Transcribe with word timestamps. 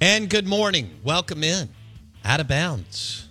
And 0.00 0.30
good 0.30 0.46
morning. 0.46 0.90
Welcome 1.02 1.42
in. 1.42 1.68
Out 2.24 2.38
of 2.38 2.46
bounds. 2.46 3.28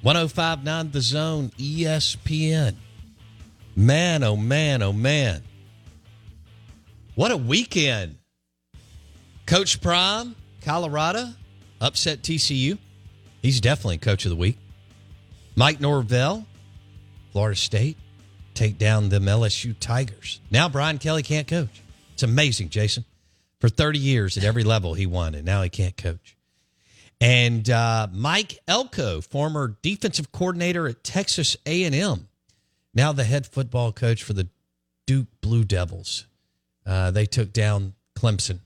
1059 0.00 0.90
The 0.90 1.02
Zone, 1.02 1.50
ESPN. 1.58 2.76
Man, 3.76 4.22
oh 4.22 4.34
man, 4.34 4.80
oh 4.82 4.94
man. 4.94 5.42
What 7.14 7.30
a 7.30 7.36
weekend. 7.36 8.16
Coach 9.44 9.82
Prime, 9.82 10.34
Colorado, 10.64 11.28
upset 11.78 12.22
TCU. 12.22 12.78
He's 13.42 13.60
definitely 13.60 13.98
coach 13.98 14.24
of 14.24 14.30
the 14.30 14.36
week. 14.36 14.56
Mike 15.56 15.78
Norvell, 15.78 16.46
Florida 17.32 17.56
State, 17.56 17.98
take 18.54 18.78
down 18.78 19.10
them 19.10 19.24
LSU 19.24 19.76
Tigers. 19.78 20.40
Now 20.50 20.70
Brian 20.70 20.96
Kelly 20.96 21.22
can't 21.22 21.46
coach. 21.46 21.82
It's 22.14 22.22
amazing, 22.22 22.70
Jason. 22.70 23.04
For 23.60 23.68
30 23.68 23.98
years 23.98 24.36
at 24.36 24.44
every 24.44 24.62
level 24.62 24.94
he 24.94 25.06
won, 25.06 25.34
and 25.34 25.44
now 25.44 25.62
he 25.62 25.68
can't 25.68 25.96
coach. 25.96 26.36
And 27.20 27.68
uh, 27.68 28.06
Mike 28.12 28.58
Elko, 28.68 29.20
former 29.20 29.76
defensive 29.82 30.30
coordinator 30.30 30.86
at 30.86 31.02
Texas 31.02 31.56
A&M, 31.66 32.28
now 32.94 33.12
the 33.12 33.24
head 33.24 33.46
football 33.46 33.92
coach 33.92 34.22
for 34.22 34.32
the 34.32 34.48
Duke 35.06 35.26
Blue 35.40 35.64
Devils. 35.64 36.26
Uh, 36.86 37.10
they 37.10 37.26
took 37.26 37.52
down 37.52 37.94
Clemson, 38.16 38.60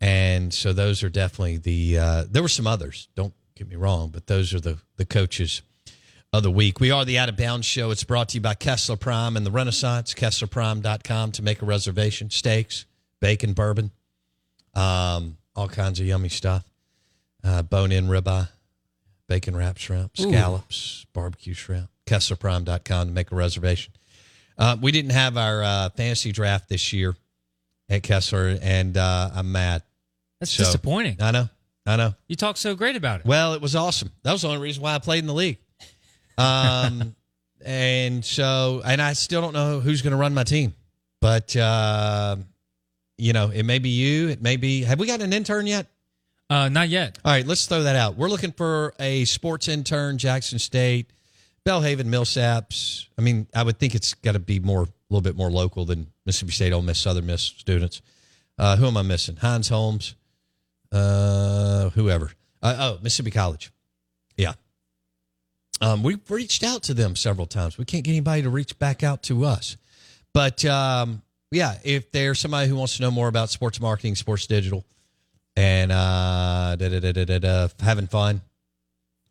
and 0.00 0.52
so 0.52 0.72
those 0.72 1.02
are 1.02 1.08
definitely 1.08 1.58
the. 1.58 1.98
Uh, 1.98 2.24
there 2.28 2.42
were 2.42 2.48
some 2.48 2.66
others. 2.66 3.08
Don't 3.14 3.34
get 3.54 3.68
me 3.68 3.76
wrong, 3.76 4.08
but 4.08 4.26
those 4.26 4.54
are 4.54 4.60
the 4.60 4.78
the 4.96 5.06
coaches 5.06 5.62
of 6.32 6.42
the 6.42 6.50
week. 6.50 6.80
We 6.80 6.90
are 6.90 7.04
the 7.04 7.18
Out 7.18 7.28
of 7.28 7.36
Bounds 7.36 7.66
Show. 7.66 7.90
It's 7.90 8.04
brought 8.04 8.30
to 8.30 8.38
you 8.38 8.40
by 8.40 8.54
Kessler 8.54 8.96
Prime 8.96 9.36
and 9.36 9.46
the 9.46 9.50
Renaissance. 9.50 10.14
KesslerPrime.com 10.14 11.32
to 11.32 11.42
make 11.42 11.62
a 11.62 11.66
reservation. 11.66 12.30
Steaks, 12.30 12.84
bacon, 13.20 13.52
bourbon, 13.52 13.90
um, 14.76 15.36
all 15.56 15.66
kinds 15.68 15.98
of 15.98 16.06
yummy 16.06 16.28
stuff. 16.28 16.64
Uh, 17.42 17.62
bone 17.62 17.90
in 17.92 18.06
ribeye, 18.08 18.48
bacon 19.28 19.56
wrapped 19.56 19.78
shrimp, 19.78 20.16
scallops, 20.16 21.06
barbecue 21.12 21.54
shrimp. 21.54 21.88
KesslerPrime.com 22.06 23.08
to 23.08 23.12
make 23.12 23.32
a 23.32 23.34
reservation. 23.34 23.92
Uh, 24.58 24.76
we 24.80 24.92
didn't 24.92 25.10
have 25.10 25.36
our 25.36 25.62
uh, 25.62 25.88
fantasy 25.90 26.30
draft 26.32 26.68
this 26.68 26.92
year 26.92 27.14
at 27.88 28.02
Kessler, 28.02 28.56
and 28.62 28.96
uh, 28.96 29.30
I'm 29.34 29.50
mad. 29.52 29.82
That's 30.40 30.52
So- 30.52 30.64
disappointing. 30.64 31.16
I 31.20 31.30
know. 31.32 31.48
I 31.84 31.96
know. 31.96 32.14
You 32.26 32.34
talk 32.36 32.56
so 32.56 32.74
great 32.74 32.96
about 32.96 33.20
it. 33.20 33.26
Well, 33.26 33.54
it 33.54 33.60
was 33.62 33.76
awesome. 33.76 34.10
That 34.24 34.32
was 34.32 34.42
the 34.42 34.48
only 34.48 34.60
reason 34.60 34.82
why 34.82 34.94
I 34.94 34.98
played 34.98 35.20
in 35.20 35.26
the 35.28 35.34
league. 35.34 35.58
Um, 36.36 37.14
and 37.64 38.24
so, 38.24 38.82
and 38.84 39.00
I 39.00 39.12
still 39.12 39.40
don't 39.40 39.52
know 39.52 39.78
who's 39.80 40.02
going 40.02 40.10
to 40.12 40.16
run 40.16 40.34
my 40.34 40.42
team, 40.44 40.74
but 41.20 41.54
uh, 41.56 42.36
you 43.18 43.32
know, 43.32 43.50
it 43.50 43.64
may 43.64 43.78
be 43.78 43.90
you. 43.90 44.28
It 44.28 44.42
may 44.42 44.56
be. 44.56 44.82
Have 44.82 44.98
we 44.98 45.06
got 45.06 45.20
an 45.20 45.32
intern 45.32 45.66
yet? 45.66 45.86
Uh, 46.48 46.68
not 46.68 46.88
yet. 46.88 47.18
All 47.24 47.32
right, 47.32 47.46
let's 47.46 47.66
throw 47.66 47.82
that 47.82 47.96
out. 47.96 48.16
We're 48.16 48.28
looking 48.28 48.52
for 48.52 48.94
a 49.00 49.24
sports 49.24 49.68
intern, 49.68 50.16
Jackson 50.16 50.58
State, 50.58 51.10
Belhaven, 51.64 52.04
Millsaps. 52.04 53.06
I 53.18 53.22
mean, 53.22 53.48
I 53.54 53.62
would 53.62 53.78
think 53.78 53.94
it's 53.94 54.14
got 54.14 54.32
to 54.32 54.38
be 54.38 54.60
more, 54.60 54.82
a 54.82 54.88
little 55.10 55.22
bit 55.22 55.36
more 55.36 55.50
local 55.50 55.84
than 55.84 56.06
Mississippi 56.24 56.52
State, 56.52 56.72
Ole 56.72 56.82
Miss, 56.82 57.00
Southern 57.00 57.26
Miss 57.26 57.42
students. 57.42 58.00
Uh, 58.58 58.76
who 58.76 58.86
am 58.86 58.96
I 58.96 59.02
missing? 59.02 59.36
Hinds 59.36 59.68
Holmes, 59.68 60.14
uh, 60.92 61.90
whoever. 61.90 62.30
Uh, 62.62 62.76
oh, 62.78 62.98
Mississippi 63.02 63.32
College. 63.32 63.72
Yeah. 64.36 64.54
Um, 65.80 66.02
we've 66.02 66.30
reached 66.30 66.62
out 66.62 66.82
to 66.84 66.94
them 66.94 67.16
several 67.16 67.46
times. 67.46 67.76
We 67.76 67.84
can't 67.84 68.04
get 68.04 68.12
anybody 68.12 68.42
to 68.42 68.50
reach 68.50 68.78
back 68.78 69.02
out 69.02 69.22
to 69.24 69.44
us. 69.44 69.76
But 70.32 70.64
um, 70.64 71.22
yeah, 71.50 71.78
if 71.84 72.10
there's 72.12 72.38
somebody 72.38 72.68
who 72.68 72.76
wants 72.76 72.96
to 72.96 73.02
know 73.02 73.10
more 73.10 73.28
about 73.28 73.50
sports 73.50 73.80
marketing, 73.80 74.14
sports 74.14 74.46
digital, 74.46 74.84
and 75.56 75.90
uh, 75.90 76.76
da, 76.76 77.00
da, 77.00 77.38
da, 77.38 77.68
having 77.80 78.06
fun 78.06 78.42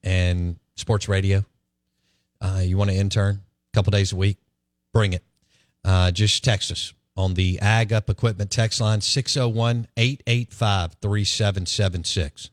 and 0.04 0.58
sports 0.76 1.08
radio, 1.08 1.44
uh, 2.42 2.62
you 2.64 2.78
want 2.78 2.90
to 2.90 2.96
intern 2.96 3.36
a 3.36 3.76
couple 3.76 3.92
days 3.92 4.12
a 4.12 4.16
week, 4.16 4.38
bring 4.94 5.14
it. 5.14 5.24
Uh, 5.84 6.12
just 6.12 6.44
text 6.44 6.72
us 6.72 6.94
on 7.16 7.36
the 7.36 7.60
Ag 7.60 7.94
Up 7.94 8.10
Equipment 8.10 8.50
text 8.50 8.82
line 8.82 9.02
601 9.02 9.88
885 9.98 10.96
3776 11.02 12.50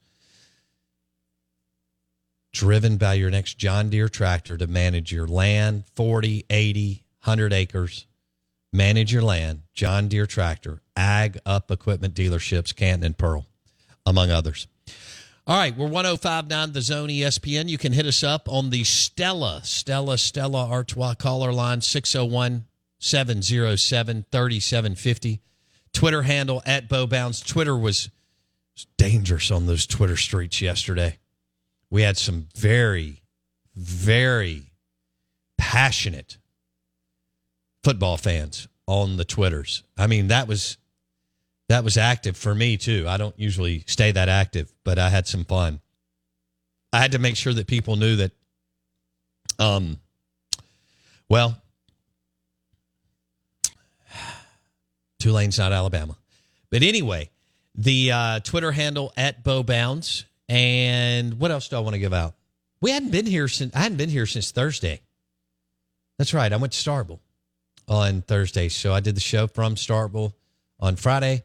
driven 2.53 2.99
by 2.99 3.15
your 3.15 3.31
next 3.31 3.59
John 3.59 3.89
Deere 3.91 4.09
tractor 4.09 4.57
to 4.57 4.67
manage 4.67 5.11
your 5.11 5.27
land 5.27 5.85
40, 5.97 6.45
80, 6.49 7.05
100 7.25 7.53
acres. 7.53 8.07
Manage 8.73 9.13
your 9.13 9.23
land, 9.23 9.63
John 9.75 10.09
Deere 10.09 10.27
tractor, 10.27 10.81
ag 10.97 11.39
up 11.45 11.71
equipment 11.71 12.15
dealerships, 12.15 12.75
Canton 12.75 13.05
and 13.05 13.19
Pearl, 13.19 13.47
among 14.07 14.31
others. 14.31 14.67
All 15.47 15.59
right, 15.59 15.77
we're 15.77 15.89
1059 15.89 16.73
The 16.73 16.81
Zone 16.81 17.09
ESPN. 17.09 17.69
You 17.69 17.79
can 17.79 17.93
hit 17.93 18.07
us 18.07 18.23
up 18.23 18.49
on 18.49 18.71
the 18.71 18.85
Stella, 18.85 19.61
Stella, 19.65 20.17
Stella 20.17 20.69
Artois 20.69 21.15
caller 21.15 21.53
line 21.53 21.81
601 21.81 22.65
707 22.99 24.27
3750. 24.31 25.41
Twitter 25.93 26.23
handle 26.23 26.63
at 26.65 26.89
BoBounds. 26.89 27.45
Twitter 27.45 27.77
was 27.77 28.09
dangerous 28.97 29.51
on 29.51 29.67
those 29.67 29.87
Twitter 29.87 30.17
streets 30.17 30.63
yesterday 30.63 31.19
we 31.93 32.01
had 32.01 32.17
some 32.17 32.49
very, 32.57 33.23
very 33.77 34.73
passionate 35.59 36.39
football 37.83 38.17
fans 38.17 38.69
on 38.87 39.17
the 39.17 39.25
Twitters. 39.25 39.83
I 39.97 40.07
mean, 40.07 40.29
that 40.29 40.49
was 40.49 40.77
that 41.69 41.85
was 41.85 41.97
active 41.97 42.37
for 42.37 42.55
me 42.55 42.77
too. 42.77 43.07
I 43.09 43.17
don't 43.17 43.39
usually 43.39 43.85
stay 43.87 44.13
that 44.13 44.29
active, 44.29 44.73
but 44.85 44.99
I 44.99 45.09
had 45.09 45.27
some 45.27 45.45
fun. 45.45 45.81
I 46.93 47.01
had 47.01 47.13
to 47.13 47.19
make 47.19 47.37
sure 47.37 47.53
that 47.55 47.67
people 47.67 47.97
knew 47.97 48.17
that 48.17 48.33
um 49.59 49.99
well 51.29 51.57
Tulane's 55.23 55.57
not 55.59 55.73
Alabama. 55.73 56.17
But 56.71 56.83
anyway, 56.83 57.31
the 57.77 58.11
uh, 58.11 58.41
Twitter 58.41 58.73
handle 58.73 59.13
at 59.17 59.45
Bo 59.45 59.63
Bounds. 59.63 60.25
And 60.49 61.39
what 61.39 61.53
else 61.53 61.69
do 61.69 61.77
I 61.77 61.79
want 61.79 61.95
to 61.95 62.01
give 62.01 62.13
out? 62.13 62.35
We 62.81 62.91
hadn't 62.91 63.11
been 63.11 63.27
here 63.27 63.47
since 63.47 63.75
I 63.75 63.79
hadn't 63.79 63.99
been 63.99 64.09
here 64.09 64.27
since 64.27 64.51
Thursday. 64.51 65.01
That's 66.19 66.35
right. 66.35 66.53
I 66.53 66.57
went 66.57 66.73
to 66.73 66.79
Starkville 66.79 67.21
on 67.89 68.23
Thursday. 68.23 68.69
So 68.69 68.93
I 68.93 69.01
did 69.01 69.17
the 69.17 69.21
show 69.21 69.47
from 69.47 69.75
Starkville 69.75 70.33
on 70.81 70.97
Friday. 70.97 71.45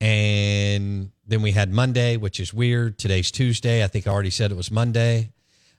And 0.00 1.10
then 1.26 1.42
we 1.42 1.52
had 1.52 1.72
Monday, 1.72 2.16
which 2.16 2.40
is 2.40 2.54
weird. 2.54 2.98
Today's 2.98 3.30
Tuesday. 3.30 3.84
I 3.84 3.86
think 3.86 4.06
I 4.06 4.10
already 4.10 4.30
said 4.30 4.50
it 4.50 4.56
was 4.56 4.70
Monday. 4.70 5.32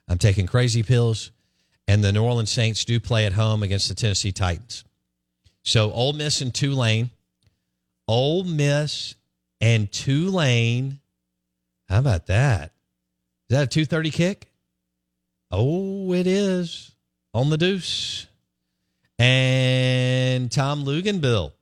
I'm 0.08 0.18
taking 0.18 0.46
crazy 0.46 0.82
pills. 0.82 1.32
And 1.88 2.04
the 2.04 2.12
New 2.12 2.22
Orleans 2.22 2.50
Saints 2.50 2.84
do 2.84 3.00
play 3.00 3.26
at 3.26 3.32
home 3.32 3.62
against 3.62 3.88
the 3.88 3.94
Tennessee 3.94 4.32
Titans. 4.32 4.84
So 5.62 5.90
Ole 5.92 6.12
Miss 6.12 6.40
and 6.40 6.54
Tulane. 6.54 7.10
Ole 8.06 8.44
Miss 8.44 9.14
and 9.60 9.90
Tulane. 9.90 11.00
How 11.88 11.98
about 11.98 12.26
that? 12.26 12.72
Is 13.50 13.56
that 13.56 13.64
a 13.64 13.66
230 13.66 14.10
kick? 14.10 14.52
Oh, 15.50 16.12
it 16.12 16.26
is 16.26 16.92
on 17.34 17.50
the 17.50 17.58
deuce. 17.58 18.26
And 19.22 20.50
Tom 20.50 20.84
Luginbill 20.84 21.52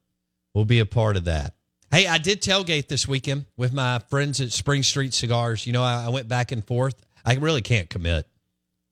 will 0.54 0.64
be 0.64 0.78
a 0.78 0.86
part 0.86 1.18
of 1.18 1.24
that. 1.24 1.52
Hey, 1.90 2.06
I 2.06 2.16
did 2.16 2.40
tailgate 2.40 2.88
this 2.88 3.06
weekend 3.06 3.44
with 3.54 3.74
my 3.74 3.98
friends 4.08 4.40
at 4.40 4.50
Spring 4.50 4.82
Street 4.82 5.12
Cigars. 5.12 5.66
You 5.66 5.74
know, 5.74 5.82
I, 5.82 6.06
I 6.06 6.08
went 6.08 6.26
back 6.26 6.52
and 6.52 6.66
forth. 6.66 6.94
I 7.22 7.34
really 7.34 7.60
can't 7.60 7.90
commit, 7.90 8.26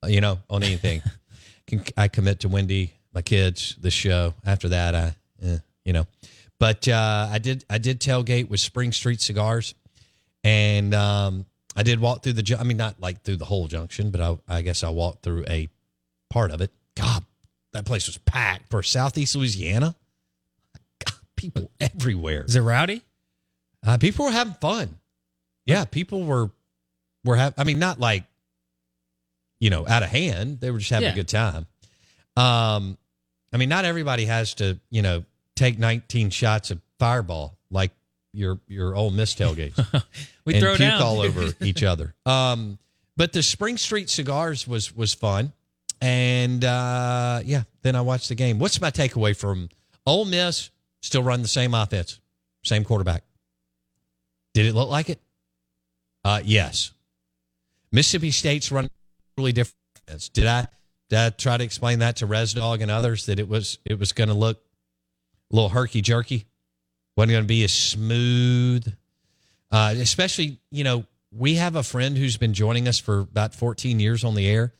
you 0.06 0.20
know, 0.20 0.40
on 0.50 0.62
anything. 0.62 1.00
Can, 1.66 1.82
I 1.96 2.08
commit 2.08 2.40
to 2.40 2.50
Wendy, 2.50 2.92
my 3.14 3.22
kids, 3.22 3.74
the 3.80 3.90
show. 3.90 4.34
After 4.44 4.68
that, 4.68 4.94
I, 4.94 5.14
eh, 5.42 5.58
you 5.86 5.94
know, 5.94 6.06
but 6.58 6.86
uh, 6.88 7.28
I 7.30 7.38
did 7.38 7.64
I 7.70 7.78
did 7.78 8.00
tailgate 8.00 8.50
with 8.50 8.60
Spring 8.60 8.92
Street 8.92 9.22
Cigars, 9.22 9.74
and 10.44 10.92
um, 10.92 11.46
I 11.74 11.84
did 11.84 12.00
walk 12.00 12.22
through 12.22 12.34
the. 12.34 12.58
I 12.60 12.64
mean, 12.64 12.76
not 12.76 13.00
like 13.00 13.22
through 13.22 13.36
the 13.36 13.46
whole 13.46 13.66
junction, 13.66 14.10
but 14.10 14.20
I, 14.20 14.36
I 14.46 14.60
guess 14.60 14.84
I 14.84 14.90
walked 14.90 15.22
through 15.22 15.46
a 15.48 15.70
part 16.28 16.50
of 16.50 16.60
it. 16.60 16.70
God, 16.94 17.24
that 17.72 17.84
place 17.84 18.06
was 18.06 18.18
packed 18.18 18.70
for 18.70 18.82
Southeast 18.82 19.34
Louisiana. 19.36 19.94
God, 21.04 21.14
people 21.36 21.70
everywhere. 21.80 22.44
Is 22.44 22.56
it 22.56 22.60
rowdy? 22.60 23.02
Uh, 23.86 23.98
people 23.98 24.24
were 24.26 24.30
having 24.32 24.54
fun. 24.54 24.96
Yeah, 25.66 25.84
people 25.84 26.24
were 26.24 26.50
were 27.24 27.36
having. 27.36 27.54
I 27.58 27.64
mean, 27.64 27.78
not 27.78 28.00
like 28.00 28.24
you 29.60 29.70
know 29.70 29.86
out 29.86 30.02
of 30.02 30.08
hand. 30.08 30.60
They 30.60 30.70
were 30.70 30.78
just 30.78 30.90
having 30.90 31.06
Yeah. 31.06 31.12
a 31.12 31.16
good 31.16 31.28
time. 31.28 31.66
Um, 32.36 32.96
I 33.52 33.56
mean, 33.56 33.68
not 33.68 33.84
everybody 33.84 34.24
has 34.26 34.54
to 34.54 34.78
you 34.90 35.02
know 35.02 35.24
take 35.56 35.78
19 35.78 36.30
shots 36.30 36.70
of 36.70 36.80
Fireball 36.98 37.56
like 37.70 37.90
your 38.32 38.58
your 38.68 38.94
Ole 38.94 39.10
Miss 39.10 39.34
tailgates 39.34 39.76
We 40.44 40.54
and 40.54 40.62
throw 40.62 40.76
puke 40.76 40.88
down 40.88 41.02
all 41.02 41.20
over 41.20 41.52
each 41.60 41.82
other. 41.82 42.14
Um, 42.26 42.78
but 43.16 43.32
the 43.32 43.42
Spring 43.42 43.76
Street 43.76 44.08
cigars 44.10 44.66
was 44.66 44.94
was 44.94 45.14
fun, 45.14 45.52
and 46.00 46.64
uh, 46.64 47.40
yeah. 47.44 47.62
Then 47.82 47.96
I 47.96 48.00
watched 48.00 48.28
the 48.28 48.34
game. 48.34 48.58
What's 48.58 48.80
my 48.80 48.90
takeaway 48.90 49.36
from 49.36 49.68
Ole 50.06 50.24
Miss? 50.24 50.70
Still 51.00 51.22
run 51.22 51.42
the 51.42 51.48
same 51.48 51.74
offense, 51.74 52.20
same 52.64 52.84
quarterback. 52.84 53.22
Did 54.54 54.66
it 54.66 54.74
look 54.74 54.90
like 54.90 55.10
it? 55.10 55.20
Uh, 56.24 56.40
yes. 56.44 56.92
Mississippi 57.92 58.30
State's 58.30 58.70
run 58.72 58.88
really 59.36 59.52
different. 59.52 59.76
offense. 60.06 60.28
Did 60.28 60.46
I 60.46 60.66
did 61.08 61.18
I 61.18 61.30
try 61.30 61.56
to 61.56 61.64
explain 61.64 62.00
that 62.00 62.16
to 62.16 62.26
Res 62.26 62.52
Dog 62.52 62.82
and 62.82 62.90
others 62.90 63.26
that 63.26 63.38
it 63.38 63.48
was 63.48 63.78
it 63.84 63.98
was 63.98 64.12
going 64.12 64.28
to 64.28 64.34
look 64.34 64.58
a 65.50 65.54
little 65.54 65.70
herky 65.70 66.02
jerky, 66.02 66.46
wasn't 67.16 67.32
going 67.32 67.44
to 67.44 67.48
be 67.48 67.64
as 67.64 67.72
smooth. 67.72 68.92
Uh, 69.70 69.94
especially, 69.98 70.58
you 70.70 70.84
know, 70.84 71.04
we 71.30 71.54
have 71.54 71.76
a 71.76 71.82
friend 71.82 72.16
who's 72.16 72.36
been 72.36 72.54
joining 72.54 72.88
us 72.88 72.98
for 72.98 73.20
about 73.20 73.54
14 73.54 74.00
years 74.00 74.24
on 74.24 74.34
the 74.34 74.46
air 74.48 74.72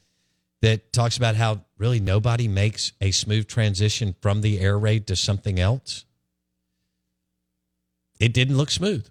that 0.61 0.93
talks 0.93 1.17
about 1.17 1.37
how 1.37 1.65
really 1.79 2.01
nobody 2.01 2.49
makes 2.49 2.93
a 3.01 3.11
smooth 3.11 3.47
transition 3.47 4.15
from 4.21 4.41
the 4.41 4.61
air 4.61 4.79
raid 4.79 5.07
to 5.07 5.17
something 5.17 5.61
else. 5.61 6.05
It 8.19 8.35
didn't 8.35 8.57
look 8.57 8.71
smooth. 8.71 9.09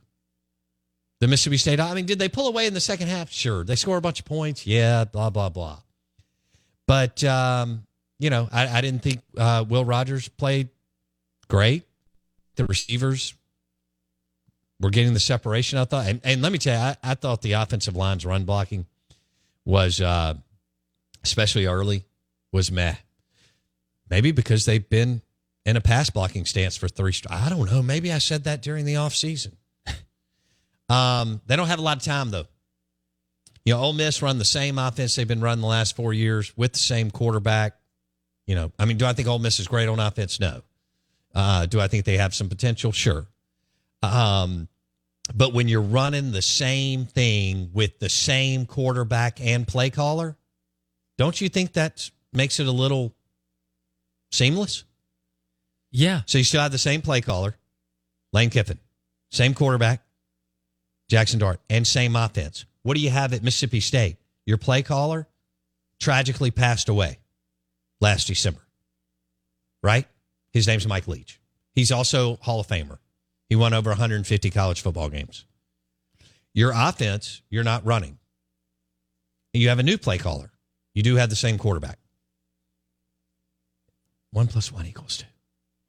The 1.20 1.28
Mississippi 1.28 1.58
State, 1.58 1.80
I 1.80 1.94
mean, 1.94 2.06
did 2.06 2.20
they 2.20 2.30
pull 2.30 2.48
away 2.48 2.68
in 2.68 2.74
the 2.74 2.82
second 2.82 3.08
half? 3.08 3.32
Sure. 3.32 3.64
They 3.64 3.76
score 3.76 3.98
a 3.98 4.02
bunch 4.02 4.20
of 4.20 4.26
points. 4.26 4.68
Yeah, 4.68 5.06
blah, 5.06 5.30
blah, 5.30 5.50
blah. 5.50 5.80
But, 6.86 7.24
um, 7.24 7.88
you 8.20 8.30
know, 8.30 8.48
I, 8.52 8.68
I 8.68 8.82
didn't 8.82 9.02
think 9.02 9.22
uh, 9.38 9.66
Will 9.68 9.86
Rogers 9.86 10.28
played 10.28 10.70
great. 11.48 11.84
The 12.56 12.66
receivers 12.66 13.34
were 14.80 14.90
getting 14.90 15.14
the 15.14 15.20
separation, 15.20 15.80
I 15.80 15.86
thought. 15.86 16.08
And, 16.08 16.22
and 16.24 16.42
let 16.42 16.52
me 16.52 16.60
tell 16.60 16.78
you, 16.78 16.86
I, 16.86 16.98
I 17.12 17.16
thought 17.16 17.42
the 17.42 17.54
offensive 17.54 17.96
line's 17.96 18.26
run 18.26 18.44
blocking 18.44 18.86
was, 19.66 20.02
uh, 20.02 20.36
especially 21.27 21.65
early, 21.65 22.06
was 22.51 22.71
meh. 22.71 22.95
Maybe 24.09 24.31
because 24.31 24.65
they've 24.65 24.88
been 24.89 25.21
in 25.65 25.75
a 25.75 25.81
pass 25.81 26.09
blocking 26.09 26.45
stance 26.45 26.77
for 26.77 26.88
three. 26.88 27.13
I 27.29 27.50
don't 27.50 27.69
know. 27.69 27.81
Maybe 27.81 28.12
I 28.12 28.19
said 28.19 28.45
that 28.45 28.62
during 28.62 28.85
the 28.85 28.95
offseason. 28.95 29.53
um, 30.89 31.41
they 31.45 31.56
don't 31.56 31.68
have 31.68 31.79
a 31.79 31.81
lot 31.81 31.97
of 31.97 32.03
time, 32.03 32.31
though. 32.31 32.45
You 33.65 33.74
know, 33.74 33.81
Ole 33.81 33.94
Miss 33.94 34.21
run 34.21 34.38
the 34.38 34.45
same 34.45 34.79
offense 34.79 35.15
they've 35.15 35.27
been 35.27 35.41
running 35.41 35.62
the 35.62 35.68
last 35.68 35.95
four 35.97 36.13
years 36.13 36.56
with 36.56 36.71
the 36.71 36.79
same 36.79 37.12
quarterback. 37.12 37.74
You 38.45 38.56
know, 38.56 38.71
I 38.79 38.85
mean, 38.85 38.97
do 38.97 39.06
I 39.06 39.12
think 39.12 39.27
Ole 39.27 39.39
Miss 39.39 39.59
is 39.59 39.68
great 39.68 39.89
on 39.89 40.00
offense? 40.00 40.39
No. 40.39 40.62
Uh, 41.35 41.65
do 41.65 41.81
I 41.81 41.89
think 41.89 42.06
they 42.06 42.15
have 42.15 42.33
some 42.33 42.47
potential? 42.47 42.94
Sure. 42.94 43.27
Um, 44.01 44.69
but 45.35 45.53
when 45.53 45.68
you're 45.68 45.81
running 45.81 46.31
the 46.31 46.41
same 46.41 47.06
thing 47.06 47.71
with 47.74 48.00
the 48.00 48.07
same 48.07 48.65
quarterback 48.65 49.41
and 49.41 49.68
play 49.68 49.89
caller, 49.89 50.38
don't 51.18 51.40
you 51.42 51.50
think 51.50 51.74
that 51.74 52.10
makes 52.34 52.60
it 52.60 52.68
a 52.68 52.72
little 52.72 53.14
seamless? 54.31 54.84
Yeah. 55.92 56.22
So 56.25 56.38
you 56.38 56.44
still 56.44 56.62
have 56.62 56.72
the 56.72 56.78
same 56.78 57.02
play 57.02 57.22
caller, 57.22 57.56
Lane 58.34 58.50
Kiffin, 58.50 58.80
same 59.31 59.54
quarterback, 59.54 60.04
Jaxson 61.10 61.40
Dart, 61.40 61.60
and 61.69 61.88
same 61.88 62.16
offense. 62.16 62.66
What 62.84 62.96
do 62.96 63.01
you 63.01 63.10
have 63.10 63.34
at 63.34 63.44
Mississippi 63.44 63.80
State? 63.80 64.18
Your 64.46 64.58
play 64.58 64.82
caller 64.82 65.27
tragically 66.00 66.51
passed 66.51 66.89
away 66.89 67.20
last 68.00 68.27
December, 68.27 68.62
right? 69.82 70.06
His 70.51 70.68
name's 70.68 70.88
Mike 70.88 71.08
Leach. 71.08 71.39
He's 71.74 71.91
also 71.91 72.38
Hall 72.38 72.60
of 72.60 72.68
Famer. 72.68 72.98
He 73.50 73.56
won 73.56 73.74
over 73.74 73.89
150 73.91 74.50
college 74.51 74.82
football 74.82 75.10
games. 75.10 75.46
Your 76.53 76.72
offense, 76.75 77.41
you're 77.50 77.63
not 77.63 77.86
running. 77.86 78.18
You 79.53 79.70
have 79.70 79.80
a 79.80 79.84
new 79.84 79.98
play 79.98 80.18
caller. 80.18 80.51
You 80.98 81.04
do 81.04 81.16
have 81.18 81.30
the 81.30 81.36
same 81.36 81.60
quarterback. 81.60 82.00
One 84.32 84.48
plus 84.48 84.72
one 84.72 84.88
equals 84.88 85.18
two. 85.18 85.27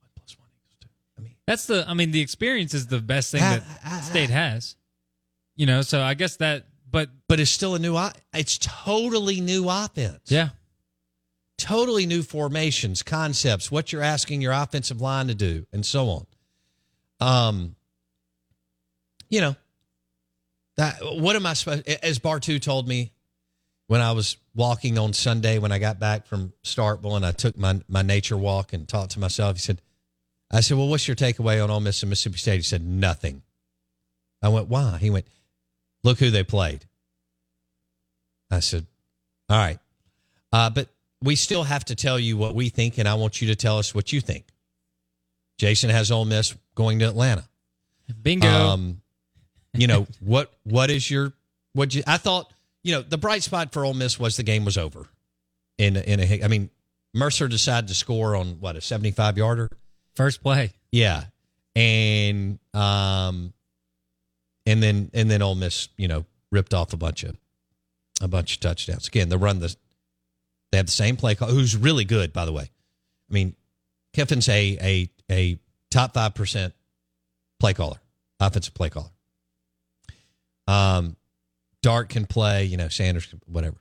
One 0.03 0.11
plus 0.15 0.37
one 0.39 0.49
equals 0.55 0.77
two. 0.83 0.89
I 1.17 1.21
mean, 1.23 1.35
That's 1.47 1.65
the. 1.65 1.87
I 1.89 1.95
mean, 1.95 2.11
the 2.11 2.21
experience 2.21 2.75
is 2.75 2.89
the 2.89 3.01
best 3.01 3.33
thing 3.33 3.41
Ah, 3.43 3.53
that 3.55 3.63
ah, 3.67 3.79
ah. 3.87 4.01
state 4.03 4.29
has. 4.29 4.77
You 5.57 5.65
know, 5.65 5.81
so 5.81 6.03
I 6.03 6.13
guess 6.13 6.37
that. 6.37 6.67
But 6.91 7.09
but 7.27 7.41
it's 7.41 7.51
still 7.51 7.75
a 7.75 7.79
new. 7.79 7.97
It's 8.35 8.59
totally 8.59 9.41
new 9.41 9.71
offense. 9.71 10.31
yeah, 10.31 10.51
totally 11.57 12.05
new 12.05 12.23
formations, 12.23 13.03
concepts, 13.03 13.71
what 13.71 13.95
you're 13.95 14.03
asking 14.03 14.43
your 14.43 14.53
offensive 14.53 15.01
line 15.01 15.29
to 15.29 15.35
do, 15.35 15.65
and 15.73 15.87
so 15.87 16.11
on. 16.11 16.27
Um, 17.19 17.77
you 19.31 19.41
know, 19.41 19.57
that 20.77 20.97
what 21.01 21.35
am 21.35 21.47
I 21.47 21.55
supposed? 21.55 21.89
As 21.89 22.19
Bartu 22.19 22.61
told 22.61 22.87
me 22.87 23.13
when 23.89 24.01
I 24.01 24.13
was 24.13 24.37
walking 24.55 24.99
on 24.99 25.13
Sunday 25.13 25.59
when 25.59 25.73
I 25.73 25.79
got 25.79 25.99
back 25.99 26.27
from 26.27 26.53
Starkville 26.63 27.17
and 27.17 27.27
I 27.27 27.33
took 27.33 27.59
my 27.59 27.81
my 27.89 28.03
nature 28.03 28.37
walk 28.37 28.73
and 28.73 28.87
talked 28.87 29.13
to 29.13 29.21
myself. 29.21 29.57
He 29.57 29.61
said, 29.61 29.83
"I 30.51 30.61
said, 30.61 30.77
well, 30.77 30.89
what's 30.89 31.09
your 31.09 31.17
takeaway 31.17 31.63
on 31.63 31.71
Ole 31.71 31.81
Miss 31.81 32.03
and 32.03 32.11
Mississippi 32.11 32.39
State?" 32.39 32.57
He 32.57 32.63
said, 32.63 32.87
"Nothing." 32.87 33.43
I 34.41 34.51
went, 34.51 34.69
"Why?" 34.69 34.99
He 34.99 35.11
went, 35.11 35.27
"Look 36.05 36.19
who 36.19 36.31
they 36.31 36.45
played." 36.45 36.87
I 38.51 38.61
said, 38.61 38.87
"All 39.49 39.59
right." 39.59 39.79
Uh, 40.53 40.71
but 40.71 40.89
we 41.23 41.35
still 41.35 41.65
have 41.65 41.85
to 41.87 41.95
tell 41.95 42.19
you 42.19 42.37
what 42.37 42.55
we 42.55 42.69
think, 42.69 42.99
and 42.99 43.09
I 43.09 43.15
want 43.15 43.41
you 43.41 43.49
to 43.49 43.57
tell 43.57 43.79
us 43.79 43.95
what 43.95 44.13
you 44.13 44.21
think. 44.21 44.47
Jason 45.59 45.91
has 45.91 46.11
Ole 46.11 46.25
Miss 46.25 46.55
going 46.75 47.01
to 47.01 47.07
Atlanta. 47.07 47.49
bingo. 48.23 48.49
Um, 48.49 49.01
you 49.73 49.87
know 49.87 50.07
what? 50.21 50.53
What 50.65 50.91
is 50.91 51.11
your 51.11 51.33
what? 51.73 51.95
You 51.95 52.03
I 52.07 52.19
thought 52.19 52.53
you 52.83 52.93
know 52.95 53.03
the 53.03 53.19
bright 53.19 53.43
spot 53.43 53.73
for 53.73 53.85
Ole 53.85 53.95
Miss 53.95 54.19
was 54.19 54.37
the 54.37 54.43
game 54.43 54.65
was 54.65 54.79
over. 54.79 55.07
In 55.79 55.97
a- 55.97 56.01
in 56.01 56.21
a, 56.21 56.45
I 56.45 56.49
mean, 56.49 56.71
Mercer 57.15 57.49
decided 57.49 57.89
to 57.89 57.95
score 57.95 58.35
on 58.37 58.61
what 58.61 58.77
a 58.77 58.81
seventy 58.81 59.11
five 59.11 59.37
yarder. 59.39 59.71
First 60.15 60.43
play. 60.43 60.73
Yeah, 60.91 61.25
and 61.77 62.59
um, 62.75 63.53
and 64.67 64.83
then 64.83 65.11
and 65.15 65.31
then 65.31 65.43
Ole 65.43 65.55
Miss, 65.55 65.89
you 65.97 66.09
know, 66.09 66.25
ripped 66.51 66.75
off 66.75 66.93
a 66.93 66.97
bunch 66.97 67.23
of 67.25 67.37
a 68.21 68.29
bunch 68.29 68.55
of 68.55 68.61
touchdowns. 68.61 69.07
Again, 69.09 69.29
they 69.29 69.37
run 69.37 69.61
the 69.61 69.75
they 70.73 70.79
have 70.79 70.87
the 70.87 70.93
same 70.93 71.17
play 71.17 71.35
call. 71.35 71.49
Who's 71.49 71.77
really 71.77 72.05
good, 72.05 72.33
by 72.33 72.45
the 72.45 72.53
way. 72.53 72.65
I 73.31 73.33
mean, 73.33 73.55
Kiffin's 74.13 74.49
a 74.49 74.79
a 74.81 75.11
a 75.31 75.59
top 75.91 76.15
five 76.15 76.35
percent 76.35 76.75
play 77.61 77.75
caller, 77.75 77.99
offensive 78.41 78.75
play 78.75 78.91
caller. 78.91 79.11
Um, 80.67 81.17
Dart 81.83 82.09
can 82.09 82.27
play, 82.27 82.65
you 82.65 82.77
know, 82.77 82.89
Sanders, 82.89 83.27
can, 83.27 83.41
whatever. 83.47 83.77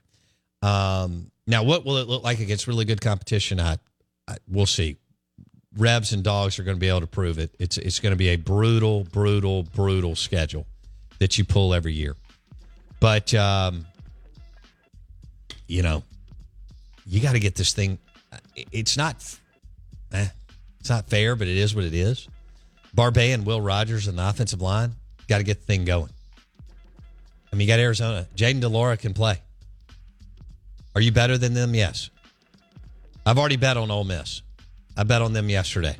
Um, 0.62 1.30
now, 1.46 1.62
what 1.62 1.84
will 1.84 1.98
it 1.98 2.08
look 2.08 2.22
like 2.22 2.40
against 2.40 2.66
really 2.66 2.84
good 2.84 3.00
competition? 3.00 3.60
I, 3.60 3.78
I 4.26 4.36
we'll 4.48 4.66
see. 4.66 4.96
Rebs 5.76 6.12
and 6.12 6.24
Dogs 6.24 6.58
are 6.58 6.64
going 6.64 6.76
to 6.76 6.80
be 6.80 6.88
able 6.88 7.00
to 7.00 7.06
prove 7.06 7.38
it. 7.38 7.54
It's 7.58 7.78
it's 7.78 8.00
going 8.00 8.12
to 8.12 8.16
be 8.16 8.28
a 8.28 8.36
brutal, 8.36 9.04
brutal, 9.04 9.62
brutal 9.62 10.16
schedule 10.16 10.66
that 11.18 11.38
you 11.38 11.44
pull 11.44 11.74
every 11.74 11.92
year. 11.92 12.16
But 13.00 13.32
um, 13.34 13.86
you 15.68 15.82
know, 15.82 16.02
you 17.06 17.20
got 17.20 17.32
to 17.32 17.40
get 17.40 17.54
this 17.54 17.72
thing. 17.72 17.98
It's 18.72 18.96
not, 18.96 19.16
eh, 20.12 20.28
it's 20.80 20.90
not 20.90 21.08
fair, 21.08 21.36
but 21.36 21.46
it 21.46 21.56
is 21.56 21.74
what 21.74 21.84
it 21.84 21.94
is. 21.94 22.28
Barbe 22.94 23.18
and 23.18 23.46
Will 23.46 23.60
Rogers 23.60 24.08
and 24.08 24.18
the 24.18 24.28
offensive 24.28 24.60
line 24.60 24.94
got 25.28 25.38
to 25.38 25.44
get 25.44 25.60
the 25.60 25.66
thing 25.66 25.84
going. 25.84 26.10
I 27.52 27.56
mean, 27.56 27.66
you 27.66 27.72
got 27.72 27.80
Arizona. 27.80 28.26
Jayden 28.36 28.60
de 28.60 28.68
Laura 28.68 28.96
can 28.96 29.14
play. 29.14 29.40
Are 30.94 31.00
you 31.00 31.12
better 31.12 31.38
than 31.38 31.54
them? 31.54 31.74
Yes. 31.74 32.10
I've 33.24 33.38
already 33.38 33.56
bet 33.56 33.76
on 33.76 33.90
Ole 33.90 34.04
Miss. 34.04 34.42
I 34.96 35.04
bet 35.04 35.22
on 35.22 35.32
them 35.32 35.48
yesterday. 35.48 35.96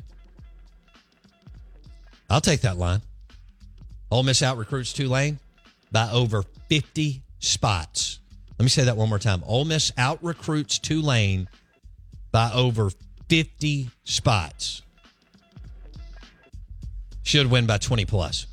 I'll 2.29 2.41
take 2.41 2.61
that 2.61 2.77
line. 2.77 3.01
Ole 4.11 4.23
Miss 4.23 4.41
out 4.41 4.57
recruits 4.57 4.93
Tulane 4.93 5.39
by 5.91 6.09
over 6.11 6.43
50 6.69 7.21
spots. 7.39 8.19
Let 8.57 8.63
me 8.63 8.69
say 8.69 8.83
that 8.83 8.97
one 8.97 9.09
more 9.09 9.19
time. 9.19 9.43
Ole 9.45 9.65
Miss 9.65 9.91
out 9.97 10.23
recruits 10.23 10.79
Tulane 10.79 11.47
by 12.31 12.51
over 12.53 12.91
50 13.29 13.89
spots. 14.03 14.81
Should 17.23 17.49
win 17.49 17.65
by 17.65 17.77
20 17.77 18.05
plus. 18.05 18.47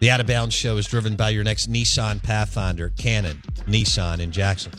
The 0.00 0.12
Out 0.12 0.20
of 0.20 0.28
Bounds 0.28 0.54
show 0.54 0.76
is 0.76 0.86
driven 0.86 1.16
by 1.16 1.30
your 1.30 1.42
next 1.42 1.68
Nissan 1.68 2.22
Pathfinder, 2.22 2.92
Cannon, 2.96 3.42
Nissan 3.66 4.20
in 4.20 4.30
Jackson. 4.30 4.70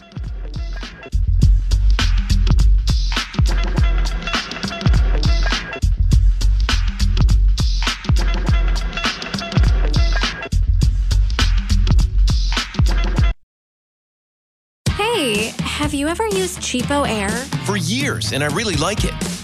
Hey, 14.89 15.53
have 15.59 15.93
you 15.93 16.07
ever 16.07 16.25
used 16.27 16.59
Cheapo 16.59 17.05
Air? 17.05 17.29
For 17.65 17.75
years, 17.75 18.31
and 18.31 18.41
I 18.41 18.47
really 18.47 18.75
like 18.75 19.03
it. 19.03 19.38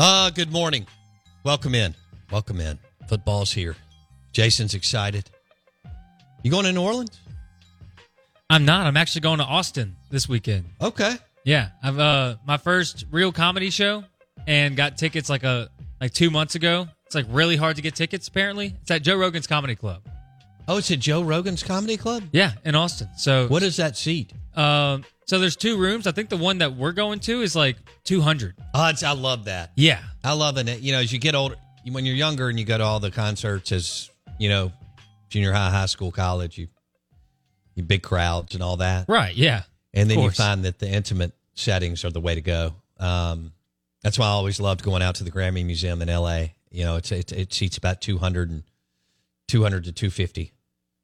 Uh, 0.00 0.30
good 0.30 0.52
morning. 0.52 0.86
Welcome 1.42 1.74
in. 1.74 1.92
Welcome 2.30 2.60
in. 2.60 2.78
Football's 3.08 3.50
here. 3.50 3.74
Jason's 4.30 4.74
excited. 4.74 5.28
You 6.44 6.52
going 6.52 6.66
to 6.66 6.72
New 6.72 6.82
Orleans? 6.82 7.18
I'm 8.48 8.64
not. 8.64 8.86
I'm 8.86 8.96
actually 8.96 9.22
going 9.22 9.38
to 9.38 9.44
Austin 9.44 9.96
this 10.08 10.28
weekend. 10.28 10.66
Okay. 10.80 11.16
Yeah, 11.42 11.70
I've 11.82 11.98
uh 11.98 12.36
my 12.46 12.58
first 12.58 13.06
real 13.10 13.32
comedy 13.32 13.70
show 13.70 14.04
and 14.46 14.76
got 14.76 14.98
tickets 14.98 15.28
like 15.28 15.42
a 15.42 15.68
like 16.00 16.12
two 16.12 16.30
months 16.30 16.54
ago. 16.54 16.86
It's 17.06 17.16
like 17.16 17.26
really 17.28 17.56
hard 17.56 17.74
to 17.74 17.82
get 17.82 17.96
tickets. 17.96 18.28
Apparently, 18.28 18.76
it's 18.80 18.90
at 18.92 19.02
Joe 19.02 19.18
Rogan's 19.18 19.48
Comedy 19.48 19.74
Club. 19.74 20.02
Oh, 20.68 20.76
it's 20.76 20.92
at 20.92 21.00
Joe 21.00 21.22
Rogan's 21.22 21.64
Comedy 21.64 21.96
Club? 21.96 22.22
Yeah, 22.30 22.52
in 22.64 22.76
Austin. 22.76 23.08
So 23.16 23.48
What 23.48 23.64
is 23.64 23.78
that 23.78 23.96
seat? 23.96 24.32
Um, 24.54 25.04
so 25.28 25.38
there's 25.38 25.56
two 25.56 25.76
rooms. 25.76 26.06
I 26.06 26.12
think 26.12 26.30
the 26.30 26.38
one 26.38 26.58
that 26.58 26.74
we're 26.74 26.92
going 26.92 27.20
to 27.20 27.42
is 27.42 27.54
like 27.54 27.76
200. 28.04 28.54
Oh, 28.74 28.88
it's, 28.88 29.02
I 29.02 29.12
love 29.12 29.44
that. 29.44 29.72
Yeah, 29.76 30.02
I 30.24 30.32
love 30.32 30.56
it. 30.56 30.80
You 30.80 30.92
know, 30.92 31.00
as 31.00 31.12
you 31.12 31.18
get 31.18 31.34
older, 31.34 31.56
when 31.90 32.06
you're 32.06 32.16
younger 32.16 32.48
and 32.48 32.58
you 32.58 32.64
go 32.64 32.78
to 32.78 32.84
all 32.84 32.98
the 32.98 33.10
concerts 33.10 33.70
as, 33.70 34.10
you 34.38 34.48
know, 34.48 34.72
junior 35.28 35.52
high, 35.52 35.70
high 35.70 35.84
school, 35.86 36.10
college, 36.10 36.56
you, 36.56 36.68
you 37.74 37.82
big 37.82 38.02
crowds 38.02 38.54
and 38.54 38.62
all 38.62 38.78
that. 38.78 39.04
right. 39.08 39.34
Yeah, 39.36 39.64
And 39.92 40.10
then 40.10 40.18
you 40.18 40.30
find 40.30 40.64
that 40.64 40.78
the 40.78 40.88
intimate 40.88 41.32
settings 41.54 42.04
are 42.06 42.10
the 42.10 42.20
way 42.20 42.34
to 42.34 42.40
go. 42.40 42.74
Um, 42.98 43.52
that's 44.02 44.18
why 44.18 44.26
I 44.26 44.30
always 44.30 44.58
loved 44.60 44.82
going 44.82 45.02
out 45.02 45.16
to 45.16 45.24
the 45.24 45.30
Grammy 45.30 45.64
Museum 45.64 46.00
in 46.00 46.08
LA. 46.08 46.46
You 46.70 46.84
know, 46.84 46.96
it's, 46.96 47.12
it, 47.12 47.32
it 47.32 47.52
seats 47.52 47.76
about 47.76 48.00
200 48.00 48.48
and 48.50 48.62
200 49.48 49.84
to 49.84 49.92
250. 49.92 50.52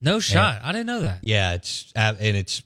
no 0.01 0.19
shot. 0.19 0.61
I 0.65 0.73
didn't 0.73 0.87
know 0.87 1.01
that. 1.03 1.19
Yeah, 1.23 1.55
it's 1.55 1.93
uh, 1.97 2.15
and 2.19 2.37
it's 2.37 2.63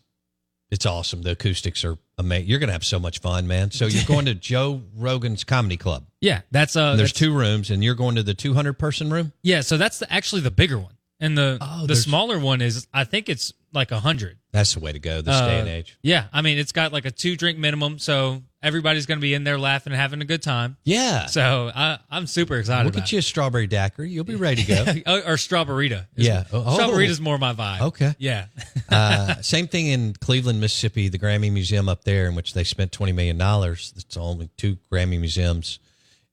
it's 0.70 0.84
awesome. 0.86 1.22
The 1.22 1.30
acoustics 1.32 1.84
are 1.84 1.96
amazing. 2.18 2.48
You're 2.48 2.58
gonna 2.58 2.72
have 2.72 2.84
so 2.84 2.98
much 2.98 3.20
fun, 3.20 3.46
man. 3.46 3.70
So 3.70 3.86
you're 3.86 4.04
going 4.04 4.26
to 4.26 4.34
Joe 4.52 4.82
Rogan's 4.96 5.44
Comedy 5.44 5.76
Club. 5.76 6.04
Yeah, 6.20 6.42
that's 6.50 6.76
uh. 6.76 6.90
And 6.90 6.98
there's 6.98 7.12
that's- 7.12 7.18
two 7.18 7.32
rooms, 7.36 7.70
and 7.70 7.82
you're 7.82 7.94
going 7.94 8.16
to 8.16 8.22
the 8.22 8.34
200 8.34 8.74
person 8.74 9.10
room. 9.10 9.32
Yeah, 9.42 9.62
so 9.62 9.76
that's 9.78 9.98
the, 10.00 10.12
actually 10.12 10.42
the 10.42 10.50
bigger 10.50 10.78
one, 10.78 10.92
and 11.20 11.36
the 11.36 11.58
Oh, 11.60 11.86
the 11.86 11.96
smaller 11.96 12.38
one 12.38 12.60
is 12.62 12.86
I 12.92 13.04
think 13.04 13.28
it's 13.28 13.52
like 13.72 13.90
a 13.92 14.00
hundred. 14.00 14.38
That's 14.52 14.72
the 14.74 14.80
way 14.80 14.92
to 14.92 14.98
go 14.98 15.20
this 15.20 15.38
day 15.38 15.58
and 15.60 15.68
Uh, 15.68 15.72
age. 15.72 15.98
Yeah, 16.02 16.26
I 16.32 16.42
mean 16.42 16.58
it's 16.58 16.72
got 16.72 16.92
like 16.92 17.04
a 17.04 17.10
two 17.10 17.36
drink 17.36 17.58
minimum, 17.58 17.98
so 17.98 18.42
everybody's 18.62 19.06
going 19.06 19.18
to 19.18 19.22
be 19.22 19.34
in 19.34 19.44
there 19.44 19.58
laughing 19.58 19.92
and 19.92 20.00
having 20.00 20.20
a 20.20 20.24
good 20.24 20.42
time. 20.42 20.76
Yeah. 20.84 21.26
So 21.26 21.70
I, 21.74 21.98
I'm 22.10 22.26
super 22.26 22.56
excited. 22.56 22.84
we'll 22.92 23.00
get 23.00 23.12
you 23.12 23.18
a 23.20 23.22
strawberry 23.22 23.66
daiquiri. 23.68 24.10
You'll 24.10 24.24
be 24.24 24.34
ready 24.34 24.64
to 24.64 24.66
go. 24.68 24.84
it. 24.88 25.02
Oh, 25.06 25.18
or 25.20 25.34
strawberryita. 25.36 26.06
Yeah. 26.16 26.44
Oh. 26.52 26.76
Strawberryita's 26.76 27.20
more 27.20 27.38
my 27.38 27.52
vibe. 27.52 27.82
Okay. 27.82 28.14
Yeah. 28.18 28.46
uh, 28.88 29.36
same 29.42 29.68
thing 29.68 29.86
in 29.88 30.14
Cleveland, 30.14 30.60
Mississippi, 30.60 31.08
the 31.08 31.18
Grammy 31.20 31.52
Museum 31.52 31.88
up 31.88 32.02
there, 32.04 32.26
in 32.26 32.34
which 32.34 32.52
they 32.54 32.64
spent 32.64 32.90
$20 32.90 33.14
million. 33.14 33.40
It's 33.40 34.16
only 34.16 34.50
two 34.56 34.76
Grammy 34.90 35.20
museums 35.20 35.78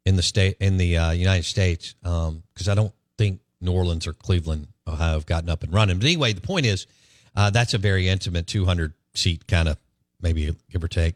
in 0.06 0.16
the 0.16 0.24
state 0.24 0.58
in 0.60 0.78
the 0.78 0.98
uh, 0.98 1.12
United 1.12 1.44
States 1.46 1.94
because 2.02 2.68
I 2.70 2.74
don't 2.76 2.94
think 3.20 3.40
New 3.62 3.72
Orleans 3.74 4.08
or 4.08 4.14
Cleveland, 4.14 4.68
Ohio, 4.88 5.14
have 5.14 5.26
gotten 5.26 5.50
up 5.50 5.64
and 5.64 5.74
running. 5.74 5.98
But 5.98 6.06
anyway, 6.06 6.34
the 6.34 6.42
point 6.42 6.66
is 6.66 6.88
uh, 7.36 7.50
that's 7.50 7.74
a 7.74 7.78
very 7.78 8.08
intimate 8.08 8.48
200 8.48 8.94
seat 9.14 9.48
kind 9.48 9.68
of 9.68 9.78
maybe 10.22 10.56
give 10.70 10.84
or 10.84 10.88
take 10.88 11.16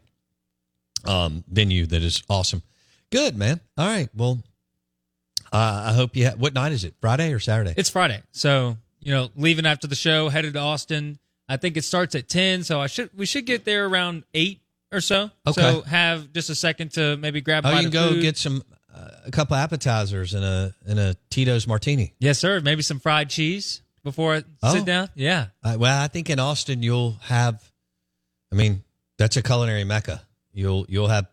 um, 1.06 1.44
venue 1.48 1.86
that 1.86 2.02
is 2.02 2.22
awesome. 2.28 2.62
Good 3.10 3.36
man. 3.36 3.60
All 3.76 3.86
right. 3.86 4.08
Well, 4.14 4.38
uh, 5.52 5.86
I 5.88 5.92
hope 5.92 6.14
you. 6.14 6.26
Ha- 6.28 6.36
what 6.36 6.54
night 6.54 6.72
is 6.72 6.84
it? 6.84 6.94
Friday 7.00 7.32
or 7.32 7.40
Saturday? 7.40 7.74
It's 7.76 7.90
Friday, 7.90 8.22
so 8.30 8.76
you 9.00 9.12
know, 9.12 9.30
leaving 9.34 9.66
after 9.66 9.86
the 9.86 9.96
show, 9.96 10.28
headed 10.28 10.54
to 10.54 10.60
Austin. 10.60 11.18
I 11.48 11.56
think 11.56 11.76
it 11.76 11.82
starts 11.84 12.14
at 12.14 12.28
ten, 12.28 12.62
so 12.62 12.80
I 12.80 12.86
should 12.86 13.10
we 13.16 13.26
should 13.26 13.46
get 13.46 13.64
there 13.64 13.86
around 13.86 14.22
eight 14.32 14.60
or 14.92 15.00
so. 15.00 15.30
Okay. 15.46 15.60
So 15.60 15.82
have 15.82 16.32
just 16.32 16.50
a 16.50 16.54
second 16.54 16.92
to 16.92 17.16
maybe 17.16 17.40
grab. 17.40 17.64
a 17.64 17.68
oh, 17.68 17.76
you 17.76 17.82
can 17.82 17.90
go 17.90 18.10
food. 18.10 18.22
get 18.22 18.36
some 18.36 18.62
uh, 18.94 19.08
a 19.26 19.30
couple 19.30 19.56
appetizers 19.56 20.34
and 20.34 20.44
a 20.44 20.74
and 20.86 20.98
a 20.98 21.16
Tito's 21.30 21.66
martini. 21.66 22.14
Yes, 22.18 22.38
sir. 22.38 22.60
Maybe 22.60 22.82
some 22.82 22.98
fried 23.00 23.30
cheese 23.30 23.82
before 24.04 24.34
I 24.36 24.44
Oh. 24.62 24.74
sit 24.74 24.84
down. 24.84 25.08
Yeah. 25.14 25.46
Uh, 25.62 25.76
well, 25.78 26.02
I 26.02 26.08
think 26.08 26.30
in 26.30 26.38
Austin 26.38 26.82
you'll 26.82 27.12
have. 27.22 27.62
I 28.52 28.56
mean, 28.56 28.82
that's 29.18 29.36
a 29.36 29.42
culinary 29.42 29.84
mecca. 29.84 30.22
You'll 30.52 30.86
you'll 30.88 31.08
have 31.08 31.26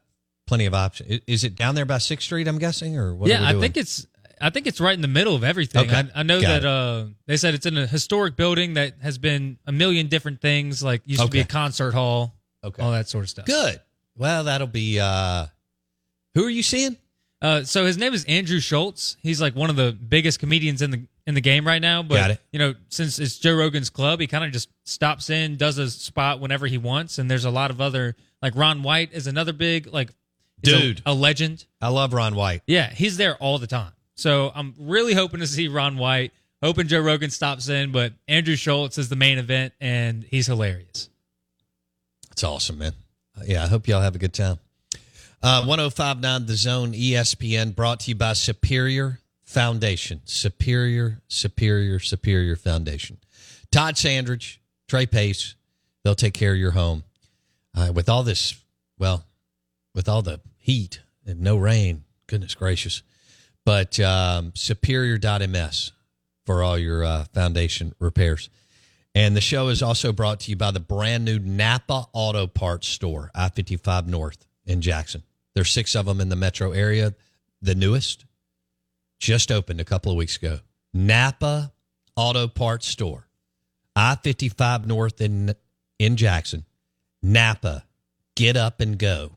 plenty 0.45 0.65
of 0.65 0.73
options. 0.73 1.21
Is 1.27 1.43
it 1.43 1.55
down 1.55 1.75
there 1.75 1.85
by 1.85 1.97
Sixth 1.97 2.25
Street? 2.25 2.47
I'm 2.47 2.59
guessing, 2.59 2.97
or 2.97 3.15
what? 3.15 3.29
yeah, 3.29 3.45
I 3.47 3.59
think 3.59 3.75
it's 3.77 4.05
I 4.39 4.51
think 4.51 4.67
it's 4.67 4.79
right 4.79 4.93
in 4.93 5.01
the 5.01 5.07
middle 5.07 5.33
of 5.35 5.43
everything. 5.43 5.87
Okay. 5.87 5.95
I, 6.13 6.19
I 6.19 6.23
know 6.23 6.39
Got 6.39 6.61
that 6.61 6.65
uh, 6.65 7.05
they 7.25 7.37
said 7.37 7.55
it's 7.55 7.65
in 7.65 7.75
a 7.77 7.87
historic 7.87 8.35
building 8.35 8.75
that 8.75 8.93
has 9.01 9.17
been 9.17 9.57
a 9.65 9.71
million 9.71 10.07
different 10.07 10.41
things, 10.41 10.83
like 10.83 11.01
used 11.05 11.21
to 11.23 11.27
be 11.27 11.39
a 11.39 11.43
concert 11.45 11.93
hall, 11.93 12.35
Okay. 12.63 12.83
all 12.83 12.91
that 12.91 13.09
sort 13.09 13.23
of 13.23 13.29
stuff. 13.31 13.45
good. 13.45 13.81
Well, 14.15 14.43
that'll 14.45 14.67
be. 14.67 14.99
uh 14.99 15.47
Who 16.35 16.45
are 16.45 16.49
you 16.51 16.61
seeing? 16.63 16.97
Uh, 17.41 17.63
so 17.63 17.85
his 17.85 17.97
name 17.97 18.13
is 18.13 18.25
Andrew 18.25 18.59
Schulz. 18.59 19.17
He's 19.21 19.39
like 19.39 19.55
one 19.55 19.69
of 19.69 19.75
the 19.75 19.91
biggest 19.91 20.39
comedians 20.39 20.81
in 20.81 20.91
the 20.91 21.03
in 21.27 21.35
the 21.35 21.41
game 21.41 21.67
right 21.67 21.81
now. 21.81 22.01
But 22.01 22.15
Got 22.15 22.31
it. 22.31 22.41
you 22.51 22.59
know, 22.59 22.73
since 22.89 23.19
it's 23.19 23.37
Joe 23.37 23.55
Rogan's 23.55 23.89
club, 23.89 24.19
he 24.19 24.27
kind 24.27 24.43
of 24.43 24.51
just 24.51 24.69
stops 24.85 25.29
in, 25.29 25.57
does 25.57 25.77
a 25.77 25.89
spot 25.91 26.39
whenever 26.39 26.65
he 26.67 26.77
wants. 26.77 27.17
And 27.19 27.29
there's 27.29 27.45
a 27.45 27.51
lot 27.51 27.69
of 27.69 27.79
other 27.81 28.15
like 28.41 28.55
Ron 28.55 28.81
White 28.81 29.13
is 29.13 29.27
another 29.27 29.53
big 29.53 29.87
like 29.93 30.09
he's 30.63 30.73
a- 30.73 30.79
Dude. 30.79 31.01
a, 31.05 31.13
legend. 31.13 31.65
I 31.81 31.89
love 31.89 32.13
Ron 32.13 32.35
White. 32.35 32.61
Yeah, 32.65 32.89
he's 32.89 33.17
there 33.17 33.35
all 33.35 33.59
the 33.59 33.67
time. 33.67 33.91
So 34.15 34.51
I'm 34.55 34.73
really 34.79 35.13
hoping 35.13 35.41
to 35.41 35.47
see 35.47 35.67
Ron 35.67 35.97
White. 35.97 36.31
Hoping 36.63 36.87
Joe 36.87 37.01
Rogan 37.01 37.29
stops 37.29 37.69
in, 37.69 37.91
but 37.91 38.13
Andrew 38.27 38.55
Schulz 38.55 38.97
is 38.97 39.09
the 39.09 39.15
main 39.15 39.37
event, 39.37 39.73
and 39.79 40.23
he's 40.23 40.47
hilarious. 40.47 41.07
It's 42.31 42.43
awesome, 42.43 42.79
man. 42.79 42.93
Uh, 43.37 43.43
yeah, 43.45 43.63
I 43.63 43.67
hope 43.67 43.87
y'all 43.87 44.01
have 44.01 44.15
a 44.15 44.17
good 44.17 44.33
time. 44.33 44.57
Uh, 45.41 45.63
1059 45.63 46.45
The 46.47 46.55
Zone 46.55 46.93
ESPN 46.93 47.75
brought 47.75 48.01
to 48.01 48.09
you 48.09 48.15
by 48.15 48.33
Superior 48.33 49.19
Foundation. 49.43 50.21
Superior, 50.25 51.21
Superior, 51.27 51.99
Superior 51.99 52.55
Foundation. 52.55 53.17
Todd 53.71 53.97
Sandridge, 53.97 54.59
Trey 54.87 55.05
Pace, 55.05 55.55
they'll 56.03 56.15
take 56.15 56.33
care 56.33 56.53
of 56.53 56.57
your 56.57 56.71
home. 56.71 57.03
Uh, 57.75 57.91
with 57.93 58.09
all 58.09 58.23
this, 58.23 58.55
well, 58.97 59.25
with 59.93 60.09
all 60.09 60.23
the 60.23 60.41
heat 60.57 61.01
and 61.25 61.41
no 61.41 61.55
rain, 61.55 62.03
goodness 62.25 62.55
gracious. 62.55 63.03
But 63.63 63.99
um, 63.99 64.53
superior.ms 64.55 65.91
for 66.45 66.63
all 66.63 66.77
your 66.77 67.03
uh, 67.03 67.25
foundation 67.25 67.93
repairs. 67.99 68.49
And 69.13 69.35
the 69.35 69.41
show 69.41 69.67
is 69.67 69.83
also 69.83 70.11
brought 70.11 70.41
to 70.41 70.51
you 70.51 70.55
by 70.55 70.71
the 70.71 70.79
brand 70.79 71.25
new 71.25 71.37
Napa 71.39 72.07
Auto 72.13 72.47
Parts 72.47 72.87
Store, 72.87 73.29
I 73.35 73.49
55 73.49 74.07
North 74.07 74.47
in 74.65 74.81
Jackson. 74.81 75.23
There's 75.57 75.71
six 75.71 75.95
of 75.95 76.05
them 76.05 76.21
in 76.21 76.29
the 76.29 76.35
metro 76.35 76.71
area. 76.71 77.15
The 77.63 77.73
newest 77.73 78.25
just 79.17 79.51
opened 79.51 79.81
a 79.81 79.85
couple 79.85 80.11
of 80.11 80.15
weeks 80.15 80.37
ago. 80.37 80.59
Napa 80.93 81.73
Auto 82.15 82.47
Parts 82.47 82.85
Store, 82.85 83.27
I 83.95 84.17
55 84.17 84.85
North 84.85 85.19
in, 85.19 85.55
in 85.97 86.15
Jackson. 86.15 86.63
Napa, 87.23 87.85
get 88.35 88.55
up 88.55 88.81
and 88.81 88.99
go. 88.99 89.31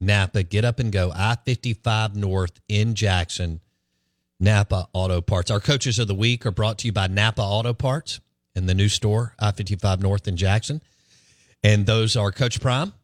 Napa, 0.00 0.42
get 0.42 0.64
up 0.64 0.78
and 0.78 0.90
go. 0.90 1.12
I 1.14 1.36
55 1.44 2.16
North 2.16 2.58
in 2.66 2.94
Jackson. 2.94 3.60
Napa 4.40 4.88
Auto 4.94 5.20
Parts. 5.20 5.50
Our 5.50 5.60
coaches 5.60 5.98
of 5.98 6.08
the 6.08 6.14
week 6.14 6.46
are 6.46 6.50
brought 6.50 6.78
to 6.78 6.86
you 6.86 6.92
by 6.94 7.08
Napa 7.08 7.42
Auto 7.42 7.74
Parts 7.74 8.20
in 8.54 8.64
the 8.64 8.74
new 8.74 8.88
store, 8.88 9.34
I 9.38 9.50
55 9.50 10.00
North 10.00 10.26
in 10.26 10.38
Jackson. 10.38 10.80
And 11.62 11.84
those 11.84 12.16
are 12.16 12.32
Coach 12.32 12.58
Prime, 12.58 12.94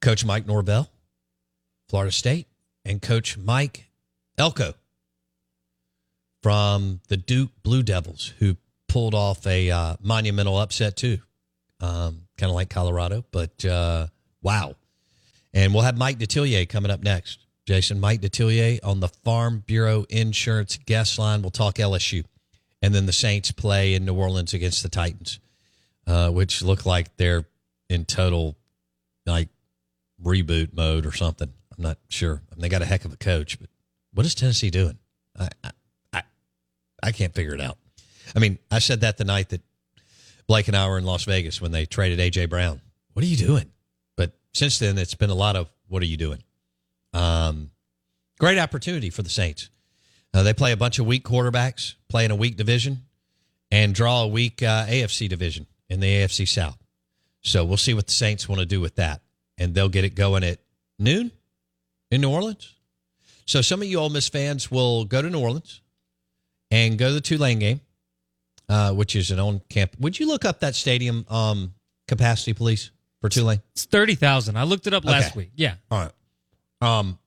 Coach 0.00 0.24
Mike 0.24 0.46
Norvell, 0.46 0.90
Florida 1.88 2.12
State, 2.12 2.46
and 2.84 3.02
Coach 3.02 3.36
Mike 3.36 3.86
Elko 4.36 4.74
from 6.42 7.00
the 7.08 7.16
Duke 7.16 7.50
Blue 7.62 7.82
Devils, 7.82 8.32
who 8.38 8.56
pulled 8.88 9.14
off 9.14 9.46
a 9.46 9.70
uh, 9.70 9.96
monumental 10.00 10.56
upset 10.58 10.96
too, 10.96 11.18
um, 11.80 12.22
kind 12.36 12.50
of 12.50 12.54
like 12.54 12.70
Colorado. 12.70 13.24
But 13.30 13.64
uh, 13.64 14.06
wow. 14.42 14.74
And 15.52 15.74
we'll 15.74 15.82
have 15.82 15.96
Mike 15.96 16.18
Detillier 16.18 16.68
coming 16.68 16.90
up 16.90 17.02
next. 17.02 17.40
Jason, 17.66 18.00
Mike 18.00 18.20
Detillier 18.20 18.78
on 18.82 19.00
the 19.00 19.08
Farm 19.08 19.62
Bureau 19.66 20.06
Insurance 20.08 20.78
guest 20.78 21.18
line. 21.18 21.42
We'll 21.42 21.50
talk 21.50 21.74
LSU. 21.74 22.24
And 22.80 22.94
then 22.94 23.06
the 23.06 23.12
Saints 23.12 23.50
play 23.50 23.94
in 23.94 24.04
New 24.04 24.14
Orleans 24.14 24.54
against 24.54 24.82
the 24.82 24.88
Titans, 24.88 25.40
uh, 26.06 26.30
which 26.30 26.62
look 26.62 26.86
like 26.86 27.16
they're 27.16 27.44
in 27.90 28.04
total 28.04 28.56
like 29.26 29.48
reboot 30.22 30.74
mode 30.74 31.06
or 31.06 31.12
something. 31.12 31.52
I'm 31.76 31.82
not 31.82 31.98
sure. 32.08 32.42
I 32.50 32.54
mean, 32.54 32.62
they 32.62 32.68
got 32.68 32.82
a 32.82 32.86
heck 32.86 33.04
of 33.04 33.12
a 33.12 33.16
coach, 33.16 33.58
but 33.58 33.68
what 34.12 34.26
is 34.26 34.34
Tennessee 34.34 34.70
doing? 34.70 34.98
I, 35.38 35.48
I, 36.12 36.22
I, 37.02 37.12
can't 37.12 37.34
figure 37.34 37.54
it 37.54 37.60
out. 37.60 37.78
I 38.34 38.40
mean, 38.40 38.58
I 38.70 38.80
said 38.80 39.02
that 39.02 39.16
the 39.16 39.24
night 39.24 39.50
that 39.50 39.62
Blake 40.48 40.66
and 40.66 40.76
I 40.76 40.88
were 40.88 40.98
in 40.98 41.04
Las 41.04 41.24
Vegas 41.24 41.60
when 41.60 41.70
they 41.70 41.86
traded 41.86 42.18
AJ 42.18 42.50
Brown. 42.50 42.80
What 43.12 43.22
are 43.24 43.28
you 43.28 43.36
doing? 43.36 43.70
But 44.16 44.32
since 44.52 44.78
then, 44.78 44.98
it's 44.98 45.14
been 45.14 45.30
a 45.30 45.34
lot 45.34 45.54
of 45.54 45.70
what 45.86 46.02
are 46.02 46.06
you 46.06 46.16
doing? 46.16 46.42
Um, 47.12 47.70
great 48.38 48.58
opportunity 48.58 49.10
for 49.10 49.22
the 49.22 49.30
Saints. 49.30 49.70
Uh, 50.34 50.42
they 50.42 50.52
play 50.52 50.72
a 50.72 50.76
bunch 50.76 50.98
of 50.98 51.06
weak 51.06 51.24
quarterbacks, 51.24 51.94
play 52.08 52.24
in 52.24 52.30
a 52.30 52.36
weak 52.36 52.56
division, 52.56 53.04
and 53.70 53.94
draw 53.94 54.22
a 54.22 54.28
weak 54.28 54.62
uh, 54.62 54.86
AFC 54.86 55.28
division 55.28 55.66
in 55.88 56.00
the 56.00 56.06
AFC 56.06 56.46
South. 56.46 56.78
So 57.40 57.64
we'll 57.64 57.76
see 57.76 57.94
what 57.94 58.06
the 58.06 58.12
Saints 58.12 58.48
want 58.48 58.60
to 58.60 58.66
do 58.66 58.80
with 58.80 58.96
that, 58.96 59.22
and 59.58 59.74
they'll 59.74 59.88
get 59.90 60.04
it 60.04 60.14
going 60.14 60.44
at 60.44 60.58
noon 60.98 61.30
in 62.10 62.20
New 62.22 62.30
Orleans. 62.30 62.74
So 63.46 63.60
some 63.60 63.82
of 63.82 63.88
you 63.88 63.98
Ole 63.98 64.08
Miss 64.10 64.28
fans 64.28 64.70
will 64.70 65.04
go 65.04 65.20
to 65.20 65.28
New 65.28 65.40
Orleans 65.40 65.80
and 66.70 66.98
go 66.98 67.08
to 67.08 67.14
the 67.14 67.20
Tulane 67.20 67.58
game, 67.58 67.80
uh, 68.68 68.92
which 68.92 69.16
is 69.16 69.30
an 69.30 69.40
on 69.40 69.60
camp. 69.68 69.96
Would 69.98 70.18
you 70.20 70.26
look 70.26 70.44
up 70.44 70.60
that 70.60 70.74
stadium 70.74 71.24
um, 71.28 71.74
capacity, 72.06 72.52
please, 72.54 72.90
for 73.20 73.28
Tulane? 73.28 73.60
It's 73.72 73.84
thirty 73.86 74.14
thousand. 74.14 74.56
I 74.56 74.64
looked 74.64 74.86
it 74.86 74.94
up 74.94 75.04
last 75.04 75.30
Okay. 75.30 75.38
week. 75.40 75.50
Yeah, 75.56 75.74
All 75.90 75.98
right. 75.98 76.12
Um, 76.80 77.18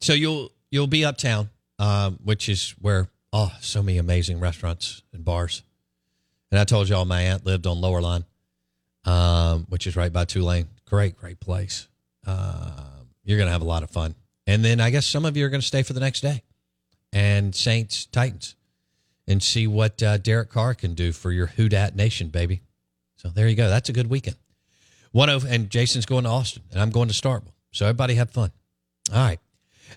so 0.00 0.12
you'll 0.12 0.52
you'll 0.70 0.86
be 0.86 1.04
uptown, 1.04 1.48
um, 1.78 2.18
which 2.22 2.48
is 2.48 2.74
where 2.80 3.08
oh, 3.32 3.50
so 3.60 3.82
many 3.82 3.98
amazing 3.98 4.38
restaurants 4.38 5.02
and 5.12 5.24
bars. 5.24 5.62
And 6.52 6.60
I 6.60 6.64
told 6.64 6.88
y'all 6.88 7.04
my 7.06 7.22
aunt 7.22 7.44
lived 7.44 7.66
on 7.66 7.80
Lower 7.80 8.00
Line, 8.00 8.24
um, 9.04 9.66
which 9.68 9.86
is 9.86 9.96
right 9.96 10.12
by 10.12 10.24
Tulane. 10.26 10.68
Great, 10.88 11.16
great 11.16 11.40
place. 11.40 11.88
Uh, 12.26 12.70
you're 13.24 13.38
gonna 13.38 13.50
have 13.50 13.62
a 13.62 13.66
lot 13.66 13.82
of 13.82 13.90
fun. 13.90 14.14
And 14.46 14.64
then 14.64 14.80
I 14.80 14.90
guess 14.90 15.06
some 15.06 15.24
of 15.24 15.36
you 15.36 15.44
are 15.46 15.48
gonna 15.48 15.62
stay 15.62 15.82
for 15.82 15.92
the 15.92 16.00
next 16.00 16.20
day, 16.20 16.42
and 17.12 17.54
Saints 17.54 18.06
Titans, 18.06 18.54
and 19.26 19.42
see 19.42 19.66
what 19.66 20.02
uh, 20.02 20.18
Derek 20.18 20.50
Carr 20.50 20.74
can 20.74 20.94
do 20.94 21.12
for 21.12 21.32
your 21.32 21.46
Who 21.46 21.68
Dat 21.68 21.96
Nation, 21.96 22.28
baby. 22.28 22.62
So 23.16 23.28
there 23.28 23.48
you 23.48 23.56
go. 23.56 23.68
That's 23.68 23.88
a 23.88 23.92
good 23.92 24.08
weekend. 24.08 24.36
One 25.12 25.28
of 25.28 25.44
and 25.44 25.70
Jason's 25.70 26.06
going 26.06 26.24
to 26.24 26.30
Austin, 26.30 26.62
and 26.70 26.80
I'm 26.80 26.90
going 26.90 27.08
to 27.08 27.14
Starkville. 27.14 27.52
So 27.72 27.86
everybody 27.86 28.14
have 28.14 28.30
fun. 28.30 28.52
All 29.12 29.18
right. 29.18 29.40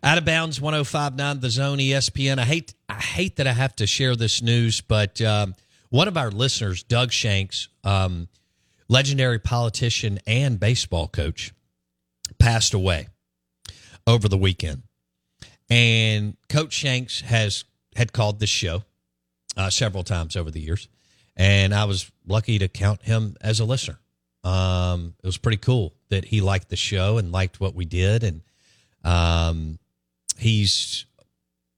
Out 0.03 0.17
of 0.17 0.25
bounds, 0.25 0.61
1059 0.61 1.39
the 1.39 1.49
zone 1.49 1.77
ESPN. 1.79 2.39
I 2.39 2.45
hate 2.45 2.73
I 2.87 2.95
hate 2.95 3.35
that 3.37 3.47
I 3.47 3.53
have 3.53 3.75
to 3.77 3.87
share 3.87 4.15
this 4.15 4.41
news, 4.41 4.81
but 4.81 5.21
um, 5.21 5.55
one 5.89 6.07
of 6.07 6.17
our 6.17 6.31
listeners, 6.31 6.83
Doug 6.83 7.11
Shanks, 7.11 7.67
um, 7.83 8.27
legendary 8.89 9.39
politician 9.39 10.19
and 10.27 10.59
baseball 10.59 11.07
coach, 11.07 11.53
passed 12.39 12.73
away 12.73 13.07
over 14.05 14.27
the 14.27 14.37
weekend. 14.37 14.83
And 15.69 16.35
Coach 16.49 16.73
Shanks 16.73 17.21
has 17.21 17.63
had 17.95 18.11
called 18.11 18.39
this 18.39 18.49
show 18.49 18.83
uh, 19.55 19.69
several 19.69 20.03
times 20.03 20.35
over 20.35 20.49
the 20.49 20.59
years, 20.59 20.89
and 21.37 21.73
I 21.73 21.85
was 21.85 22.11
lucky 22.27 22.57
to 22.59 22.67
count 22.67 23.03
him 23.03 23.35
as 23.39 23.59
a 23.59 23.65
listener. 23.65 23.99
Um, 24.43 25.13
it 25.23 25.27
was 25.27 25.37
pretty 25.37 25.57
cool 25.57 25.93
that 26.09 26.25
he 26.25 26.41
liked 26.41 26.69
the 26.69 26.75
show 26.75 27.17
and 27.17 27.31
liked 27.31 27.59
what 27.59 27.75
we 27.75 27.85
did, 27.85 28.23
and 28.23 28.41
um, 29.03 29.77
he's 30.37 31.05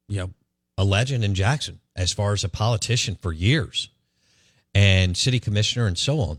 you 0.07 0.19
know 0.19 0.29
a 0.77 0.85
legend 0.85 1.25
in 1.25 1.35
Jackson 1.35 1.79
as 1.95 2.13
far 2.13 2.31
as 2.31 2.45
a 2.45 2.49
politician 2.49 3.17
for 3.21 3.33
years, 3.33 3.89
and 4.73 5.17
city 5.17 5.39
commissioner 5.39 5.85
and 5.85 5.97
so 5.97 6.19
on, 6.19 6.37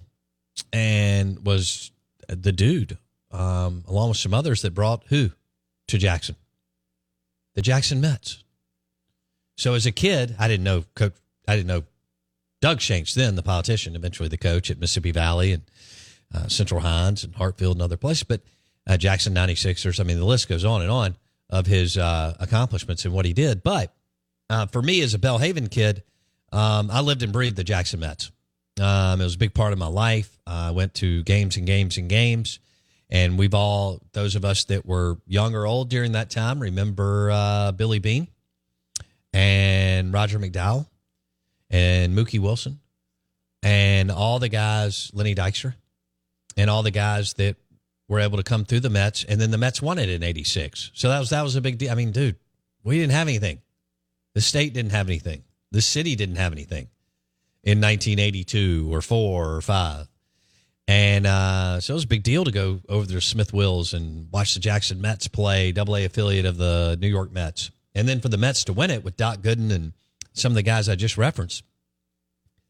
and 0.73 1.45
was 1.45 1.91
the 2.29 2.53
dude 2.53 2.99
um, 3.33 3.85
along 3.88 4.11
with 4.11 4.19
some 4.19 4.35
others 4.35 4.62
that 4.62 4.75
brought 4.75 5.05
who 5.09 5.31
to 5.88 5.99
Jackson, 5.99 6.37
the 7.55 7.62
Jackson 7.62 8.01
Mets. 8.01 8.45
So 9.57 9.75
as 9.75 9.87
a 9.87 9.93
kid, 9.93 10.37
I 10.38 10.49
didn't 10.49 10.65
know 10.65 10.85
coach. 10.95 11.15
I 11.49 11.57
didn't 11.57 11.69
know 11.69 11.85
Doug 12.61 12.81
Shanks 12.81 13.15
then, 13.15 13.35
the 13.35 13.43
politician, 13.43 13.97
eventually 13.97 14.29
the 14.29 14.38
coach 14.38 14.71
at 14.71 14.79
Mississippi 14.79 15.11
Valley 15.11 15.53
and 15.53 15.62
uh, 16.33 16.47
Central 16.49 16.81
Hinds 16.81 17.25
and 17.25 17.35
Hartfield 17.35 17.77
and 17.77 17.83
other 17.83 17.97
places. 17.97 18.23
But 18.23 18.43
uh, 18.87 18.97
Jackson 18.97 19.35
96ers, 19.35 19.99
I 19.99 20.05
mean, 20.05 20.19
the 20.19 20.25
list 20.25 20.49
goes 20.49 20.65
on 20.65 20.83
and 20.83 20.91
on 20.91 21.17
of 21.51 21.67
his 21.67 21.99
uh, 21.99 22.35
accomplishments 22.38 23.05
and 23.05 23.12
what 23.12 23.25
he 23.25 23.33
did. 23.33 23.62
But 23.62 23.93
uh, 24.49 24.67
for 24.67 24.81
me 24.81 25.03
as 25.03 25.15
a 25.15 25.19
Belhaven 25.19 25.71
kid, 25.71 26.03
um, 26.53 26.91
I 26.91 27.01
lived 27.01 27.23
and 27.23 27.33
breathed 27.33 27.57
the 27.57 27.65
Jackson 27.65 28.01
Mets. 28.01 28.31
Um, 28.80 29.20
it 29.20 29.24
was 29.24 29.35
a 29.35 29.38
big 29.38 29.54
part 29.54 29.72
of 29.72 29.78
my 29.78 29.87
life. 29.87 30.38
I 30.46 30.70
went 30.70 30.94
to 30.94 31.22
games 31.24 31.56
and 31.56 31.66
games 31.66 31.98
and 31.98 32.08
games. 32.08 32.58
And 33.11 33.38
we've 33.38 33.52
all, 33.52 34.00
those 34.12 34.37
of 34.37 34.44
us 34.44 34.64
that 34.64 34.87
were 34.87 35.18
young 35.26 35.54
or 35.54 35.66
old 35.66 35.90
during 35.90 36.12
that 36.12 36.30
time, 36.30 36.61
remember 36.61 37.30
uh, 37.30 37.72
Billy 37.72 37.98
Beane 37.98 38.28
and 39.35 40.12
Roger 40.14 40.38
McDowell 40.38 40.87
and 41.70 42.16
Mookie 42.16 42.40
Wilson 42.40 42.80
and 43.62 44.11
all 44.11 44.38
the 44.38 44.48
guys, 44.48 45.11
Lenny 45.12 45.35
Dykstra, 45.35 45.74
and 46.56 46.70
all 46.70 46.82
the 46.82 46.90
guys 46.90 47.35
that 47.35 47.56
were 48.08 48.20
able 48.20 48.38
to 48.38 48.42
come 48.42 48.64
through 48.64 48.80
the 48.80 48.90
Mets. 48.90 49.24
And 49.24 49.40
then 49.40 49.50
the 49.50 49.58
Mets 49.58 49.80
won 49.80 49.98
it 49.98 50.08
in 50.08 50.22
'86. 50.22 50.90
So 50.94 51.08
that 51.08 51.18
was 51.18 51.30
that 51.30 51.42
was 51.42 51.56
a 51.56 51.61
big 51.61 51.78
deal. 51.78 51.92
I 51.92 51.94
mean, 51.94 52.12
dude, 52.12 52.37
we 52.82 52.98
didn't 52.98 53.12
have 53.12 53.28
anything. 53.28 53.61
The 54.35 54.40
state 54.40 54.72
didn't 54.72 54.92
have 54.92 55.06
anything. 55.06 55.44
The 55.70 55.82
city 55.82 56.16
didn't 56.16 56.37
have 56.37 56.52
anything 56.52 56.88
in 57.64 57.81
1982 57.81 58.92
or 58.92 59.01
four 59.01 59.55
or 59.55 59.61
five. 59.61 60.09
And 60.88 61.27
uh, 61.27 61.81
so 61.81 61.92
it 61.92 61.96
was 61.96 62.05
a 62.05 62.09
big 62.09 62.22
deal 62.25 62.44
to 62.44 62.51
go 62.51 62.81
over 62.88 63.07
to 63.07 63.20
Smith 63.20 63.53
Wills 63.53 63.94
and 63.94 64.29
watch 64.33 64.55
the 64.55 64.61
Jackson 64.61 65.01
Mets 65.01 65.29
play, 65.29 65.72
double 65.72 65.96
A 65.96 66.05
affiliate 66.05 66.44
of 66.44 66.57
the 66.57 66.98
New 67.01 67.09
York 67.09 67.33
Mets. 67.33 67.70
And 67.94 68.09
then 68.09 68.20
for 68.20 68.29
the 68.29 68.37
Mets 68.37 68.64
to 68.64 68.72
win 68.72 68.90
it 68.90 69.05
with 69.05 69.16
Doc 69.16 69.38
Gooden 69.38 69.72
and 69.72 69.92
some 70.33 70.53
of 70.53 70.57
the 70.57 70.62
guys 70.62 70.88
I 70.88 70.96
just 70.96 71.16
referenced, 71.16 71.62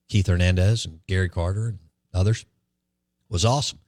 Keith 0.09 0.26
Hernandez 0.26 0.85
and 0.85 1.00
Gary 1.07 1.28
Carter 1.28 1.68
and 1.68 1.78
others, 2.12 2.44
was 3.28 3.44
awesome. 3.44 3.78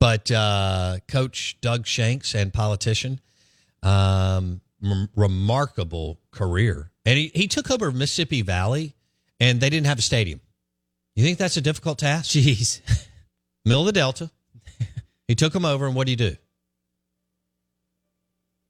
But 0.00 0.30
uh, 0.32 0.96
Coach 1.06 1.56
Doug 1.60 1.86
Shanks 1.86 2.34
and 2.34 2.52
politician, 2.52 3.20
um, 3.82 4.60
m- 4.82 5.08
remarkable 5.14 6.18
career. 6.32 6.90
And 7.06 7.16
he, 7.16 7.30
he 7.32 7.46
took 7.46 7.70
over 7.70 7.92
Mississippi 7.92 8.42
Valley 8.42 8.96
and 9.42 9.60
they 9.60 9.68
didn't 9.68 9.88
have 9.88 9.98
a 9.98 10.02
stadium. 10.02 10.40
You 11.16 11.24
think 11.24 11.36
that's 11.36 11.56
a 11.56 11.60
difficult 11.60 11.98
task? 11.98 12.30
Jeez. 12.30 12.80
Middle 13.64 13.80
of 13.80 13.86
the 13.86 13.92
Delta. 13.92 14.30
he 15.26 15.34
took 15.34 15.52
them 15.52 15.64
over, 15.64 15.84
and 15.84 15.96
what 15.96 16.06
do 16.06 16.12
you 16.12 16.16
do? 16.16 16.36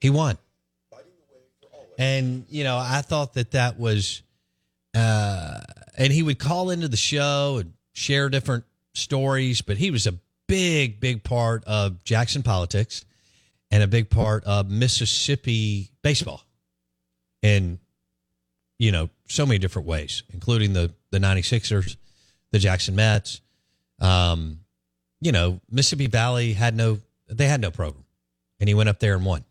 He 0.01 0.09
won. 0.09 0.39
And, 1.99 2.47
you 2.49 2.65
know, 2.65 2.79
I 2.79 3.03
thought 3.03 3.35
that 3.35 3.51
that 3.51 3.79
was, 3.79 4.23
uh, 4.95 5.61
and 5.99 6.11
he 6.11 6.23
would 6.23 6.39
call 6.39 6.71
into 6.71 6.89
the 6.89 6.97
show 6.97 7.59
and 7.61 7.75
share 7.93 8.31
different 8.31 8.65
stories, 8.95 9.61
but 9.61 9.77
he 9.77 9.91
was 9.91 10.07
a 10.07 10.15
big, 10.49 11.01
big 11.01 11.23
part 11.23 11.65
of 11.65 12.03
Jackson 12.03 12.43
politics 12.43 13.05
and 13.71 13.83
a 13.83 13.87
big 13.87 14.09
part 14.09 14.43
of 14.45 14.71
Mississippi 14.71 15.91
baseball. 16.03 16.43
And, 17.43 17.79
you 18.79 18.91
know, 18.91 19.11
so 19.33 19.47
many 19.47 19.59
different 19.59 19.89
ways, 19.89 20.23
including 20.35 20.75
the, 20.75 20.93
the 21.11 21.19
96ers, 21.19 21.97
the 22.51 22.59
Jackson 22.59 22.95
Mets. 22.95 23.41
Um, 23.99 24.61
you 25.23 25.33
know, 25.33 25.61
Mississippi 25.71 26.07
Valley 26.07 26.53
had 26.53 26.77
no, 26.77 26.99
they 27.29 27.47
had 27.47 27.61
no 27.61 27.71
program. 27.71 28.05
And 28.61 28.69
he 28.69 28.75
went 28.75 28.91
up 28.91 29.01
there 29.01 29.15
and 29.15 29.25
won. 29.25 29.45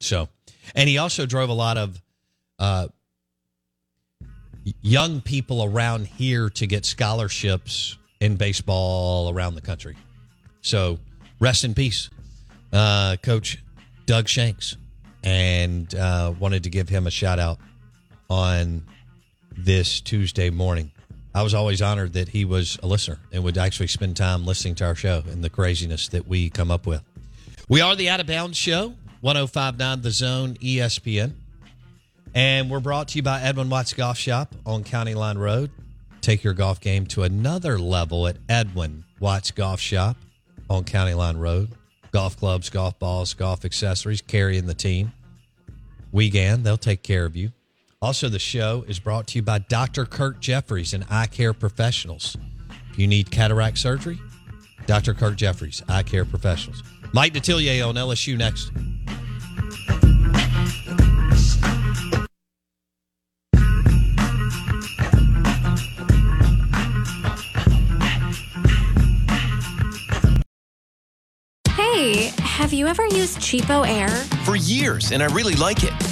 So, 0.00 0.28
and 0.74 0.88
he 0.88 0.98
also 0.98 1.24
drove 1.24 1.50
a 1.50 1.54
lot 1.54 1.78
of 1.78 2.02
uh, 2.58 2.88
young 4.80 5.20
people 5.20 5.62
around 5.62 6.08
here 6.08 6.50
to 6.50 6.66
get 6.66 6.84
scholarships 6.84 7.96
in 8.20 8.36
baseball 8.36 9.32
around 9.32 9.54
the 9.54 9.60
country. 9.60 9.96
So, 10.62 10.98
rest 11.38 11.62
in 11.62 11.74
peace, 11.74 12.10
uh, 12.72 13.16
Coach 13.22 13.62
Doug 14.06 14.26
Shanks. 14.28 14.76
And 15.22 15.94
uh, 15.94 16.34
wanted 16.40 16.64
to 16.64 16.70
give 16.70 16.88
him 16.88 17.06
a 17.06 17.10
shout 17.10 17.38
out 17.38 17.58
on 18.28 18.82
this 19.56 20.00
Tuesday 20.00 20.50
morning. 20.50 20.90
I 21.34 21.42
was 21.42 21.54
always 21.54 21.80
honored 21.80 22.12
that 22.12 22.28
he 22.28 22.44
was 22.44 22.78
a 22.82 22.86
listener 22.86 23.18
and 23.32 23.42
would 23.44 23.56
actually 23.56 23.86
spend 23.86 24.16
time 24.16 24.44
listening 24.44 24.74
to 24.76 24.84
our 24.84 24.94
show 24.94 25.22
and 25.30 25.42
the 25.42 25.50
craziness 25.50 26.08
that 26.08 26.26
we 26.26 26.50
come 26.50 26.70
up 26.70 26.86
with. 26.86 27.02
We 27.68 27.80
are 27.80 27.96
the 27.96 28.08
Out 28.10 28.20
of 28.20 28.26
Bounds 28.26 28.58
Show, 28.58 28.94
1059 29.22 30.02
The 30.02 30.10
Zone 30.10 30.54
ESPN. 30.54 31.32
And 32.34 32.70
we're 32.70 32.80
brought 32.80 33.08
to 33.08 33.16
you 33.16 33.22
by 33.22 33.40
Edwin 33.40 33.70
Watts 33.70 33.94
Golf 33.94 34.18
Shop 34.18 34.54
on 34.66 34.84
County 34.84 35.14
Line 35.14 35.38
Road. 35.38 35.70
Take 36.20 36.44
your 36.44 36.54
golf 36.54 36.80
game 36.80 37.06
to 37.08 37.22
another 37.22 37.78
level 37.78 38.26
at 38.26 38.36
Edwin 38.48 39.04
Watts 39.20 39.50
Golf 39.50 39.80
Shop 39.80 40.16
on 40.68 40.84
County 40.84 41.14
Line 41.14 41.36
Road. 41.36 41.70
Golf 42.10 42.36
clubs, 42.36 42.68
golf 42.68 42.98
balls, 42.98 43.32
golf 43.32 43.64
accessories, 43.64 44.20
carrying 44.20 44.66
the 44.66 44.74
team. 44.74 45.12
Wegan, 46.12 46.62
they'll 46.62 46.76
take 46.76 47.02
care 47.02 47.24
of 47.24 47.36
you. 47.36 47.52
Also, 48.02 48.28
the 48.28 48.38
show 48.40 48.84
is 48.88 48.98
brought 48.98 49.28
to 49.28 49.38
you 49.38 49.42
by 49.42 49.60
Dr. 49.60 50.04
Kirk 50.04 50.40
Jeffries 50.40 50.92
and 50.92 51.04
Eye 51.08 51.28
Care 51.28 51.54
Professionals. 51.54 52.36
If 52.90 52.98
you 52.98 53.06
need 53.06 53.30
cataract 53.30 53.78
surgery, 53.78 54.18
Dr. 54.86 55.14
Kirk 55.14 55.36
Jeffries, 55.36 55.84
Eye 55.88 56.02
Care 56.02 56.24
Professionals. 56.24 56.82
Mike 57.12 57.32
Detillier 57.32 57.88
on 57.88 57.94
LSU 57.94 58.36
next. 58.36 58.72
Hey, 71.68 72.32
have 72.40 72.72
you 72.72 72.88
ever 72.88 73.06
used 73.06 73.38
Cheapo 73.38 73.86
Air? 73.86 74.08
For 74.44 74.56
years, 74.56 75.12
and 75.12 75.22
I 75.22 75.26
really 75.26 75.54
like 75.54 75.84
it. 75.84 76.11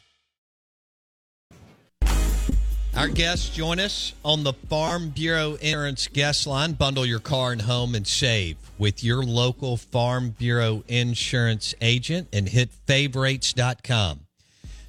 Our 2.95 3.07
guests 3.07 3.49
join 3.49 3.79
us 3.79 4.13
on 4.23 4.43
the 4.43 4.51
Farm 4.51 5.09
Bureau 5.09 5.53
Insurance 5.55 6.07
guest 6.07 6.45
line. 6.45 6.73
Bundle 6.73 7.05
your 7.05 7.19
car 7.21 7.53
and 7.53 7.61
home 7.61 7.95
and 7.95 8.05
save 8.05 8.57
with 8.77 9.01
your 9.01 9.23
local 9.23 9.77
Farm 9.77 10.31
Bureau 10.31 10.83
insurance 10.89 11.73
agent 11.79 12.27
and 12.33 12.49
hit 12.49 12.69
favorites.com 12.87 14.19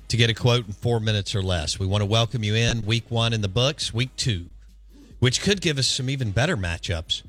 to 0.09 0.17
get 0.17 0.29
a 0.29 0.35
quote 0.35 0.67
in 0.67 0.73
four 0.73 0.99
minutes 0.99 1.35
or 1.37 1.43
less. 1.43 1.79
We 1.79 1.87
want 1.87 2.03
to 2.03 2.07
welcome 2.07 2.43
you 2.43 2.57
in 2.57 2.85
week 2.85 3.05
one 3.09 3.33
in 3.33 3.41
the 3.41 3.49
books, 3.49 3.95
week 3.95 4.11
two, 4.17 4.47
which 5.21 5.41
could 5.41 5.61
give 5.61 5.79
us 5.79 5.87
some 5.87 6.11
even 6.11 6.33
better 6.33 6.57
matchups, 6.57 7.23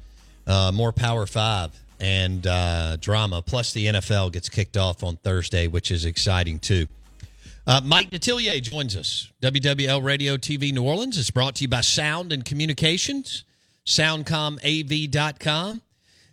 uh, 0.47 0.71
more 0.73 0.91
Power 0.91 1.27
Five 1.27 1.71
and 1.99 2.47
uh, 2.47 2.97
drama. 2.97 3.43
Plus, 3.43 3.73
the 3.73 3.85
NFL 3.85 4.31
gets 4.33 4.49
kicked 4.49 4.75
off 4.75 5.03
on 5.03 5.17
Thursday, 5.17 5.67
which 5.67 5.91
is 5.91 6.03
exciting 6.03 6.57
too. 6.57 6.87
Uh, 7.65 7.79
Mike 7.83 8.09
Detillier 8.09 8.61
joins 8.61 8.95
us. 8.97 9.31
WWL 9.41 10.03
Radio 10.03 10.35
TV 10.35 10.73
New 10.73 10.83
Orleans 10.83 11.17
is 11.17 11.31
brought 11.31 11.55
to 11.55 11.63
you 11.63 11.69
by 11.69 11.79
Sound 11.81 12.33
and 12.33 12.43
Communications, 12.43 13.45
soundcomav.com. 13.85 15.81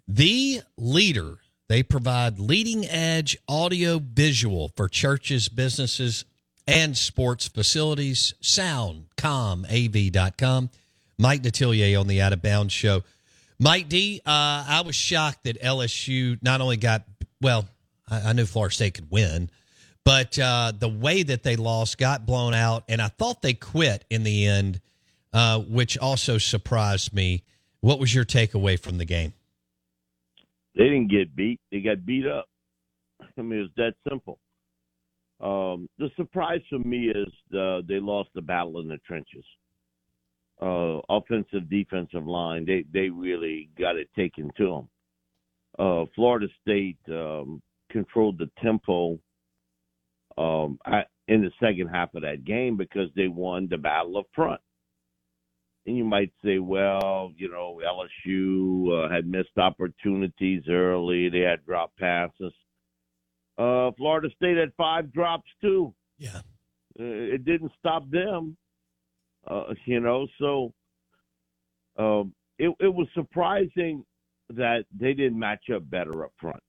The 0.09 0.63
leader. 0.77 1.37
They 1.69 1.85
provide 1.85 2.41
leading 2.41 2.85
edge 2.85 3.39
audio 3.49 4.01
visual 4.01 4.73
for 4.75 4.89
churches, 4.89 5.49
businesses, 5.49 6.25
and 6.67 6.99
sports 6.99 7.47
facilities, 7.47 8.35
soundcomav.com. 8.43 10.71
Mike 11.17 11.43
Detillier 11.43 12.01
on 12.01 12.09
the 12.09 12.21
Out 12.23 12.33
of 12.33 12.43
Bounds 12.43 12.73
show. 12.73 13.05
Mike 13.61 13.89
D, 13.89 14.21
uh, 14.27 14.65
I 14.67 14.83
was 14.85 14.97
shocked 14.97 15.45
that 15.45 15.63
LSU 15.63 16.43
not 16.43 16.61
only 16.61 16.77
got, 16.77 17.05
well, 17.41 17.69
I, 18.09 18.31
I 18.31 18.33
knew 18.33 18.47
Florida 18.47 18.75
State 18.75 18.95
could 18.95 19.13
win, 19.13 19.49
but 20.05 20.39
uh, 20.39 20.73
the 20.79 20.89
way 20.89 21.23
that 21.23 21.43
they 21.43 21.57
lost 21.57 21.99
got 21.99 22.27
blown 22.27 22.55
out, 22.55 22.85
and 22.89 23.03
I 23.03 23.09
thought 23.09 23.43
they 23.43 23.55
quit 23.55 24.05
in 24.11 24.23
the 24.23 24.47
end, 24.47 24.81
uh, 25.33 25.61
which 25.61 25.99
also 25.99 26.39
surprised 26.39 27.13
me. 27.13 27.45
What 27.81 27.99
was 27.99 28.15
your 28.15 28.25
takeaway 28.25 28.79
from 28.79 28.99
the 28.99 29.05
game? 29.05 29.33
They 30.77 30.85
didn't 30.85 31.11
get 31.11 31.35
beat; 31.35 31.61
they 31.71 31.81
got 31.81 32.05
beat 32.05 32.27
up. 32.27 32.47
I 33.39 33.43
mean, 33.43 33.61
it's 33.61 33.75
that 33.77 33.95
simple. 34.09 34.39
Um, 35.41 35.89
the 35.99 36.11
surprise 36.17 36.61
for 36.69 36.79
me 36.79 37.09
is 37.09 37.33
uh, 37.57 37.81
they 37.89 37.99
lost 38.01 38.29
the 38.35 38.43
battle 38.43 38.81
in 38.81 38.89
the 38.89 38.99
trenches. 39.07 39.45
Uh, 40.61 41.01
offensive, 41.09 41.71
defensive 41.71 42.27
line, 42.27 42.67
they 42.67 42.85
they 42.93 43.09
really 43.09 43.71
got 43.79 43.97
it 43.97 44.09
taken 44.15 44.51
to 44.59 44.67
them. 44.67 44.89
Uh, 45.79 46.05
Florida 46.15 46.47
State 46.61 46.99
um, 47.09 47.63
controlled 47.91 48.39
the 48.39 48.51
tempo 48.63 49.19
um, 50.41 50.79
in 51.29 51.43
the 51.43 51.51
second 51.61 51.89
half 51.89 52.15
of 52.15 52.23
that 52.23 52.45
game 52.45 52.77
because 52.77 53.11
they 53.15 53.29
won 53.29 53.69
the 53.71 53.77
battle 53.77 54.17
up 54.17 54.27
front. 54.35 54.61
And 55.87 55.97
you 55.97 56.05
might 56.05 56.33
say, 56.45 56.59
well, 56.59 57.33
you 57.37 57.51
know, 57.51 57.81
LSU 57.85 59.07
uh, 59.07 59.13
had 59.13 59.27
missed 59.27 59.57
opportunities 59.57 60.63
early. 60.69 61.29
They 61.29 61.41
had 61.41 61.65
drop 61.65 61.93
passes. 61.99 62.53
Uh, 63.59 63.91
Florida 63.97 64.29
State 64.37 64.57
had 64.57 64.73
five 64.77 65.13
drops 65.13 65.49
too. 65.61 65.95
Yeah, 66.19 66.39
uh, 66.99 67.03
it 67.35 67.45
didn't 67.45 67.73
stop 67.79 68.09
them. 68.11 68.57
Uh, 69.47 69.75
you 69.87 70.01
know, 70.01 70.27
so 70.39 70.73
um, 71.99 72.35
it 72.59 72.75
it 72.81 72.93
was 72.93 73.09
surprising 73.15 74.05
that 74.51 74.85
they 74.99 75.13
didn't 75.13 75.39
match 75.39 75.71
up 75.75 75.89
better 75.91 76.25
up 76.25 76.33
front. 76.41 76.63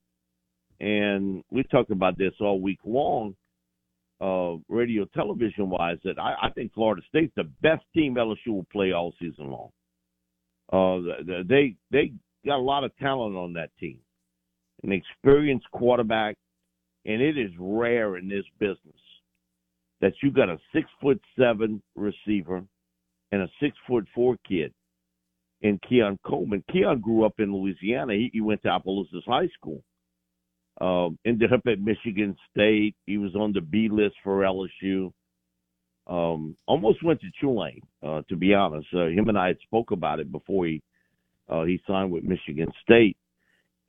And 0.80 1.44
we 1.52 1.64
talked 1.64 1.92
about 1.92 2.18
this 2.18 2.34
all 2.40 2.60
week 2.60 2.80
long, 2.84 3.36
uh, 4.22 4.56
radio 4.70 5.06
television 5.16 5.70
wise. 5.70 5.98
That 6.04 6.20
I, 6.20 6.36
I 6.44 6.50
think 6.52 6.74
Florida 6.74 7.02
State's 7.10 7.34
the 7.36 7.50
best 7.62 7.84
team 7.94 8.16
LSU 8.16 8.48
will 8.48 8.68
play 8.72 8.92
all 8.92 9.14
season 9.20 9.50
long. 9.52 9.70
Uh, 10.72 11.24
they 11.48 11.76
they 11.92 12.14
got 12.46 12.58
a 12.58 12.62
lot 12.62 12.84
of 12.84 12.96
talent 12.98 13.36
on 13.36 13.54
that 13.54 13.72
team, 13.80 14.00
an 14.84 14.92
experienced 14.92 15.70
quarterback 15.72 16.38
and 17.06 17.22
it 17.22 17.38
is 17.38 17.52
rare 17.60 18.18
in 18.18 18.28
this 18.28 18.46
business 18.60 18.78
that 20.02 20.14
you 20.22 20.32
got 20.32 20.50
a 20.50 20.58
six 20.74 20.88
foot 21.02 21.22
seven 21.38 21.82
receiver 21.96 22.64
and 23.32 23.42
a 23.42 23.48
six 23.60 23.76
foot 23.88 24.06
four 24.14 24.36
kid 24.48 24.74
in 25.62 25.80
Keon 25.88 26.18
Coleman. 26.26 26.64
Keon 26.72 27.02
grew 27.02 27.26
up 27.26 27.40
in 27.40 27.54
Louisiana. 27.54 28.14
He, 28.14 28.30
he 28.34 28.42
went 28.42 28.62
to 28.64 28.70
Opelousas 28.70 29.24
High 29.26 29.50
School. 29.60 29.84
Um, 30.82 31.20
ended 31.26 31.54
up 31.54 31.62
at 31.68 31.80
Michigan 31.80 32.36
State. 32.50 32.96
He 33.06 33.18
was 33.18 33.36
on 33.36 33.54
the 33.54 33.62
B 33.62 33.88
list 33.92 34.16
for 34.24 34.42
LSU. 34.42 35.12
Um, 36.08 36.58
almost 36.68 37.04
went 37.04 37.22
to 37.22 37.28
Tulane, 37.40 37.82
uh, 38.04 38.24
to 38.30 38.36
be 38.36 38.54
honest. 38.56 38.88
Uh, 38.94 39.06
him 39.06 39.30
and 39.30 39.38
I 39.38 39.48
had 39.48 39.58
spoke 39.64 39.92
about 39.92 40.20
it 40.20 40.32
before 40.32 40.66
he 40.66 40.82
uh, 41.48 41.64
he 41.66 41.80
signed 41.86 42.12
with 42.12 42.24
Michigan 42.24 42.68
State, 42.82 43.18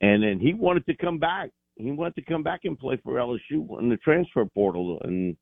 and 0.01 0.21
then 0.21 0.39
he 0.39 0.53
wanted 0.53 0.85
to 0.85 0.95
come 0.95 1.17
back 1.17 1.49
he 1.75 1.91
wanted 1.91 2.15
to 2.15 2.21
come 2.23 2.43
back 2.43 2.61
and 2.63 2.77
play 2.77 2.99
for 3.03 3.13
LSU 3.13 3.79
in 3.79 3.89
the 3.89 3.97
transfer 4.03 4.45
portal, 4.45 4.99
and 5.03 5.35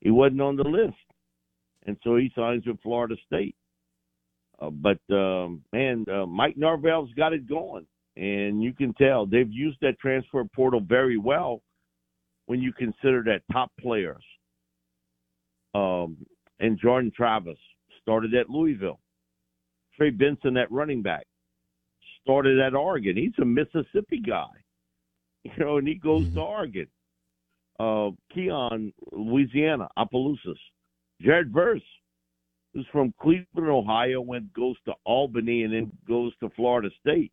he 0.00 0.10
wasn't 0.10 0.40
on 0.40 0.56
the 0.56 0.64
list, 0.64 0.96
and 1.86 1.96
so 2.02 2.16
he 2.16 2.30
signs 2.34 2.66
with 2.66 2.80
Florida 2.82 3.16
State. 3.26 3.56
Uh, 4.60 4.70
but 4.70 4.98
um, 5.10 5.62
man, 5.72 6.04
uh, 6.12 6.26
Mike 6.26 6.56
Norvell's 6.56 7.12
got 7.14 7.32
it 7.32 7.48
going, 7.48 7.86
and 8.16 8.62
you 8.62 8.74
can 8.74 8.92
tell 8.94 9.26
they've 9.26 9.50
used 9.50 9.78
that 9.80 9.98
transfer 9.98 10.44
portal 10.54 10.80
very 10.80 11.16
well 11.16 11.62
when 12.46 12.60
you 12.60 12.72
consider 12.72 13.22
that 13.24 13.42
top 13.52 13.70
players. 13.80 14.22
Um, 15.74 16.16
and 16.60 16.78
Jordan 16.78 17.10
Travis 17.14 17.58
started 18.00 18.34
at 18.34 18.50
Louisville. 18.50 19.00
Trey 19.96 20.10
Benson 20.10 20.56
at 20.56 20.70
running 20.70 21.02
back 21.02 21.26
started 22.22 22.58
at 22.58 22.74
Oregon. 22.74 23.16
He's 23.16 23.32
a 23.40 23.44
Mississippi 23.44 24.20
guy. 24.24 24.46
you 25.44 25.52
know, 25.58 25.78
and 25.78 25.86
he 25.86 25.94
goes 25.94 26.24
mm-hmm. 26.24 26.36
to 26.36 26.40
Oregon. 26.40 26.86
Uh, 27.80 28.10
Keon, 28.32 28.92
Louisiana, 29.10 29.88
Opelousas. 29.96 30.58
Jared 31.20 31.52
Verse, 31.52 31.82
who's 32.72 32.86
from 32.92 33.12
Cleveland, 33.20 33.68
Ohio, 33.68 34.22
and 34.32 34.52
goes 34.52 34.76
to 34.86 34.92
Albany 35.04 35.64
and 35.64 35.72
then 35.72 35.92
goes 36.06 36.32
to 36.40 36.50
Florida 36.50 36.90
State. 37.00 37.32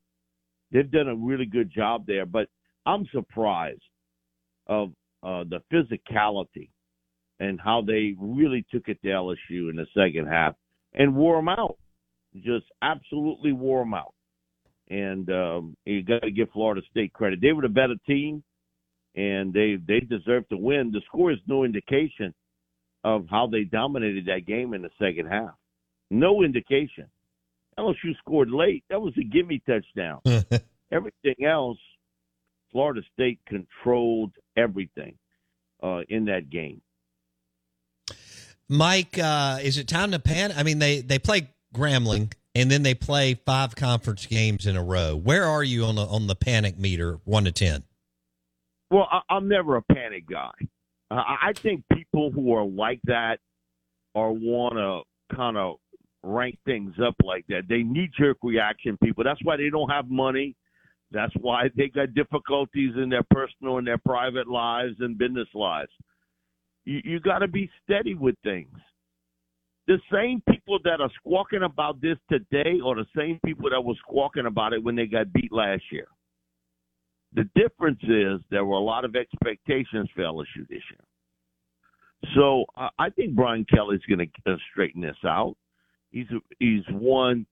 They've 0.71 0.89
done 0.89 1.08
a 1.08 1.15
really 1.15 1.45
good 1.45 1.71
job 1.71 2.05
there, 2.05 2.25
but 2.25 2.47
I'm 2.86 3.05
surprised 3.12 3.82
of 4.67 4.89
uh, 5.23 5.43
the 5.49 5.62
physicality 5.71 6.69
and 7.39 7.60
how 7.60 7.82
they 7.82 8.15
really 8.19 8.65
took 8.71 8.88
it 8.88 9.01
to 9.01 9.08
LSU 9.08 9.69
in 9.69 9.75
the 9.75 9.88
second 9.93 10.27
half 10.27 10.55
and 10.93 11.15
wore 11.15 11.38
them 11.38 11.49
out. 11.49 11.77
Just 12.36 12.65
absolutely 12.82 13.53
wore 13.53 13.84
them 13.84 13.93
out 13.93 14.13
and 14.89 15.29
um, 15.29 15.77
you 15.86 16.03
got 16.03 16.21
to 16.23 16.32
give 16.32 16.49
Florida 16.51 16.82
State 16.89 17.13
credit. 17.13 17.39
They 17.41 17.51
were 17.51 17.62
the 17.62 17.69
better 17.69 17.95
team, 18.08 18.43
and 19.15 19.53
they 19.53 19.77
they 19.88 19.99
deserve 19.99 20.47
to 20.49 20.58
win. 20.58 20.91
The 20.91 21.01
score 21.08 21.32
is 21.32 21.39
no 21.47 21.63
indication 21.63 22.34
of 23.03 23.25
how 23.29 23.47
they 23.47 23.63
dominated 23.63 24.25
that 24.25 24.45
game 24.45 24.73
in 24.73 24.82
the 24.82 24.89
second 24.99 25.27
half. 25.27 25.51
No 26.10 26.43
indication. 26.43 27.05
LSU 27.80 28.18
scored 28.20 28.52
late. 28.52 28.84
That 28.89 29.02
was 29.02 29.13
a 29.18 29.24
gimme 29.24 29.62
touchdown. 29.65 30.22
everything 30.92 31.46
else, 31.46 31.78
Florida 32.72 33.02
State 33.13 33.39
controlled 33.48 34.32
everything 34.58 35.15
uh, 35.82 36.02
in 36.10 36.26
that 36.26 36.50
game. 36.50 36.82
Mike, 38.68 39.18
uh, 39.18 39.60
is 39.63 39.78
it 39.78 39.88
time 39.88 40.12
to 40.12 40.20
pan? 40.20 40.54
I 40.56 40.63
mean, 40.63 40.80
they 40.80 41.02
they 41.02 41.18
play 41.18 41.50
Grambling 41.74 42.34
and 42.56 42.70
then 42.70 42.84
they 42.84 42.94
play 42.94 43.36
five 43.46 43.76
conference 43.76 44.26
games 44.26 44.65
in 44.65 44.76
a 44.76 44.84
row. 44.84 45.15
Where 45.15 45.46
are 45.46 45.63
you 45.63 45.86
on 45.86 45.96
the 45.96 46.06
on 46.06 46.28
the 46.28 46.36
panic 46.36 46.78
meter, 46.78 47.20
one 47.24 47.46
to 47.46 47.52
ten? 47.52 47.84
Well, 48.92 49.08
I, 49.12 49.38
am 49.38 49.48
never 49.48 49.76
a 49.76 49.82
panic 49.82 50.28
guy. 50.28 50.52
Uh, 51.12 51.24
I 51.42 51.54
think 51.56 51.84
people 51.94 52.32
who 52.32 52.54
are 52.54 52.65
like 52.65 53.00
that 53.06 53.39
or 54.13 54.34
want 54.34 54.76
to 54.76 55.36
kind 55.36 55.58
of 55.58 55.78
rank 56.23 56.58
things 56.65 56.93
up 57.05 57.15
like 57.23 57.45
that, 57.47 57.63
they 57.69 57.84
knee 57.84 58.10
jerk 58.17 58.38
reaction 58.43 58.97
people. 59.03 59.23
That's 59.23 59.43
why 59.43 59.58
they 59.58 59.69
don't 59.69 59.89
have 59.89 60.10
money. 60.10 60.55
That's 61.12 61.34
why 61.41 61.69
they 61.75 61.88
got 61.88 62.13
difficulties 62.13 62.93
in 62.95 63.10
their 63.10 63.23
personal 63.32 63.77
and 63.77 63.88
their 63.88 63.97
private 63.97 64.47
lives 64.47 64.95
and 64.99 65.17
business 65.17 65.47
lives. 65.53 65.91
You, 66.86 67.01
you 67.03 67.19
got 67.19 67.39
to 67.39 67.47
be 67.47 67.69
steady 67.84 68.13
with 68.13 68.36
things 68.43 68.77
the 69.89 69.99
same 70.13 70.39
people 70.47 70.77
that 70.84 71.01
are 71.01 71.10
squawking 71.15 71.63
about 71.63 71.99
this 71.99 72.17
today 72.29 72.79
are 72.86 72.93
the 72.93 73.08
same 73.17 73.39
people 73.43 73.71
that 73.71 73.84
were 73.84 73.95
squawking 74.08 74.45
about 74.45 74.71
it 74.71 74.84
when 74.84 74.95
they 74.95 75.08
got 75.08 75.34
beat 75.34 75.51
last 75.51 75.82
year. 75.91 76.08
The 77.34 77.49
difference 77.55 77.99
is 78.03 78.39
there 78.51 78.65
were 78.65 78.77
a 78.77 78.82
lot 78.82 79.03
of 79.03 79.15
expectations 79.15 80.08
for 80.15 80.21
LSU 80.21 80.67
this 80.69 80.84
year. 80.91 82.34
So 82.36 82.65
I 82.99 83.10
think 83.10 83.34
Brian 83.34 83.65
Kelly's 83.65 84.01
going 84.08 84.19
to 84.45 84.51
uh, 84.51 84.58
straighten 84.71 85.01
this 85.01 85.17
out. 85.25 85.55
He's 86.12 86.28
he's 86.60 86.84
won 86.91 87.45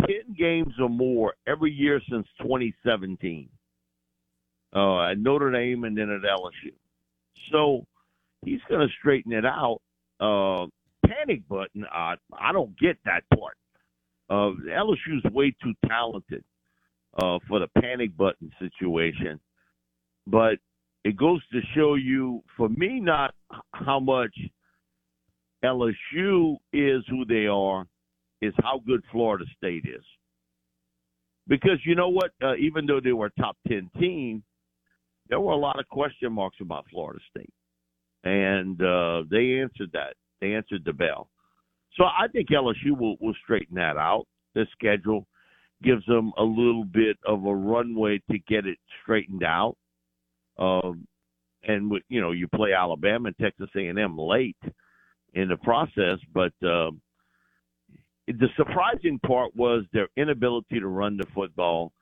ten 0.00 0.34
games 0.38 0.74
or 0.80 0.88
more 0.88 1.34
every 1.46 1.72
year 1.72 2.00
since 2.10 2.26
2017 2.42 3.48
uh, 4.74 5.02
at 5.02 5.18
Notre 5.18 5.50
Dame 5.50 5.84
and 5.84 5.96
then 5.96 6.10
at 6.10 6.22
LSU. 6.22 6.72
So 7.52 7.86
he's 8.44 8.60
going 8.68 8.86
to 8.86 8.92
straighten 8.98 9.32
it 9.32 9.44
out. 9.46 9.80
Uh, 10.20 10.66
panic 11.06 11.46
button, 11.48 11.84
uh, 11.84 12.16
I 12.32 12.52
don't 12.52 12.78
get 12.78 12.96
that 13.04 13.22
part. 13.34 13.56
Uh, 14.30 14.52
LSU's 14.68 15.24
way 15.32 15.54
too 15.62 15.74
talented 15.86 16.44
uh, 17.22 17.38
for 17.48 17.60
the 17.60 17.68
panic 17.80 18.16
button 18.16 18.50
situation. 18.58 19.38
But 20.26 20.58
it 21.04 21.16
goes 21.16 21.42
to 21.52 21.60
show 21.74 21.94
you, 21.94 22.42
for 22.56 22.68
me, 22.68 23.00
not 23.00 23.34
how 23.72 24.00
much 24.00 24.34
LSU 25.62 26.56
is 26.72 27.02
who 27.08 27.24
they 27.26 27.46
are, 27.46 27.86
is 28.44 28.54
how 28.62 28.80
good 28.86 29.02
Florida 29.10 29.44
State 29.56 29.84
is. 29.86 30.04
Because 31.46 31.78
you 31.84 31.94
know 31.94 32.08
what? 32.08 32.30
Uh, 32.42 32.56
even 32.56 32.86
though 32.86 33.00
they 33.00 33.12
were 33.12 33.26
a 33.26 33.40
top 33.40 33.56
10 33.68 33.90
team, 33.98 34.42
there 35.28 35.40
were 35.40 35.52
a 35.52 35.56
lot 35.56 35.78
of 35.78 35.88
question 35.88 36.32
marks 36.32 36.58
about 36.60 36.86
Florida 36.90 37.20
State. 37.30 37.52
And 38.24 38.80
uh, 38.80 39.24
they 39.30 39.60
answered 39.60 39.90
that 39.92 40.14
They 40.40 40.54
answered 40.54 40.84
the 40.84 40.92
bell. 40.92 41.28
So 41.96 42.04
I 42.04 42.28
think 42.32 42.48
LSU 42.48 42.98
will, 42.98 43.16
will 43.20 43.34
straighten 43.42 43.76
that 43.76 43.96
out. 43.96 44.26
The 44.54 44.66
schedule 44.72 45.26
gives 45.82 46.04
them 46.06 46.32
a 46.38 46.42
little 46.42 46.84
bit 46.84 47.18
of 47.26 47.44
a 47.44 47.54
runway 47.54 48.20
to 48.30 48.38
get 48.48 48.66
it 48.66 48.78
straightened 49.02 49.44
out. 49.44 49.76
Um, 50.58 51.06
and 51.66 51.90
you 52.08 52.20
know 52.20 52.32
you 52.32 52.46
play 52.48 52.72
Alabama 52.72 53.28
and 53.28 53.38
Texas 53.38 53.70
A&M 53.76 54.18
late 54.18 54.56
in 55.34 55.48
the 55.48 55.56
process. 55.58 56.18
But 56.32 56.52
um, 56.62 57.00
the 58.26 58.48
surprising 58.56 59.18
part 59.26 59.54
was 59.54 59.84
their 59.92 60.08
inability 60.16 60.80
to 60.80 60.86
run 60.86 61.16
the 61.16 61.26
football, 61.34 61.92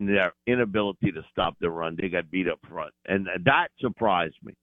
their 0.00 0.32
inability 0.46 1.12
to 1.12 1.22
stop 1.30 1.56
the 1.60 1.70
run. 1.70 1.96
They 2.00 2.08
got 2.08 2.30
beat 2.30 2.48
up 2.48 2.60
front, 2.68 2.92
and 3.06 3.26
that 3.44 3.68
surprised 3.80 4.36
me. 4.42 4.54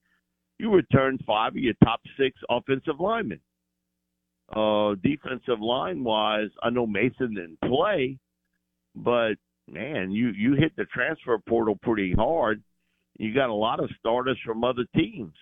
You 0.60 0.72
returned 0.72 1.22
five 1.26 1.54
of 1.54 1.58
your 1.58 1.74
top 1.84 2.02
six 2.18 2.40
offensive 2.50 3.00
linemen. 3.00 3.40
Uh, 4.56 4.96
defensive 5.02 5.60
line 5.60 6.04
wise, 6.04 6.50
I 6.62 6.70
know 6.70 6.86
Mason 6.86 7.34
didn't 7.34 7.60
play, 7.62 8.18
but 8.96 9.34
man, 9.68 10.12
you 10.12 10.30
you 10.30 10.54
hit 10.54 10.76
the 10.76 10.86
transfer 10.86 11.38
portal 11.48 11.78
pretty 11.82 12.14
hard. 12.14 12.62
You 13.18 13.34
got 13.34 13.50
a 13.50 13.54
lot 13.54 13.80
of 13.80 13.90
starters 14.00 14.40
from 14.46 14.64
other 14.64 14.86
teams. 14.96 15.34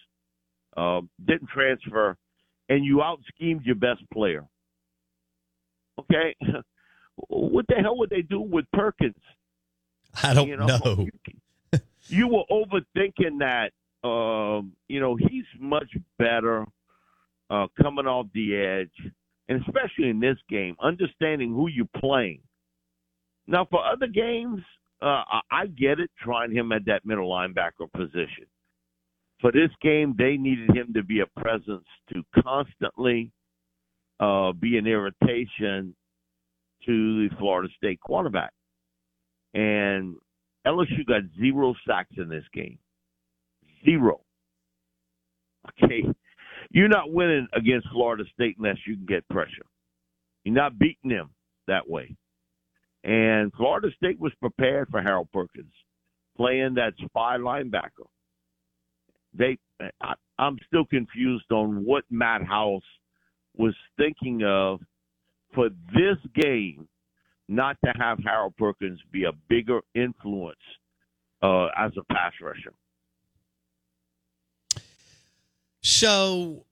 Uh, 0.78 1.02
didn't 1.26 1.50
transfer, 1.50 2.16
and 2.70 2.86
you 2.86 3.02
out 3.02 3.20
schemed 3.34 3.66
your 3.66 3.76
best 3.76 4.02
player. 4.14 4.46
Okay, 5.99 6.36
what 7.27 7.65
the 7.67 7.75
hell 7.75 7.97
would 7.97 8.10
they 8.10 8.21
do 8.21 8.41
with 8.41 8.65
Perkins? 8.73 9.15
I 10.23 10.34
don't 10.34 10.47
you 10.47 10.58
know. 10.58 10.65
know. 10.65 11.08
You, 11.73 11.80
you 12.08 12.27
were 12.27 12.43
overthinking 12.51 13.39
that. 13.39 13.71
Um, 14.08 14.73
you 14.88 14.99
know, 14.99 15.15
he's 15.15 15.45
much 15.60 15.95
better 16.17 16.65
uh, 17.51 17.67
coming 17.82 18.08
off 18.08 18.27
the 18.34 18.56
edge, 18.56 19.12
and 19.47 19.62
especially 19.62 20.10
in 20.10 20.19
this 20.19 20.38
game, 20.49 20.75
understanding 20.82 21.54
who 21.54 21.67
you're 21.67 21.86
playing. 21.99 22.41
Now, 23.47 23.67
for 23.69 23.86
other 23.86 24.08
games, 24.08 24.62
uh, 25.01 25.23
I 25.51 25.67
get 25.67 25.99
it, 25.99 26.10
trying 26.19 26.51
him 26.51 26.71
at 26.71 26.86
that 26.86 27.06
middle 27.06 27.30
linebacker 27.30 27.91
position. 27.93 28.45
For 29.41 29.51
this 29.51 29.71
game, 29.82 30.15
they 30.17 30.38
needed 30.38 30.75
him 30.75 30.93
to 30.93 31.04
be 31.04 31.21
a 31.21 31.39
presence 31.39 31.86
to 32.13 32.23
constantly 32.43 33.32
uh, 34.22 34.54
be 34.54 34.78
an 34.78 34.88
irritation 34.88 35.96
to 36.86 37.28
the 37.28 37.36
Florida 37.38 37.68
State 37.76 38.00
quarterback. 38.00 38.54
And 39.54 40.16
LSU 40.66 41.06
got 41.06 41.24
zero 41.40 41.74
sacks 41.88 42.16
in 42.18 42.30
this 42.30 42.46
game. 42.54 42.78
Zero. 43.84 44.22
Okay. 45.84 46.04
You're 46.70 46.88
not 46.88 47.12
winning 47.12 47.48
against 47.54 47.90
Florida 47.92 48.24
State 48.34 48.56
unless 48.58 48.78
you 48.88 48.96
can 48.96 49.06
get 49.06 49.28
pressure. 49.30 49.66
You're 50.46 50.56
not 50.56 50.80
beating 50.80 51.10
them 51.10 51.32
that 51.68 51.90
way. 51.90 52.16
And 53.04 53.52
Florida 53.54 53.90
State 53.98 54.20
was 54.20 54.32
prepared 54.40 54.88
for 54.90 55.02
Harold 55.02 55.30
Perkins 55.34 55.74
playing 56.38 56.76
that 56.76 56.94
spy 57.04 57.38
linebacker. 57.38 58.08
They, 59.34 59.58
I, 60.02 60.14
I'm 60.38 60.58
still 60.68 60.86
confused 60.86 61.52
on 61.52 61.84
what 61.84 62.04
Matt 62.10 62.44
House 62.44 62.84
was 63.56 63.76
thinking 63.98 64.44
of 64.44 64.80
for 65.54 65.70
this 65.94 66.18
game, 66.36 66.88
not 67.48 67.78
to 67.84 67.92
have 68.00 68.20
Harold 68.24 68.56
Perkins 68.58 69.00
be 69.12 69.26
a 69.26 69.32
bigger 69.50 69.82
influence 69.94 70.58
uh, 71.42 71.68
as 71.78 71.92
a 71.98 72.14
pass 72.14 72.34
rusher. 72.42 72.74
So, 75.84 76.64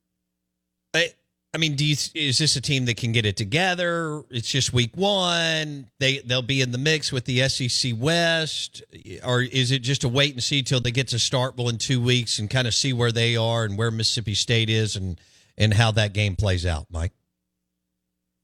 I, 0.94 1.10
I 1.54 1.58
mean, 1.58 1.76
do 1.76 1.84
you, 1.84 1.96
is 2.14 2.38
this 2.38 2.56
a 2.56 2.62
team 2.62 2.86
that 2.86 2.98
can 2.98 3.12
get 3.12 3.26
it 3.26 3.36
together? 3.36 4.24
It's 4.30 4.50
just 4.50 4.72
week 4.72 4.92
one. 4.96 5.90
They 6.00 6.20
they'll 6.20 6.44
be 6.44 6.62
in 6.62 6.72
the 6.72 6.78
mix 6.78 7.12
with 7.12 7.26
the 7.26 7.48
SEC 7.50 7.94
West, 7.98 8.84
or 9.26 9.42
is 9.42 9.72
it 9.72 9.80
just 9.80 10.04
a 10.04 10.08
wait 10.08 10.34
and 10.34 10.44
see 10.44 10.62
till 10.62 10.80
they 10.80 10.92
get 10.92 11.08
to 11.10 11.16
Starkville 11.16 11.70
in 11.70 11.80
two 11.80 12.00
weeks 12.00 12.38
and 12.38 12.50
kind 12.50 12.68
of 12.68 12.76
see 12.76 12.94
where 12.94 13.12
they 13.12 13.36
are 13.36 13.64
and 13.64 13.78
where 13.78 13.90
Mississippi 13.90 14.36
State 14.36 14.70
is 14.70 14.96
and 14.96 15.20
and 15.60 15.74
how 15.74 15.92
that 15.92 16.14
game 16.14 16.36
plays 16.36 16.66
out, 16.66 16.88
Mike? 16.90 17.12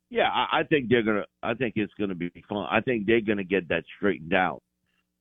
Yeah, 0.10 0.30
I, 0.30 0.63
think 0.63 0.89
they're 0.89 1.04
gonna. 1.04 1.25
I 1.41 1.56
think 1.56 1.73
it's 1.78 1.93
gonna 1.99 2.15
be 2.15 2.32
fun. 2.47 2.67
I 2.69 2.80
think 2.82 3.06
they're 3.08 3.21
gonna 3.21 3.43
get 3.43 3.67
that 3.69 3.84
straightened 3.97 4.34
out. 4.34 4.62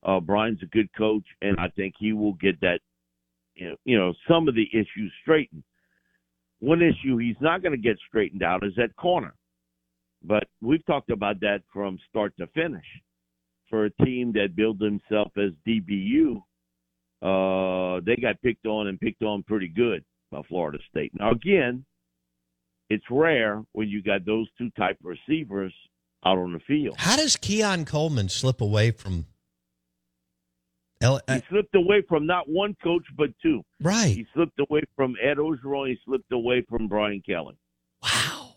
Uh, 0.02 0.20
Brian's 0.20 0.62
a 0.62 0.66
good 0.66 0.88
coach, 0.96 1.24
and 1.40 1.58
I 1.58 1.68
think 1.68 1.94
he 1.98 2.12
will 2.12 2.34
get 2.34 2.60
that. 2.60 2.80
You 3.54 3.70
know, 3.70 3.76
you 3.84 3.98
know 3.98 4.12
some 4.28 4.46
of 4.46 4.54
the 4.54 4.68
issues 4.72 5.12
straightened 5.22 5.64
one 6.64 6.80
issue 6.82 7.18
he's 7.18 7.36
not 7.40 7.62
going 7.62 7.72
to 7.72 7.78
get 7.78 7.98
straightened 8.08 8.42
out 8.42 8.64
is 8.64 8.72
that 8.76 8.96
corner. 8.96 9.34
But 10.22 10.44
we've 10.62 10.84
talked 10.86 11.10
about 11.10 11.40
that 11.40 11.60
from 11.72 11.98
start 12.08 12.34
to 12.38 12.46
finish. 12.48 12.86
For 13.68 13.86
a 13.86 13.90
team 14.04 14.32
that 14.34 14.56
built 14.56 14.78
themselves 14.78 15.32
as 15.36 15.50
DBU, 15.66 16.36
uh, 17.22 18.00
they 18.04 18.16
got 18.16 18.40
picked 18.42 18.66
on 18.66 18.86
and 18.86 19.00
picked 19.00 19.22
on 19.22 19.42
pretty 19.42 19.68
good 19.68 20.04
by 20.34 20.42
Florida 20.48 20.78
State. 20.90 21.12
Now, 21.14 21.30
again, 21.30 21.84
it's 22.90 23.04
rare 23.10 23.62
when 23.72 23.88
you 23.88 24.02
got 24.02 24.26
those 24.26 24.48
two 24.58 24.70
type 24.70 24.98
receivers 25.02 25.72
out 26.26 26.38
on 26.38 26.52
the 26.52 26.60
field. 26.60 26.96
How 26.98 27.16
does 27.16 27.36
Keon 27.36 27.84
Coleman 27.84 28.28
slip 28.28 28.60
away 28.60 28.90
from 28.90 29.26
L- 31.00 31.20
he 31.28 31.34
uh, 31.34 31.40
slipped 31.50 31.74
away 31.74 32.02
from 32.08 32.26
not 32.26 32.48
one 32.48 32.74
coach 32.82 33.04
but 33.16 33.30
two. 33.42 33.62
Right. 33.80 34.16
He 34.16 34.26
slipped 34.34 34.58
away 34.58 34.82
from 34.96 35.16
Ed 35.22 35.36
Orgeron. 35.36 35.88
He 35.88 35.98
slipped 36.04 36.32
away 36.32 36.64
from 36.68 36.88
Brian 36.88 37.22
Kelly. 37.26 37.56
Wow. 38.02 38.56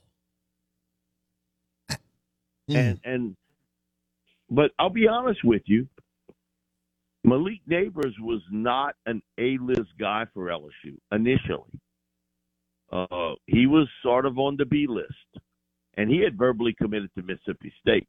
And 2.70 3.00
and 3.04 3.36
but 4.50 4.72
I'll 4.78 4.90
be 4.90 5.08
honest 5.08 5.44
with 5.44 5.62
you, 5.66 5.88
Malik 7.28 7.60
Nabers 7.70 8.14
was 8.22 8.42
not 8.50 8.96
an 9.06 9.22
A-list 9.38 9.90
guy 10.00 10.26
for 10.34 10.46
LSU 10.46 10.96
initially. 11.12 11.78
Uh, 12.90 13.34
he 13.48 13.68
was 13.68 13.90
sort 14.02 14.26
of 14.26 14.40
on 14.40 14.56
the 14.56 14.66
B 14.66 14.88
list, 14.88 15.44
and 15.98 16.10
he 16.10 16.22
had 16.24 16.38
verbally 16.38 16.74
committed 16.82 17.10
to 17.16 17.24
Mississippi 17.24 17.74
State. 17.82 18.08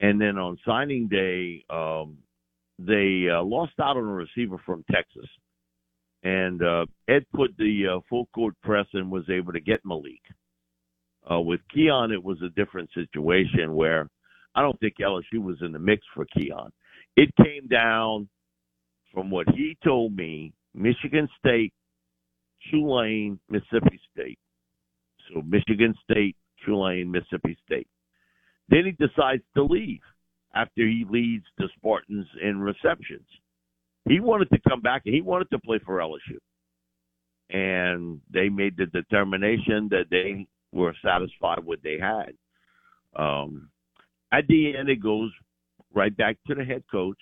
And 0.00 0.18
then 0.18 0.38
on 0.38 0.56
signing 0.66 1.08
day, 1.08 1.62
um, 1.68 2.16
they 2.78 3.26
uh, 3.30 3.42
lost 3.42 3.74
out 3.78 3.98
on 3.98 4.04
a 4.04 4.14
receiver 4.14 4.56
from 4.64 4.82
Texas, 4.90 5.28
and 6.22 6.62
uh, 6.62 6.86
Ed 7.06 7.26
put 7.34 7.54
the 7.58 7.96
uh, 7.96 8.00
full 8.08 8.30
court 8.34 8.54
press 8.62 8.86
and 8.94 9.10
was 9.10 9.28
able 9.28 9.52
to 9.52 9.60
get 9.60 9.84
Malik. 9.84 10.22
Uh, 11.30 11.40
with 11.40 11.60
Keon, 11.70 12.12
it 12.12 12.24
was 12.24 12.38
a 12.40 12.48
different 12.58 12.88
situation 12.94 13.74
where 13.74 14.08
I 14.54 14.62
don't 14.62 14.80
think 14.80 14.94
LSU 15.02 15.42
was 15.42 15.58
in 15.60 15.72
the 15.72 15.78
mix 15.78 16.02
for 16.14 16.24
Keon. 16.34 16.72
It 17.16 17.30
came 17.36 17.66
down 17.68 18.28
from 19.12 19.30
what 19.30 19.48
he 19.54 19.76
told 19.84 20.16
me: 20.16 20.52
Michigan 20.74 21.28
State, 21.38 21.72
Tulane, 22.70 23.38
Mississippi 23.48 24.00
State. 24.12 24.38
So 25.28 25.42
Michigan 25.42 25.94
State, 26.02 26.36
Tulane, 26.64 27.10
Mississippi 27.10 27.56
State. 27.66 27.88
Then 28.68 28.84
he 28.84 28.92
decides 28.92 29.42
to 29.56 29.64
leave 29.64 30.00
after 30.54 30.86
he 30.86 31.04
leads 31.08 31.44
the 31.58 31.68
Spartans 31.76 32.26
in 32.42 32.60
receptions. 32.60 33.26
He 34.08 34.20
wanted 34.20 34.50
to 34.50 34.60
come 34.68 34.80
back 34.80 35.02
and 35.04 35.14
he 35.14 35.20
wanted 35.20 35.50
to 35.50 35.58
play 35.58 35.78
for 35.84 35.98
LSU. 35.98 36.38
And 37.50 38.20
they 38.32 38.48
made 38.48 38.76
the 38.76 38.86
determination 38.86 39.88
that 39.90 40.06
they 40.10 40.46
were 40.72 40.94
satisfied 41.04 41.58
with 41.58 41.66
what 41.66 41.78
they 41.82 41.98
had. 41.98 42.32
Um, 43.16 43.70
at 44.32 44.46
the 44.46 44.76
end, 44.76 44.88
it 44.88 45.02
goes 45.02 45.32
right 45.94 46.16
back 46.16 46.36
to 46.46 46.54
the 46.54 46.64
head 46.64 46.84
coach 46.90 47.18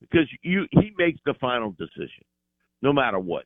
because 0.00 0.28
you 0.42 0.66
he 0.70 0.92
makes 0.96 1.20
the 1.24 1.34
final 1.40 1.70
decision, 1.72 2.24
no 2.82 2.92
matter 2.92 3.18
what. 3.18 3.44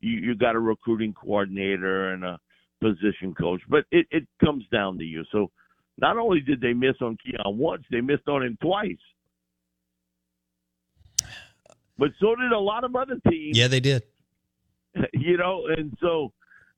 You 0.00 0.18
you 0.18 0.34
got 0.34 0.54
a 0.54 0.60
recruiting 0.60 1.14
coordinator 1.14 2.12
and 2.12 2.24
a 2.24 2.38
position 2.80 3.34
coach, 3.34 3.60
but 3.68 3.84
it 3.90 4.06
it 4.10 4.26
comes 4.44 4.64
down 4.72 4.98
to 4.98 5.04
you. 5.04 5.24
So 5.32 5.50
not 5.98 6.16
only 6.16 6.40
did 6.40 6.60
they 6.60 6.72
miss 6.72 6.96
on 7.00 7.16
Keon 7.24 7.58
once, 7.58 7.84
they 7.90 8.00
missed 8.00 8.28
on 8.28 8.42
him 8.42 8.58
twice. 8.60 8.96
But 11.96 12.10
so 12.20 12.34
did 12.34 12.52
a 12.52 12.58
lot 12.58 12.82
of 12.84 12.96
other 12.96 13.18
teams. 13.28 13.56
Yeah, 13.56 13.68
they 13.68 13.80
did. 13.80 14.02
You 15.12 15.36
know, 15.36 15.66
and 15.76 15.92
so 16.00 16.32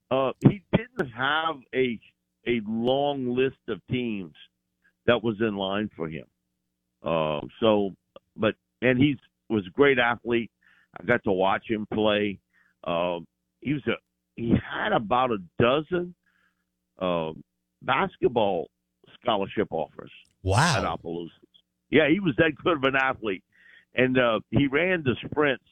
uh, 0.09 0.31
he 0.41 0.63
didn't 0.75 1.11
have 1.11 1.57
a 1.75 1.99
a 2.47 2.61
long 2.65 3.35
list 3.35 3.57
of 3.67 3.79
teams 3.91 4.33
that 5.05 5.23
was 5.23 5.35
in 5.39 5.55
line 5.55 5.89
for 5.95 6.07
him. 6.07 6.25
Uh, 7.07 7.39
so, 7.61 7.91
but 8.35 8.55
and 8.81 8.97
he 8.97 9.17
was 9.49 9.65
a 9.65 9.71
great 9.71 9.97
athlete. 9.97 10.51
I 10.99 11.05
got 11.05 11.23
to 11.23 11.31
watch 11.31 11.63
him 11.69 11.87
play. 11.93 12.39
Uh, 12.83 13.19
he 13.61 13.73
was 13.73 13.83
a 13.87 13.95
he 14.35 14.51
had 14.51 14.91
about 14.91 15.31
a 15.31 15.37
dozen 15.57 16.13
uh, 16.99 17.31
basketball 17.81 18.69
scholarship 19.21 19.67
offers. 19.71 20.11
Wow. 20.43 20.77
At 20.77 20.85
Opelousas. 20.85 21.31
Yeah, 21.89 22.09
he 22.09 22.19
was 22.19 22.35
that 22.37 22.51
good 22.63 22.77
of 22.77 22.83
an 22.83 22.95
athlete. 22.95 23.43
And 23.95 24.19
uh, 24.19 24.39
he 24.51 24.67
ran 24.67 25.03
the 25.03 25.15
sprints, 25.25 25.63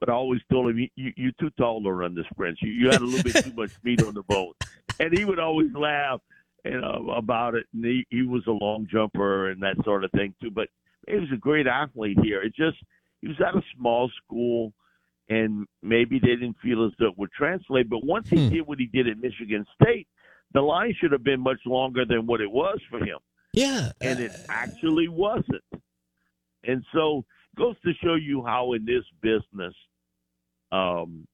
but 0.00 0.08
I 0.08 0.12
always 0.12 0.40
told 0.50 0.70
him, 0.70 0.78
you, 0.78 1.12
you're 1.16 1.32
too 1.38 1.50
tall 1.58 1.82
to 1.82 1.92
run 1.92 2.14
the 2.14 2.24
sprints. 2.30 2.62
You, 2.62 2.70
you 2.70 2.90
had 2.90 3.02
a 3.02 3.04
little 3.04 3.22
bit 3.30 3.44
too 3.44 3.52
much 3.52 3.72
meat 3.82 4.02
on 4.02 4.14
the 4.14 4.22
bone. 4.22 4.54
And 5.00 5.16
he 5.16 5.24
would 5.24 5.38
always 5.38 5.72
laugh 5.74 6.20
you 6.68 6.80
know, 6.80 7.12
about 7.16 7.54
it. 7.54 7.66
And 7.72 7.84
he, 7.84 8.06
he 8.10 8.22
was 8.22 8.42
a 8.46 8.50
long 8.52 8.86
jumper 8.90 9.50
and 9.50 9.62
that 9.62 9.76
sort 9.84 10.04
of 10.04 10.10
thing, 10.12 10.34
too. 10.40 10.50
But 10.50 10.68
he 11.06 11.14
was 11.16 11.28
a 11.32 11.36
great 11.38 11.66
athlete 11.66 12.18
here. 12.22 12.42
It 12.42 12.54
just, 12.54 12.76
he 13.20 13.28
was 13.28 13.36
at 13.40 13.56
a 13.56 13.62
small 13.76 14.10
school 14.24 14.72
and 15.30 15.66
maybe 15.82 16.18
they 16.18 16.28
didn't 16.28 16.56
feel 16.62 16.84
as 16.86 16.92
though 16.98 17.08
it 17.08 17.18
would 17.18 17.32
translate. 17.32 17.88
But 17.88 18.04
once 18.04 18.28
he 18.28 18.36
Hmm. 18.36 18.52
did 18.52 18.66
what 18.66 18.78
he 18.78 18.86
did 18.86 19.08
at 19.08 19.18
Michigan 19.18 19.66
State, 19.80 20.08
the 20.52 20.60
line 20.62 20.94
should 20.98 21.12
have 21.12 21.24
been 21.24 21.40
much 21.40 21.60
longer 21.66 22.04
than 22.06 22.26
what 22.26 22.40
it 22.40 22.50
was 22.50 22.80
for 22.88 22.98
him, 23.04 23.18
Yeah. 23.52 23.92
and 24.00 24.18
it 24.18 24.30
uh, 24.32 24.46
actually 24.48 25.08
wasn't. 25.08 25.62
And 26.64 26.82
so 26.94 27.24
goes 27.56 27.76
to 27.84 27.92
show 28.02 28.14
you 28.14 28.42
how 28.46 28.72
in 28.72 28.86
this 28.86 29.04
business, 29.20 29.74
um, 30.72 31.26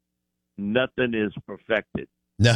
nothing 0.58 1.14
is 1.14 1.32
perfected, 1.46 2.08
no. 2.38 2.54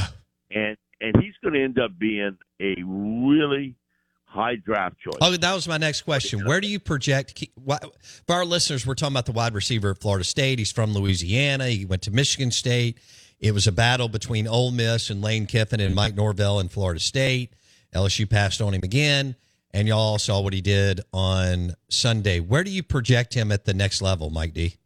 and 0.50 0.76
and 1.00 1.14
he's 1.22 1.34
going 1.42 1.54
to 1.54 1.62
end 1.62 1.78
up 1.78 1.96
being 1.96 2.36
a 2.60 2.76
really 2.84 3.76
high 4.24 4.56
draft 4.56 4.96
choice. 4.98 5.18
Oh, 5.20 5.34
that 5.36 5.54
was 5.54 5.66
my 5.66 5.78
next 5.78 6.02
question. 6.02 6.46
Where 6.46 6.60
do 6.60 6.68
you 6.68 6.78
project? 6.78 7.44
why- 7.54 7.78
For 8.26 8.34
our 8.34 8.44
listeners, 8.44 8.86
we're 8.86 8.94
talking 8.94 9.14
about 9.14 9.26
the 9.26 9.32
wide 9.32 9.54
receiver 9.54 9.90
at 9.90 9.98
Florida 9.98 10.24
State. 10.24 10.58
He's 10.58 10.72
from 10.72 10.92
Louisiana. 10.92 11.68
He 11.68 11.84
went 11.84 12.02
to 12.02 12.10
Michigan 12.10 12.50
State. 12.50 12.98
It 13.40 13.52
was 13.52 13.66
a 13.66 13.72
battle 13.72 14.08
between 14.08 14.46
Ole 14.46 14.70
Miss 14.70 15.10
and 15.10 15.22
Lane 15.22 15.46
Kiffin 15.46 15.80
and 15.80 15.94
Mike 15.94 16.14
Norvell 16.14 16.60
in 16.60 16.68
Florida 16.68 17.00
State. 17.00 17.54
LSU 17.94 18.28
passed 18.28 18.60
on 18.60 18.74
him 18.74 18.82
again, 18.82 19.36
and 19.72 19.88
y'all 19.88 20.18
saw 20.18 20.40
what 20.40 20.52
he 20.52 20.60
did 20.60 21.00
on 21.12 21.74
Sunday. 21.88 22.40
Where 22.40 22.64
do 22.64 22.70
you 22.70 22.82
project 22.82 23.34
him 23.34 23.50
at 23.52 23.64
the 23.64 23.72
next 23.72 24.02
level, 24.02 24.28
Mike 24.28 24.52
D? 24.54 24.76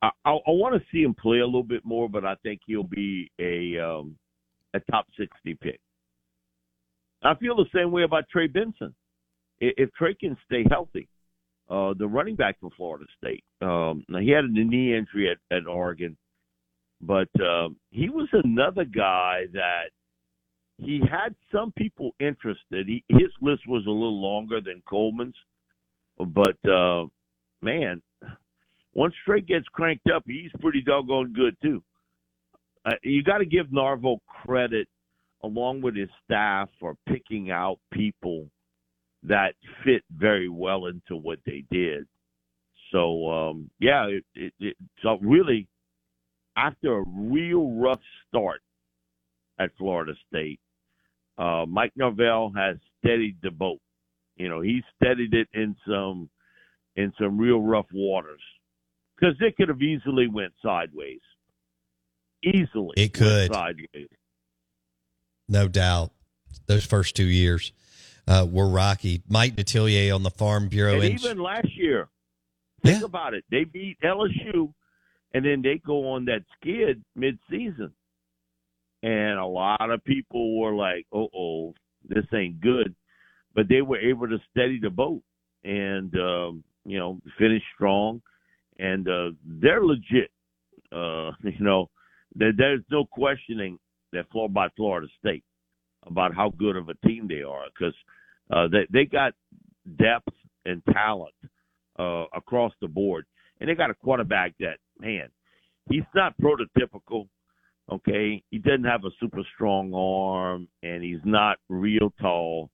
I, 0.00 0.10
I, 0.24 0.30
I 0.32 0.50
want 0.50 0.74
to 0.74 0.82
see 0.90 1.02
him 1.02 1.14
play 1.14 1.38
a 1.38 1.46
little 1.46 1.62
bit 1.62 1.84
more, 1.84 2.08
but 2.08 2.24
I 2.24 2.34
think 2.42 2.62
he'll 2.66 2.82
be 2.82 3.30
a 3.38 3.78
um, 3.78 4.16
a 4.74 4.80
top 4.90 5.06
sixty 5.18 5.54
pick. 5.54 5.80
I 7.22 7.34
feel 7.36 7.56
the 7.56 7.66
same 7.74 7.92
way 7.92 8.02
about 8.02 8.28
Trey 8.28 8.46
Benson. 8.46 8.94
If 9.60 9.92
Trey 9.94 10.14
can 10.14 10.36
stay 10.46 10.64
healthy, 10.68 11.08
uh, 11.70 11.94
the 11.96 12.06
running 12.06 12.36
back 12.36 12.58
from 12.58 12.70
Florida 12.76 13.06
State. 13.16 13.44
Um, 13.60 14.04
he 14.20 14.30
had 14.30 14.44
a 14.44 14.48
knee 14.48 14.96
injury 14.96 15.30
at, 15.30 15.56
at 15.56 15.66
Oregon, 15.66 16.16
but 17.00 17.28
um, 17.40 17.76
he 17.90 18.10
was 18.10 18.28
another 18.32 18.84
guy 18.84 19.44
that 19.52 19.90
he 20.78 21.00
had 21.00 21.34
some 21.52 21.72
people 21.78 22.10
interested. 22.18 22.88
He, 22.88 23.04
his 23.08 23.30
list 23.40 23.62
was 23.68 23.86
a 23.86 23.90
little 23.90 24.20
longer 24.20 24.60
than 24.60 24.82
Coleman's, 24.88 25.36
but 26.18 26.58
uh, 26.68 27.06
man, 27.62 28.02
once 28.94 29.14
Trey 29.24 29.40
gets 29.40 29.66
cranked 29.68 30.08
up, 30.14 30.24
he's 30.26 30.50
pretty 30.60 30.82
doggone 30.82 31.32
good 31.32 31.56
too. 31.62 31.82
Uh, 32.84 32.92
you 33.02 33.22
got 33.22 33.38
to 33.38 33.46
give 33.46 33.72
Norvell 33.72 34.20
credit, 34.44 34.88
along 35.42 35.82
with 35.82 35.96
his 35.96 36.08
staff, 36.24 36.68
for 36.80 36.96
picking 37.08 37.50
out 37.50 37.78
people 37.92 38.48
that 39.22 39.54
fit 39.84 40.02
very 40.16 40.48
well 40.48 40.86
into 40.86 41.16
what 41.16 41.38
they 41.46 41.64
did. 41.70 42.06
So 42.90 43.30
um, 43.30 43.70
yeah, 43.80 44.06
it, 44.06 44.24
it, 44.34 44.52
it, 44.60 44.76
so 45.02 45.18
really, 45.22 45.68
after 46.56 46.98
a 46.98 47.04
real 47.06 47.70
rough 47.70 48.00
start 48.28 48.60
at 49.58 49.70
Florida 49.78 50.12
State, 50.28 50.60
uh, 51.38 51.64
Mike 51.66 51.92
Norvell 51.96 52.52
has 52.54 52.76
steadied 52.98 53.36
the 53.42 53.50
boat. 53.50 53.80
You 54.36 54.48
know, 54.48 54.60
he 54.60 54.82
steadied 54.96 55.34
it 55.34 55.48
in 55.54 55.76
some 55.86 56.28
in 56.96 57.12
some 57.18 57.38
real 57.38 57.60
rough 57.62 57.86
waters 57.94 58.40
because 59.16 59.34
it 59.40 59.56
could 59.56 59.68
have 59.68 59.80
easily 59.80 60.28
went 60.28 60.52
sideways. 60.62 61.20
Easily, 62.42 62.94
It 62.96 63.12
could. 63.14 63.50
No 65.48 65.68
doubt. 65.68 66.10
Those 66.66 66.84
first 66.84 67.14
two 67.16 67.26
years 67.26 67.72
uh, 68.26 68.46
were 68.50 68.68
rocky. 68.68 69.22
Mike 69.28 69.56
Detillier 69.56 70.14
on 70.14 70.22
the 70.22 70.30
Farm 70.30 70.68
Bureau. 70.68 70.94
And 70.94 71.04
ins- 71.04 71.24
even 71.24 71.38
last 71.42 71.68
year, 71.76 72.08
think 72.82 73.00
Yeah. 73.00 73.06
about 73.06 73.34
it. 73.34 73.44
They 73.50 73.64
beat 73.64 73.98
LSU, 74.02 74.72
and 75.34 75.44
then 75.44 75.62
they 75.62 75.78
go 75.78 76.10
on 76.12 76.24
that 76.26 76.44
skid 76.56 77.04
mid-season, 77.14 77.92
and 79.02 79.38
a 79.38 79.46
lot 79.46 79.90
of 79.90 80.02
people 80.04 80.58
were 80.60 80.74
like, 80.74 81.06
"Oh, 81.12 81.28
oh, 81.34 81.74
this 82.08 82.24
ain't 82.32 82.60
good," 82.60 82.94
but 83.54 83.68
they 83.68 83.82
were 83.82 83.98
able 83.98 84.28
to 84.28 84.38
steady 84.50 84.78
the 84.80 84.90
boat 84.90 85.22
and 85.64 86.14
um, 86.16 86.64
you 86.84 86.98
know 86.98 87.20
finish 87.38 87.62
strong, 87.74 88.22
and 88.78 89.08
uh, 89.08 89.30
they're 89.44 89.84
legit. 89.84 90.30
Uh, 90.92 91.32
you 91.42 91.60
know, 91.60 91.90
there, 92.34 92.52
there's 92.56 92.84
no 92.90 93.04
questioning 93.04 93.78
that 94.12 94.26
Flor 94.30 94.48
by 94.48 94.68
Florida 94.76 95.08
State 95.18 95.44
about 96.06 96.34
how 96.34 96.50
good 96.50 96.76
of 96.76 96.88
a 96.88 97.06
team 97.06 97.28
they 97.28 97.42
are 97.42 97.64
because 97.76 97.94
uh, 98.50 98.68
they 98.68 98.86
they 98.90 99.04
got 99.04 99.32
depth 99.98 100.34
and 100.64 100.82
talent 100.92 101.34
uh, 101.98 102.24
across 102.34 102.72
the 102.80 102.88
board, 102.88 103.24
and 103.60 103.68
they 103.68 103.74
got 103.74 103.90
a 103.90 103.94
quarterback 103.94 104.54
that 104.60 104.76
man, 104.98 105.28
he's 105.90 106.02
not 106.14 106.34
prototypical. 106.40 107.28
Okay, 107.90 108.42
he 108.50 108.58
doesn't 108.58 108.84
have 108.84 109.04
a 109.04 109.10
super 109.20 109.42
strong 109.54 109.92
arm, 109.92 110.68
and 110.82 111.02
he's 111.02 111.20
not 111.24 111.58
real 111.68 112.12
tall, 112.20 112.70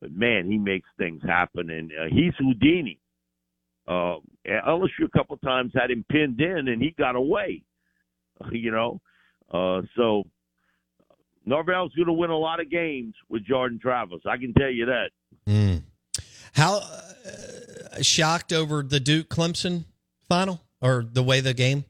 but 0.00 0.12
man, 0.12 0.50
he 0.50 0.58
makes 0.58 0.88
things 0.98 1.22
happen, 1.26 1.70
and 1.70 1.92
uh, 1.92 2.06
he's 2.10 2.34
Houdini. 2.38 2.98
Uh, 3.86 4.16
LSU 4.46 5.04
a 5.06 5.16
couple 5.16 5.36
times 5.38 5.72
had 5.74 5.90
him 5.90 6.04
pinned 6.10 6.40
in, 6.40 6.68
and 6.68 6.82
he 6.82 6.94
got 6.98 7.16
away. 7.16 7.62
You 8.52 8.70
know, 8.70 9.00
uh, 9.52 9.82
so 9.96 10.24
Norvell's 11.44 11.92
going 11.94 12.06
to 12.06 12.12
win 12.12 12.30
a 12.30 12.36
lot 12.36 12.60
of 12.60 12.70
games 12.70 13.14
with 13.28 13.44
Jordan 13.44 13.78
Travis. 13.80 14.20
I 14.26 14.36
can 14.36 14.52
tell 14.54 14.70
you 14.70 14.86
that. 14.86 15.10
Mm. 15.46 15.82
How 16.52 16.78
uh, 16.78 18.02
shocked 18.02 18.52
over 18.52 18.82
the 18.82 19.00
Duke 19.00 19.28
Clemson 19.28 19.84
final 20.28 20.60
or 20.80 21.04
the 21.10 21.22
way 21.22 21.40
the 21.40 21.54
game? 21.54 21.84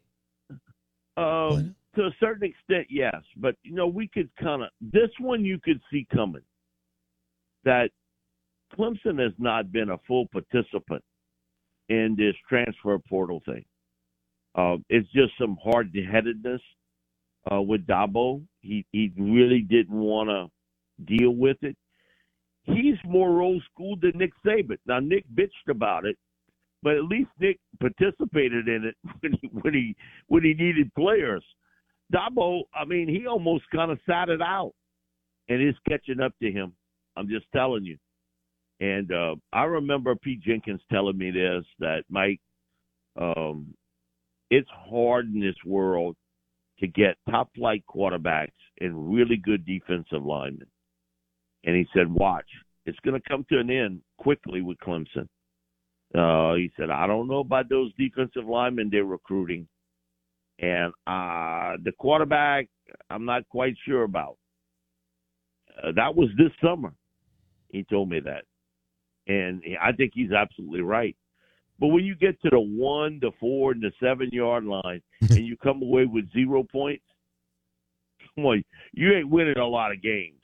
Um, 1.16 1.74
to 1.96 2.03
a 2.03 2.11
certain 2.20 2.49
extent, 2.49 2.86
yes, 2.88 3.16
but 3.36 3.57
you 3.64 3.74
know 3.74 3.88
we 3.88 4.07
could 4.07 4.30
kind 4.40 4.62
of 4.62 4.68
this 4.80 5.11
one 5.18 5.44
you 5.44 5.59
could 5.59 5.80
see 5.90 6.07
coming. 6.14 6.42
That 7.64 7.90
Clemson 8.78 9.20
has 9.20 9.32
not 9.38 9.72
been 9.72 9.90
a 9.90 9.99
full 10.07 10.26
participant 10.28 11.03
in 11.88 12.14
this 12.16 12.34
transfer 12.49 12.99
portal 12.99 13.42
thing. 13.44 13.64
Uh, 14.55 14.76
it's 14.88 15.09
just 15.12 15.32
some 15.40 15.57
hard 15.62 15.94
headedness 16.11 16.61
uh, 17.53 17.61
with 17.61 17.86
Dabo. 17.86 18.42
He 18.61 18.84
he 18.92 19.12
really 19.16 19.61
didn't 19.61 19.99
want 19.99 20.28
to 20.30 20.49
deal 21.05 21.30
with 21.30 21.59
it. 21.62 21.76
He's 22.64 22.96
more 23.05 23.40
old 23.40 23.62
school 23.72 23.96
than 24.01 24.12
Nick 24.14 24.32
Saban. 24.44 24.78
Now 24.86 25.01
Nick 25.01 25.24
bitched 25.34 25.70
about 25.70 26.05
it, 26.05 26.16
but 26.82 26.96
at 26.96 27.05
least 27.05 27.30
Nick 27.40 27.59
participated 27.80 28.68
in 28.68 28.84
it 28.84 28.96
when 29.20 29.32
he 29.40 29.49
when 29.53 29.74
he 29.74 29.96
when 30.26 30.42
he 30.42 30.55
needed 30.55 30.92
players. 30.94 31.44
Dabo, 32.12 32.62
I 32.74 32.84
mean, 32.86 33.07
he 33.09 33.26
almost 33.26 33.64
kind 33.70 33.90
of 33.90 33.99
sat 34.09 34.30
it 34.30 34.40
out, 34.40 34.72
and 35.49 35.61
it's 35.61 35.78
catching 35.86 36.20
up 36.20 36.32
to 36.42 36.51
him. 36.51 36.72
I'm 37.16 37.28
just 37.28 37.46
telling 37.55 37.84
you. 37.84 37.99
And 38.80 39.12
uh, 39.12 39.34
I 39.53 39.64
remember 39.64 40.14
Pete 40.14 40.40
Jenkins 40.40 40.80
telling 40.90 41.18
me 41.18 41.30
this 41.30 41.64
that 41.80 42.05
Mike, 42.09 42.40
um, 43.20 43.74
it's 44.51 44.68
hard 44.70 45.26
in 45.32 45.40
this 45.40 45.57
world 45.64 46.16
to 46.80 46.86
get 46.86 47.16
top 47.28 47.51
flight 47.55 47.84
quarterbacks 47.88 48.49
and 48.80 49.12
really 49.12 49.36
good 49.36 49.66
defensive 49.66 50.24
linemen. 50.24 50.68
And 51.64 51.76
he 51.76 51.86
said, 51.94 52.12
"Watch, 52.12 52.49
it's 52.86 52.99
going 53.01 53.20
to 53.20 53.28
come 53.28 53.44
to 53.51 53.59
an 53.59 53.70
end 53.70 54.01
quickly 54.18 54.62
with 54.62 54.78
Clemson." 54.78 55.28
Uh, 56.14 56.55
he 56.55 56.70
said, 56.76 56.90
"I 56.90 57.07
don't 57.07 57.28
know 57.28 57.40
about 57.40 57.68
those 57.68 57.92
defensive 57.94 58.46
linemen 58.46 58.88
they're 58.90 59.05
recruiting, 59.05 59.68
and 60.59 60.92
uh, 61.07 61.76
the 61.82 61.92
quarterback, 61.99 62.68
I'm 63.11 63.24
not 63.24 63.49
quite 63.49 63.74
sure 63.84 64.05
about." 64.05 64.38
Uh, 65.82 65.92
that 65.96 66.14
was 66.14 66.28
this 66.38 66.53
summer. 66.62 66.92
He 67.68 67.84
told 67.84 68.09
me 68.09 68.20
that, 68.20 68.44
and 69.26 69.62
I 69.82 69.92
think 69.92 70.12
he's 70.14 70.32
absolutely 70.32 70.80
right. 70.80 71.16
But 71.78 71.88
when 71.88 72.04
you 72.04 72.16
get 72.16 72.40
to 72.42 72.50
the 72.50 72.60
one, 72.60 73.18
the 73.20 73.30
four, 73.38 73.72
and 73.72 73.82
the 73.82 73.92
seven 74.02 74.30
yard 74.32 74.64
line, 74.64 75.02
and 75.20 75.46
you 75.46 75.56
come 75.56 75.82
away 75.82 76.06
with 76.06 76.32
zero 76.32 76.64
points, 76.64 77.04
come 78.34 78.46
on, 78.46 78.64
you 78.92 79.14
ain't 79.14 79.28
winning 79.28 79.58
a 79.58 79.66
lot 79.66 79.92
of 79.92 80.02
games. 80.02 80.34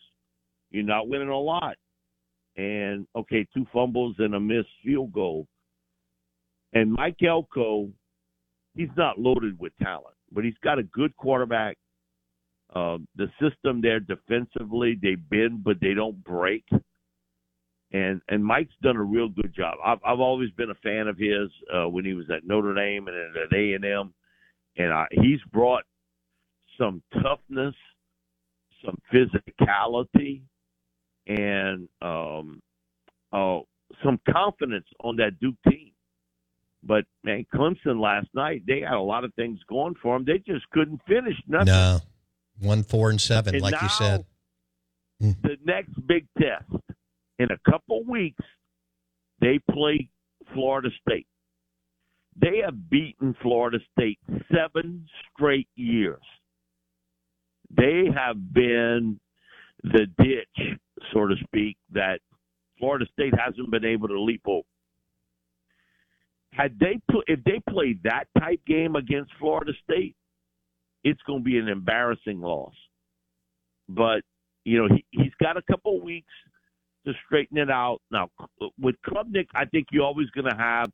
You're 0.70 0.84
not 0.84 1.08
winning 1.08 1.28
a 1.28 1.38
lot. 1.38 1.76
And 2.56 3.06
okay, 3.16 3.46
two 3.52 3.66
fumbles 3.72 4.16
and 4.18 4.34
a 4.34 4.40
missed 4.40 4.68
field 4.84 5.12
goal. 5.12 5.46
And 6.72 6.92
Mike 6.92 7.22
Elko, 7.22 7.90
he's 8.74 8.88
not 8.96 9.18
loaded 9.18 9.58
with 9.58 9.72
talent, 9.82 10.16
but 10.32 10.44
he's 10.44 10.58
got 10.62 10.78
a 10.78 10.82
good 10.84 11.16
quarterback. 11.16 11.76
Uh, 12.74 12.98
the 13.14 13.28
system 13.40 13.80
there 13.80 14.00
defensively, 14.00 14.98
they 15.00 15.14
bend 15.14 15.62
but 15.62 15.76
they 15.80 15.94
don't 15.94 16.22
break. 16.24 16.64
And 17.94 18.20
and 18.28 18.44
Mike's 18.44 18.74
done 18.82 18.96
a 18.96 19.02
real 19.02 19.28
good 19.28 19.54
job. 19.54 19.76
I've 19.82 20.00
I've 20.04 20.18
always 20.18 20.50
been 20.50 20.70
a 20.70 20.74
fan 20.82 21.06
of 21.06 21.16
his 21.16 21.48
uh, 21.72 21.88
when 21.88 22.04
he 22.04 22.12
was 22.12 22.26
at 22.28 22.44
Notre 22.44 22.74
Dame 22.74 23.06
and 23.06 23.16
at 23.16 23.56
A 23.56 23.74
and 23.74 23.84
M, 23.84 24.12
and 24.76 24.92
I, 24.92 25.06
he's 25.12 25.38
brought 25.52 25.84
some 26.76 27.04
toughness, 27.22 27.76
some 28.84 28.98
physicality, 29.12 30.42
and 31.28 31.88
um, 32.02 32.60
uh, 33.32 33.60
some 34.04 34.18
confidence 34.28 34.86
on 34.98 35.14
that 35.18 35.38
Duke 35.40 35.54
team. 35.70 35.92
But 36.82 37.04
man, 37.22 37.46
Clemson 37.54 38.00
last 38.00 38.26
night 38.34 38.64
they 38.66 38.80
had 38.80 38.94
a 38.94 39.00
lot 39.00 39.22
of 39.22 39.32
things 39.34 39.60
going 39.68 39.94
for 40.02 40.18
them. 40.18 40.24
They 40.24 40.38
just 40.38 40.68
couldn't 40.70 41.00
finish 41.06 41.36
nothing. 41.46 41.66
No, 41.66 42.00
one, 42.58 42.82
four, 42.82 43.10
and 43.10 43.20
seven, 43.20 43.54
And 43.54 43.62
like 43.62 43.80
you 43.80 43.88
said. 43.88 44.24
Hmm. 45.20 45.30
The 45.44 45.58
next 45.64 45.92
big 46.08 46.26
test 46.36 46.64
in 47.38 47.48
a 47.50 47.70
couple 47.70 48.04
weeks, 48.04 48.44
they 49.40 49.58
play 49.70 50.08
Florida 50.52 50.88
State. 51.06 51.26
They 52.36 52.62
have 52.64 52.90
beaten 52.90 53.34
Florida 53.42 53.78
State 53.92 54.18
seven 54.52 55.06
straight 55.32 55.68
years. 55.76 56.22
They 57.76 58.04
have 58.14 58.36
been 58.52 59.20
the 59.82 60.06
ditch, 60.18 60.78
so 61.12 61.26
to 61.26 61.34
speak, 61.44 61.76
that 61.92 62.20
Florida 62.78 63.06
State 63.12 63.34
hasn't 63.38 63.70
been 63.70 63.84
able 63.84 64.08
to 64.08 64.20
leap 64.20 64.42
over. 64.46 64.66
Had 66.52 66.78
they 66.78 67.00
put, 67.10 67.24
if 67.26 67.42
they 67.44 67.60
played 67.68 68.02
that 68.04 68.24
type 68.38 68.60
game 68.66 68.94
against 68.94 69.32
Florida 69.40 69.72
State, 69.82 70.14
it's 71.02 71.20
going 71.26 71.40
to 71.40 71.44
be 71.44 71.58
an 71.58 71.68
embarrassing 71.68 72.40
loss. 72.40 72.74
But 73.88 74.22
you 74.64 74.78
know, 74.78 74.88
he, 74.94 75.04
he's 75.10 75.34
got 75.40 75.56
a 75.56 75.62
couple 75.62 76.00
weeks 76.00 76.32
to 77.06 77.12
straighten 77.26 77.58
it 77.58 77.70
out. 77.70 78.00
Now, 78.10 78.30
with 78.78 78.96
Klubnik, 79.06 79.46
I 79.54 79.64
think 79.66 79.88
you're 79.92 80.04
always 80.04 80.30
going 80.30 80.50
to 80.50 80.56
have 80.56 80.90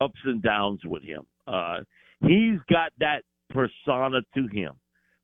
ups 0.00 0.20
and 0.24 0.42
downs 0.42 0.80
with 0.84 1.02
him. 1.02 1.22
Uh, 1.46 1.78
he's 2.20 2.58
got 2.70 2.92
that 2.98 3.22
persona 3.50 4.20
to 4.34 4.46
him 4.52 4.74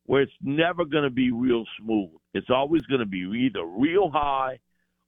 where 0.05 0.21
it's 0.21 0.31
never 0.41 0.85
going 0.85 1.03
to 1.03 1.09
be 1.09 1.31
real 1.31 1.65
smooth. 1.79 2.11
It's 2.33 2.49
always 2.49 2.81
going 2.83 3.01
to 3.01 3.05
be 3.05 3.19
either 3.47 3.65
real 3.65 4.09
high 4.09 4.59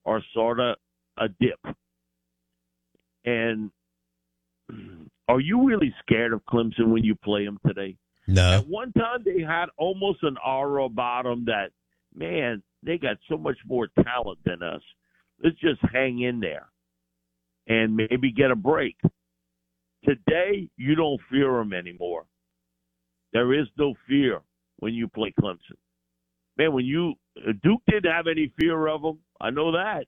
or 0.04 0.22
sort 0.34 0.60
of 0.60 0.76
a 1.18 1.28
dip. 1.40 1.60
And 3.26 3.72
are 5.28 5.40
you 5.40 5.66
really 5.66 5.94
scared 6.02 6.34
of 6.34 6.42
Clemson 6.46 6.88
when 6.88 7.04
you 7.04 7.16
play 7.16 7.46
them 7.46 7.60
today? 7.66 7.98
No. 8.28 8.60
At 8.60 8.68
one 8.68 8.92
time, 8.94 9.24
they 9.26 9.42
had 9.42 9.68
almost 9.78 10.20
an 10.24 10.38
aura 10.46 10.86
about 10.86 11.24
them 11.24 11.46
that, 11.46 11.72
man, 12.14 12.62
they 12.84 12.98
got 12.98 13.18
so 13.30 13.38
much 13.38 13.58
more 13.68 13.88
talent 14.04 14.40
than 14.46 14.62
us. 14.62 14.82
Let's 15.44 15.58
just 15.60 15.80
hang 15.94 16.22
in 16.22 16.40
there 16.40 16.68
and 17.68 17.96
maybe 17.96 18.32
get 18.32 18.52
a 18.52 18.56
break. 18.56 18.98
Today, 20.04 20.70
you 20.78 20.96
don't 20.96 21.20
fear 21.30 21.52
them 21.58 21.74
anymore. 21.74 22.26
There 23.32 23.54
is 23.54 23.68
no 23.78 23.94
fear 24.08 24.42
when 24.78 24.94
you 24.94 25.08
play 25.08 25.34
Clemson. 25.40 25.78
Man, 26.58 26.74
when 26.74 26.86
you 26.86 27.14
uh, 27.38 27.54
Duke 27.64 27.82
didn't 27.88 28.12
have 28.12 28.28
any 28.28 28.52
fear 28.60 28.88
of 28.88 29.02
them. 29.02 29.20
I 29.40 29.50
know 29.52 29.74
that. 29.74 30.06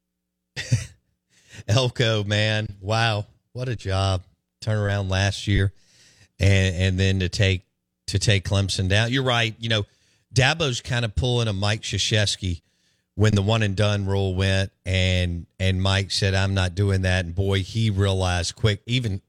Elko, 1.67 2.23
man, 2.23 2.75
wow, 2.81 3.25
what 3.53 3.69
a 3.69 3.75
job! 3.75 4.23
Turn 4.59 4.77
around 4.77 5.09
last 5.09 5.47
year, 5.47 5.71
and 6.39 6.75
and 6.75 6.99
then 6.99 7.19
to 7.19 7.29
take 7.29 7.63
to 8.07 8.19
take 8.19 8.43
Clemson 8.43 8.89
down. 8.89 9.11
You're 9.11 9.23
right. 9.23 9.55
You 9.59 9.69
know, 9.69 9.85
Dabo's 10.33 10.81
kind 10.81 11.05
of 11.05 11.15
pulling 11.15 11.47
a 11.47 11.53
Mike 11.53 11.81
Krzyzewski 11.81 12.61
when 13.15 13.35
the 13.35 13.41
one 13.41 13.61
and 13.61 13.75
done 13.75 14.05
rule 14.05 14.35
went, 14.35 14.71
and 14.85 15.45
and 15.59 15.81
Mike 15.81 16.11
said, 16.11 16.33
"I'm 16.33 16.53
not 16.53 16.75
doing 16.75 17.01
that." 17.01 17.25
And 17.25 17.35
boy, 17.35 17.59
he 17.59 17.89
realized 17.89 18.55
quick. 18.55 18.81
Even, 18.85 19.21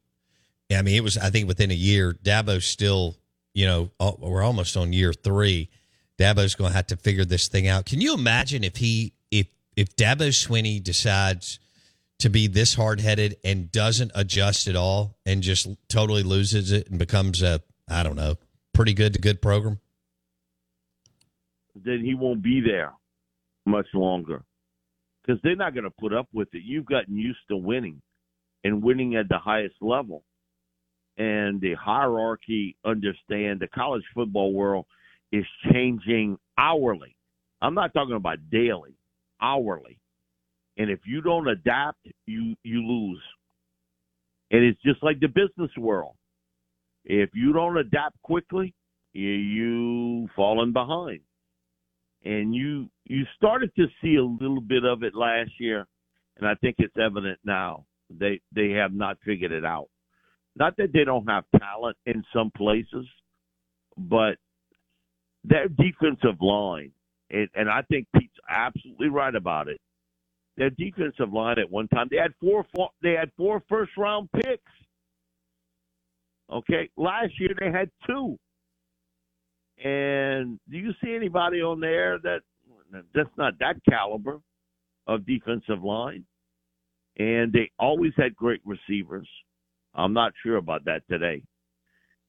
I 0.74 0.82
mean, 0.82 0.96
it 0.96 1.02
was 1.02 1.18
I 1.18 1.30
think 1.30 1.48
within 1.48 1.70
a 1.70 1.74
year, 1.74 2.16
Dabo's 2.22 2.64
still, 2.64 3.16
you 3.54 3.66
know, 3.66 3.90
uh, 3.98 4.12
we're 4.18 4.42
almost 4.42 4.76
on 4.76 4.92
year 4.92 5.12
three. 5.12 5.68
Dabo's 6.18 6.54
going 6.54 6.70
to 6.70 6.76
have 6.76 6.86
to 6.88 6.96
figure 6.96 7.24
this 7.24 7.48
thing 7.48 7.66
out. 7.66 7.86
Can 7.86 8.00
you 8.00 8.14
imagine 8.14 8.62
if 8.64 8.76
he 8.76 9.14
if 9.30 9.48
if 9.76 9.96
Dabo 9.96 10.28
Swinney 10.28 10.82
decides 10.82 11.58
to 12.20 12.28
be 12.28 12.46
this 12.46 12.74
hard 12.74 13.00
headed 13.00 13.36
and 13.42 13.72
doesn't 13.72 14.12
adjust 14.14 14.68
at 14.68 14.76
all 14.76 15.16
and 15.26 15.42
just 15.42 15.68
totally 15.88 16.22
loses 16.22 16.70
it 16.70 16.88
and 16.88 16.98
becomes 16.98 17.42
a 17.42 17.60
I 17.88 18.04
don't 18.04 18.16
know 18.16 18.36
pretty 18.72 18.94
good 18.94 19.14
to 19.14 19.18
good 19.18 19.42
program? 19.42 19.80
Then 21.74 22.04
he 22.04 22.14
won't 22.14 22.42
be 22.42 22.60
there 22.60 22.92
much 23.66 23.86
longer 23.94 24.42
because 25.22 25.40
they're 25.42 25.56
not 25.56 25.74
going 25.74 25.84
to 25.84 25.90
put 25.90 26.12
up 26.12 26.28
with 26.32 26.48
it. 26.52 26.62
You've 26.64 26.86
gotten 26.86 27.16
used 27.16 27.38
to 27.48 27.56
winning 27.56 28.00
and 28.64 28.82
winning 28.82 29.16
at 29.16 29.28
the 29.28 29.38
highest 29.38 29.76
level. 29.80 30.24
And 31.18 31.60
the 31.60 31.74
hierarchy, 31.74 32.76
understand 32.84 33.60
the 33.60 33.68
college 33.68 34.04
football 34.14 34.52
world 34.52 34.86
is 35.30 35.44
changing 35.70 36.38
hourly. 36.58 37.16
I'm 37.60 37.74
not 37.74 37.92
talking 37.92 38.16
about 38.16 38.38
daily, 38.50 38.96
hourly. 39.40 39.98
And 40.78 40.90
if 40.90 41.00
you 41.06 41.20
don't 41.20 41.48
adapt, 41.48 41.98
you 42.26 42.54
you 42.62 42.82
lose. 42.82 43.22
And 44.50 44.64
it's 44.64 44.80
just 44.82 45.02
like 45.02 45.20
the 45.20 45.28
business 45.28 45.70
world. 45.76 46.14
If 47.04 47.30
you 47.34 47.52
don't 47.52 47.76
adapt 47.76 48.20
quickly, 48.22 48.74
you, 49.12 49.28
you 49.28 50.28
falling 50.34 50.72
behind. 50.72 51.20
And 52.24 52.54
you 52.54 52.88
you 53.04 53.24
started 53.36 53.72
to 53.76 53.86
see 54.02 54.16
a 54.16 54.24
little 54.24 54.60
bit 54.60 54.84
of 54.84 55.02
it 55.02 55.14
last 55.14 55.50
year, 55.58 55.86
and 56.36 56.46
I 56.46 56.54
think 56.56 56.76
it's 56.78 56.96
evident 57.02 57.38
now. 57.44 57.86
They 58.10 58.40
they 58.54 58.70
have 58.70 58.94
not 58.94 59.18
figured 59.24 59.52
it 59.52 59.64
out. 59.64 59.88
Not 60.56 60.76
that 60.76 60.92
they 60.92 61.04
don't 61.04 61.28
have 61.28 61.44
talent 61.58 61.96
in 62.06 62.24
some 62.32 62.50
places, 62.56 63.06
but 63.96 64.36
their 65.44 65.68
defensive 65.68 66.40
line, 66.40 66.92
and, 67.30 67.48
and 67.54 67.68
I 67.68 67.82
think 67.82 68.06
Pete's 68.16 68.34
absolutely 68.48 69.08
right 69.08 69.34
about 69.34 69.68
it. 69.68 69.80
Their 70.56 70.70
defensive 70.70 71.32
line 71.32 71.58
at 71.58 71.70
one 71.70 71.88
time 71.88 72.08
they 72.10 72.18
had 72.18 72.34
four 72.40 72.64
they 73.02 73.12
had 73.12 73.32
four 73.36 73.62
first 73.68 73.92
round 73.96 74.28
picks. 74.32 74.70
Okay, 76.52 76.90
last 76.96 77.32
year 77.40 77.54
they 77.58 77.70
had 77.70 77.90
two. 78.06 78.38
And 79.84 80.60
do 80.70 80.78
you 80.78 80.92
see 81.02 81.14
anybody 81.14 81.60
on 81.60 81.80
there 81.80 82.18
that 82.22 82.40
that's 83.14 83.36
not 83.36 83.58
that 83.58 83.76
caliber 83.88 84.40
of 85.06 85.26
defensive 85.26 85.82
line? 85.82 86.24
And 87.18 87.52
they 87.52 87.70
always 87.78 88.12
had 88.16 88.34
great 88.36 88.60
receivers. 88.64 89.28
I'm 89.94 90.12
not 90.12 90.32
sure 90.42 90.56
about 90.56 90.84
that 90.86 91.02
today. 91.10 91.42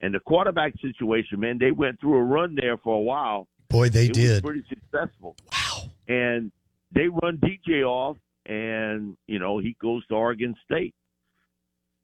And 0.02 0.14
the 0.14 0.20
quarterback 0.20 0.74
situation, 0.82 1.40
man, 1.40 1.58
they 1.60 1.72
went 1.72 2.00
through 2.02 2.18
a 2.18 2.24
run 2.24 2.58
there 2.60 2.78
for 2.78 2.96
a 2.96 3.02
while. 3.02 3.48
Boy, 3.70 3.90
they 3.90 4.08
it 4.08 4.14
did. 4.14 4.32
Was 4.32 4.42
pretty 4.42 4.66
successful. 4.68 5.36
Wow. 5.52 5.90
And 6.08 6.52
they 6.94 7.08
run 7.08 7.38
DJ 7.38 7.84
off, 7.84 8.18
and 8.46 9.16
you 9.28 9.40
know 9.40 9.60
he 9.60 9.78
goes 9.82 10.06
to 10.08 10.16
Oregon 10.16 10.56
State, 10.66 10.94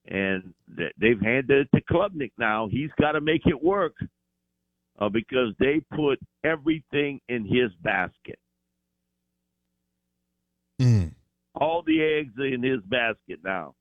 and 0.08 0.54
they've 0.98 1.20
handed 1.20 1.68
it 1.68 1.70
to 1.76 1.94
Klubnik 1.94 2.32
now. 2.38 2.70
He's 2.72 2.90
got 3.00 3.14
to 3.14 3.22
make 3.22 3.46
it 3.46 3.62
work 3.62 3.96
uh, 5.00 5.10
because 5.10 5.54
they 5.60 5.82
put 5.96 6.20
everything 6.44 7.20
in 7.30 7.46
his 7.46 7.72
basket. 7.82 8.40
Mm. 10.82 11.14
All 11.56 11.84
the 11.86 12.02
eggs 12.02 12.34
in 12.38 12.64
his 12.64 12.82
basket 12.86 13.40
now. 13.44 13.76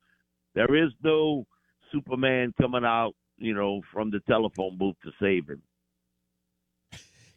There 0.55 0.75
is 0.75 0.91
no 1.03 1.47
Superman 1.93 2.53
coming 2.61 2.85
out, 2.85 3.13
you 3.37 3.55
know, 3.55 3.83
from 3.93 4.11
the 4.11 4.21
telephone 4.29 4.77
booth 4.79 4.97
to 5.05 5.11
save 5.21 5.49
him. 5.49 5.63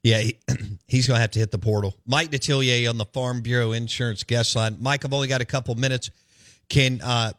Yeah, 0.04 0.20
he, 0.20 0.40
he's 0.88 1.08
going 1.08 1.18
to 1.18 1.22
have 1.22 1.32
to 1.32 1.40
hit 1.40 1.52
the 1.52 1.60
portal. 1.60 1.96
Mike 2.08 2.32
Detillier 2.32 2.90
on 2.90 2.98
the 2.98 3.06
Farm 3.06 3.42
Bureau 3.42 3.72
Insurance 3.72 4.24
guest 4.24 4.56
line. 4.56 4.78
Mike, 4.80 5.06
I've 5.06 5.14
only 5.14 5.28
got 5.28 5.42
a 5.42 5.46
couple 5.46 5.76
minutes. 5.76 6.10
Can 6.70 7.02
uh, 7.02 7.34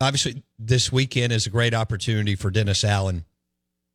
obviously 0.00 0.42
this 0.58 0.90
weekend 0.90 1.32
is 1.32 1.46
a 1.46 1.50
great 1.50 1.74
opportunity 1.74 2.34
for 2.34 2.50
Dennis 2.50 2.84
Allen. 2.84 3.24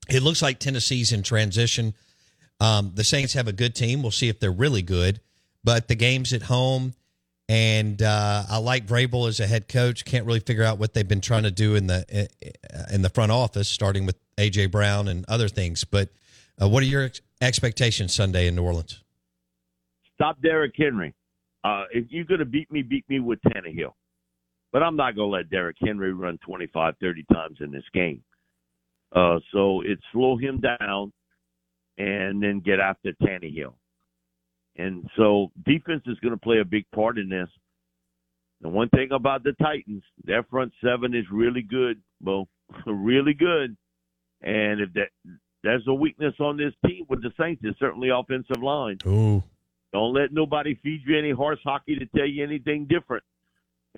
It 0.09 0.23
looks 0.23 0.41
like 0.41 0.59
Tennessee's 0.59 1.11
in 1.11 1.23
transition. 1.23 1.93
Um, 2.59 2.91
the 2.95 3.03
Saints 3.03 3.33
have 3.33 3.47
a 3.47 3.53
good 3.53 3.75
team. 3.75 4.01
We'll 4.01 4.11
see 4.11 4.29
if 4.29 4.39
they're 4.39 4.51
really 4.51 4.81
good. 4.81 5.19
But 5.63 5.87
the 5.87 5.95
game's 5.95 6.33
at 6.33 6.43
home, 6.43 6.93
and 7.47 8.01
uh, 8.01 8.43
I 8.49 8.57
like 8.57 8.87
Vrabel 8.87 9.27
as 9.27 9.39
a 9.39 9.47
head 9.47 9.67
coach. 9.67 10.05
Can't 10.05 10.25
really 10.25 10.39
figure 10.39 10.63
out 10.63 10.79
what 10.79 10.93
they've 10.93 11.07
been 11.07 11.21
trying 11.21 11.43
to 11.43 11.51
do 11.51 11.75
in 11.75 11.87
the 11.87 12.29
in 12.91 13.03
the 13.03 13.09
front 13.09 13.31
office, 13.31 13.67
starting 13.69 14.05
with 14.05 14.17
AJ 14.37 14.71
Brown 14.71 15.07
and 15.07 15.23
other 15.27 15.47
things. 15.47 15.83
But 15.83 16.09
uh, 16.61 16.67
what 16.67 16.81
are 16.81 16.87
your 16.87 17.03
ex- 17.03 17.21
expectations 17.41 18.13
Sunday 18.13 18.47
in 18.47 18.55
New 18.55 18.63
Orleans? 18.63 19.03
Stop 20.15 20.41
Derrick 20.41 20.73
Henry. 20.77 21.13
Uh, 21.63 21.83
if 21.91 22.05
you're 22.09 22.25
going 22.25 22.39
to 22.39 22.45
beat 22.45 22.71
me, 22.71 22.81
beat 22.81 23.05
me 23.07 23.19
with 23.19 23.39
Tannehill. 23.41 23.93
But 24.71 24.83
I'm 24.83 24.95
not 24.95 25.15
going 25.15 25.29
to 25.29 25.35
let 25.35 25.49
Derrick 25.49 25.77
Henry 25.83 26.13
run 26.13 26.39
25, 26.45 26.95
30 26.99 27.25
times 27.31 27.57
in 27.59 27.71
this 27.71 27.83
game. 27.93 28.23
Uh, 29.13 29.39
so 29.51 29.81
it's 29.81 30.01
slow 30.11 30.37
him 30.37 30.61
down 30.61 31.11
and 31.97 32.41
then 32.41 32.61
get 32.63 32.79
after 32.79 33.13
Tannehill. 33.21 33.73
And 34.77 35.09
so 35.17 35.51
defense 35.65 36.03
is 36.07 36.19
going 36.19 36.33
to 36.33 36.39
play 36.39 36.59
a 36.59 36.65
big 36.65 36.85
part 36.93 37.17
in 37.17 37.29
this. 37.29 37.49
The 38.61 38.69
one 38.69 38.89
thing 38.89 39.09
about 39.11 39.43
the 39.43 39.53
Titans, 39.53 40.03
their 40.23 40.43
front 40.43 40.71
seven 40.83 41.13
is 41.15 41.25
really 41.31 41.61
good, 41.61 41.99
Bo, 42.21 42.47
really 42.85 43.33
good. 43.33 43.75
And 44.41 44.81
if 44.81 44.93
that 44.93 45.09
there's 45.63 45.85
a 45.87 45.93
weakness 45.93 46.33
on 46.39 46.57
this 46.57 46.73
team 46.85 47.05
with 47.09 47.21
the 47.21 47.31
Saints, 47.39 47.61
it's 47.63 47.77
certainly 47.79 48.09
offensive 48.09 48.63
line. 48.63 48.97
Ooh. 49.05 49.43
Don't 49.93 50.13
let 50.13 50.31
nobody 50.31 50.79
feed 50.81 51.01
you 51.05 51.17
any 51.17 51.31
horse 51.31 51.59
hockey 51.63 51.95
to 51.95 52.05
tell 52.17 52.25
you 52.25 52.43
anything 52.43 52.87
different. 52.87 53.23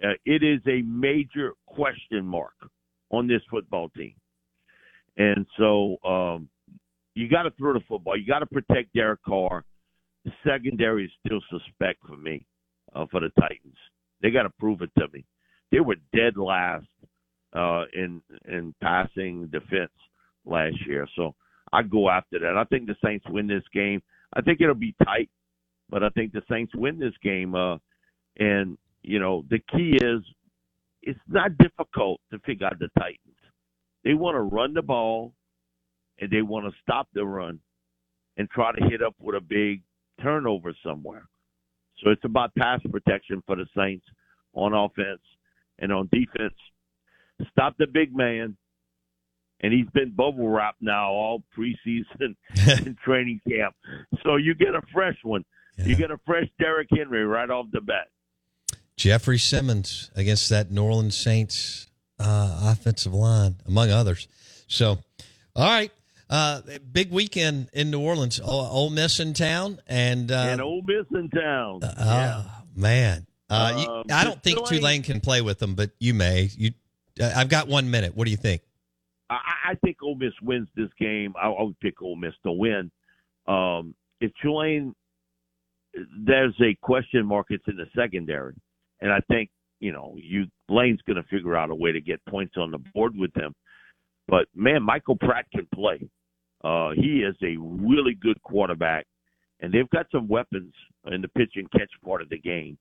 Uh, 0.03 0.14
it 0.26 0.43
is 0.43 0.59
a 0.68 0.82
major 0.82 1.53
question 1.68 2.26
mark 2.26 2.55
on 3.11 3.28
this 3.28 3.41
football 3.49 3.89
team. 3.89 4.16
And 5.18 5.45
so 5.57 5.97
um, 6.03 6.49
you 7.16 7.30
got 7.30 7.43
to 7.43 7.51
throw 7.51 7.74
the 7.74 7.82
football. 7.88 8.18
You 8.18 8.26
got 8.26 8.39
to 8.39 8.45
protect 8.45 8.93
Derek 8.93 9.24
Carr. 9.24 9.64
The 10.26 10.32
secondary 10.45 11.05
is 11.05 11.11
still 11.26 11.41
suspect 11.49 11.99
for 12.07 12.18
me 12.18 12.45
uh, 12.95 13.05
for 13.11 13.20
the 13.20 13.30
Titans. 13.39 13.78
They 14.22 14.32
got 14.32 14.43
to 14.43 14.49
prove 14.59 14.82
it 14.82 14.91
to 14.97 15.07
me. 15.14 15.26
They 15.72 15.80
were 15.80 15.97
dead 16.16 16.38
last 16.38 16.86
uh, 17.53 17.84
in 17.93 18.22
in 18.47 18.74
passing 18.82 19.47
defense 19.47 19.91
last 20.45 20.76
year, 20.88 21.07
so 21.16 21.36
I 21.72 21.84
go 21.84 22.09
after 22.09 22.39
that. 22.39 22.57
I 22.57 22.64
think 22.66 22.88
the 22.88 22.95
Saints 23.03 23.26
win 23.30 23.47
this 23.47 23.64
game. 23.74 24.01
I 24.34 24.41
think 24.41 24.61
it'll 24.61 24.76
be 24.76 24.95
tight, 25.03 25.30
but 25.89 26.03
I 26.03 26.09
think 26.09 26.32
the 26.32 26.43
Saints 26.49 26.74
win 26.76 26.99
this 26.99 27.14
game. 27.22 27.55
Uh, 27.55 27.78
and 28.38 28.78
you 29.01 29.20
know 29.20 29.43
the 29.49 29.59
key 29.72 29.97
is 30.01 30.22
it's 31.01 31.20
not 31.28 31.57
difficult 31.57 32.22
to 32.32 32.39
figure 32.39 32.68
out 32.68 32.80
the 32.80 32.89
Titans. 32.97 33.32
They 34.04 34.14
want 34.14 34.36
to 34.36 34.41
run 34.41 34.74
the 34.74 34.82
ball 34.82 35.34
and 36.20 36.30
they 36.30 36.41
want 36.41 36.66
to 36.66 36.72
stop 36.82 37.08
the 37.14 37.26
run 37.26 37.60
and 38.38 38.49
try 38.49 38.72
to 38.72 38.86
hit 38.89 39.01
up 39.01 39.16
with 39.20 39.36
a 39.36 39.41
big 39.41 39.82
turnover 40.22 40.74
somewhere. 40.86 41.28
So 42.04 42.10
it's 42.10 42.24
about 42.26 42.54
pass 42.56 42.82
protection 42.89 43.43
for 43.45 43.56
the 43.56 43.66
Saints 43.76 44.06
on 44.54 44.74
offense 44.74 45.22
and 45.80 45.91
on 45.91 46.10
defense. 46.12 46.56
Stop 47.51 47.76
the 47.78 47.88
big 47.88 48.16
man. 48.16 48.58
And 49.62 49.72
he's 49.72 49.89
been 49.93 50.12
bubble 50.12 50.49
wrapped 50.49 50.82
now 50.82 51.12
all 51.12 51.43
preseason 51.58 52.36
and 52.86 52.97
training 52.97 53.39
camp. 53.47 53.76
So 54.24 54.36
you 54.36 54.56
get 54.56 54.76
a 54.76 54.82
fresh 54.93 55.18
one. 55.24 55.45
Yeah. 55.78 55.86
You 55.86 55.95
get 55.95 56.12
a 56.12 56.20
fresh 56.26 56.47
Derrick 56.60 56.89
Henry 56.91 57.26
right 57.26 57.49
off 57.49 57.68
the 57.72 57.80
bat. 57.80 58.08
Jeffery 58.97 59.39
Simmons 59.39 60.12
against 60.16 60.49
that 60.49 60.70
New 60.70 60.84
Orleans 60.84 61.18
Saints 61.18 61.88
uh, 62.20 62.72
offensive 62.72 63.14
line, 63.14 63.55
among 63.68 63.91
others. 63.91 64.28
So, 64.68 64.99
all 65.55 65.70
right. 65.70 65.91
Uh, 66.30 66.61
big 66.91 67.11
weekend 67.11 67.70
in 67.74 67.91
New 67.91 67.99
Orleans. 67.99 68.39
Ole 68.43 68.89
Miss 68.89 69.20
in 69.20 69.34
town, 69.34 69.80
and 69.88 70.32
uh, 70.32 70.47
and 70.49 70.61
Ole 70.61 70.82
Miss 70.82 71.05
in 71.11 71.30
town. 71.30 71.84
Uh, 71.84 71.93
yeah. 71.99 72.43
man, 72.76 73.28
uh, 73.49 73.74
you, 73.78 73.88
um, 73.88 74.03
I 74.11 74.24
don't 74.24 74.41
think 74.41 74.57
Tulane, 74.57 74.80
Tulane 74.80 75.03
can 75.03 75.20
play 75.20 75.41
with 75.41 75.59
them, 75.59 75.76
but 75.76 75.91
you 75.99 76.14
may. 76.14 76.49
You, 76.57 76.72
uh, 77.22 77.32
I've 77.36 77.49
got 77.49 77.68
one 77.68 77.91
minute. 77.91 78.16
What 78.16 78.26
do 78.26 78.32
you 78.32 78.38
think? 78.38 78.64
I, 79.30 79.72
I 79.72 79.76
think 79.76 79.97
Ole 80.01 80.16
Miss 80.16 80.34
wins 80.41 80.68
this 80.76 80.89
game. 80.99 81.34
I, 81.39 81.49
I 81.49 81.61
would 81.61 81.80
pick 81.80 82.01
Ole 82.01 82.16
Miss 82.16 82.34
to 82.43 82.51
win. 82.51 82.89
Um, 83.47 83.93
if 84.22 84.32
Tulane, 84.41 84.95
there's 86.26 86.55
a 86.61 86.76
question 86.82 87.26
mark. 87.26 87.47
It's 87.49 87.68
in 87.68 87.78
the 87.78 87.86
secondary, 87.95 88.55
and 89.01 89.11
I 89.11 89.20
think 89.30 89.49
you 89.80 89.91
know 89.91 90.16
you 90.16 90.45
Lane's 90.74 91.01
going 91.05 91.21
to 91.21 91.30
figure 91.30 91.55
out 91.55 91.69
a 91.69 91.76
way 91.76 91.91
to 91.91 92.01
get 92.01 92.26
points 92.26 92.55
on 92.57 92.71
the 92.71 92.80
board 92.93 93.13
with 93.15 93.34
them. 93.34 93.53
But 94.28 94.47
man, 94.55 94.84
Michael 94.84 95.17
Pratt 95.17 95.45
can 95.53 95.67
play. 95.74 96.07
Uh, 96.63 96.91
he 96.95 97.24
is 97.24 97.36
a 97.43 97.57
really 97.59 98.13
good 98.13 98.41
quarterback, 98.41 99.05
and 99.59 99.74
they've 99.74 99.89
got 99.89 100.07
some 100.11 100.28
weapons 100.28 100.74
in 101.11 101.21
the 101.21 101.28
pitch 101.30 101.53
and 101.55 101.69
catch 101.71 101.91
part 102.03 102.21
of 102.21 102.30
the 102.30 102.39
game. 102.39 102.78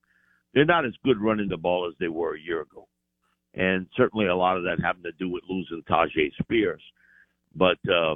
They're 0.53 0.65
not 0.65 0.85
as 0.85 0.93
good 1.03 1.19
running 1.19 1.49
the 1.49 1.57
ball 1.57 1.87
as 1.87 1.95
they 1.99 2.07
were 2.07 2.35
a 2.35 2.39
year 2.39 2.61
ago, 2.61 2.87
and 3.55 3.87
certainly 3.97 4.27
a 4.27 4.35
lot 4.35 4.57
of 4.57 4.63
that 4.63 4.77
having 4.81 5.03
to 5.03 5.11
do 5.13 5.29
with 5.29 5.43
losing 5.49 5.83
Tyjae 5.89 6.31
Spears. 6.41 6.81
But 7.55 7.77
uh, 7.89 8.15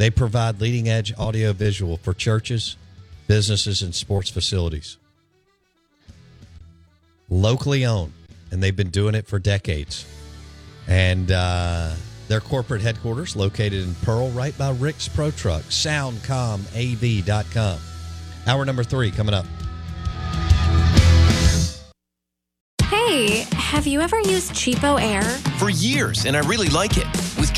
They 0.00 0.08
provide 0.08 0.62
leading 0.62 0.88
edge 0.88 1.12
audio 1.18 1.52
visual 1.52 1.98
for 1.98 2.14
churches, 2.14 2.78
businesses, 3.26 3.82
and 3.82 3.94
sports 3.94 4.30
facilities. 4.30 4.96
Locally 7.28 7.84
owned 7.84 8.14
and 8.50 8.62
they've 8.62 8.74
been 8.74 8.88
doing 8.88 9.14
it 9.14 9.26
for 9.26 9.38
decades. 9.38 10.06
And 10.88 11.30
uh, 11.30 11.92
their 12.28 12.40
corporate 12.40 12.80
headquarters 12.80 13.36
located 13.36 13.82
in 13.82 13.94
Pearl, 13.96 14.30
right 14.30 14.56
by 14.56 14.70
Rick's 14.70 15.06
Pro 15.06 15.30
Truck. 15.32 15.64
SoundComAV.com. 15.64 17.78
Hour 18.46 18.64
number 18.64 18.82
three 18.82 19.10
coming 19.10 19.34
up. 19.34 19.44
Hey, 22.84 23.44
have 23.52 23.86
you 23.86 24.00
ever 24.00 24.18
used 24.20 24.52
Cheapo 24.52 24.98
Air? 24.98 25.20
For 25.58 25.68
years, 25.68 26.24
and 26.24 26.34
I 26.36 26.40
really 26.40 26.68
like 26.68 26.96
it. 26.96 27.06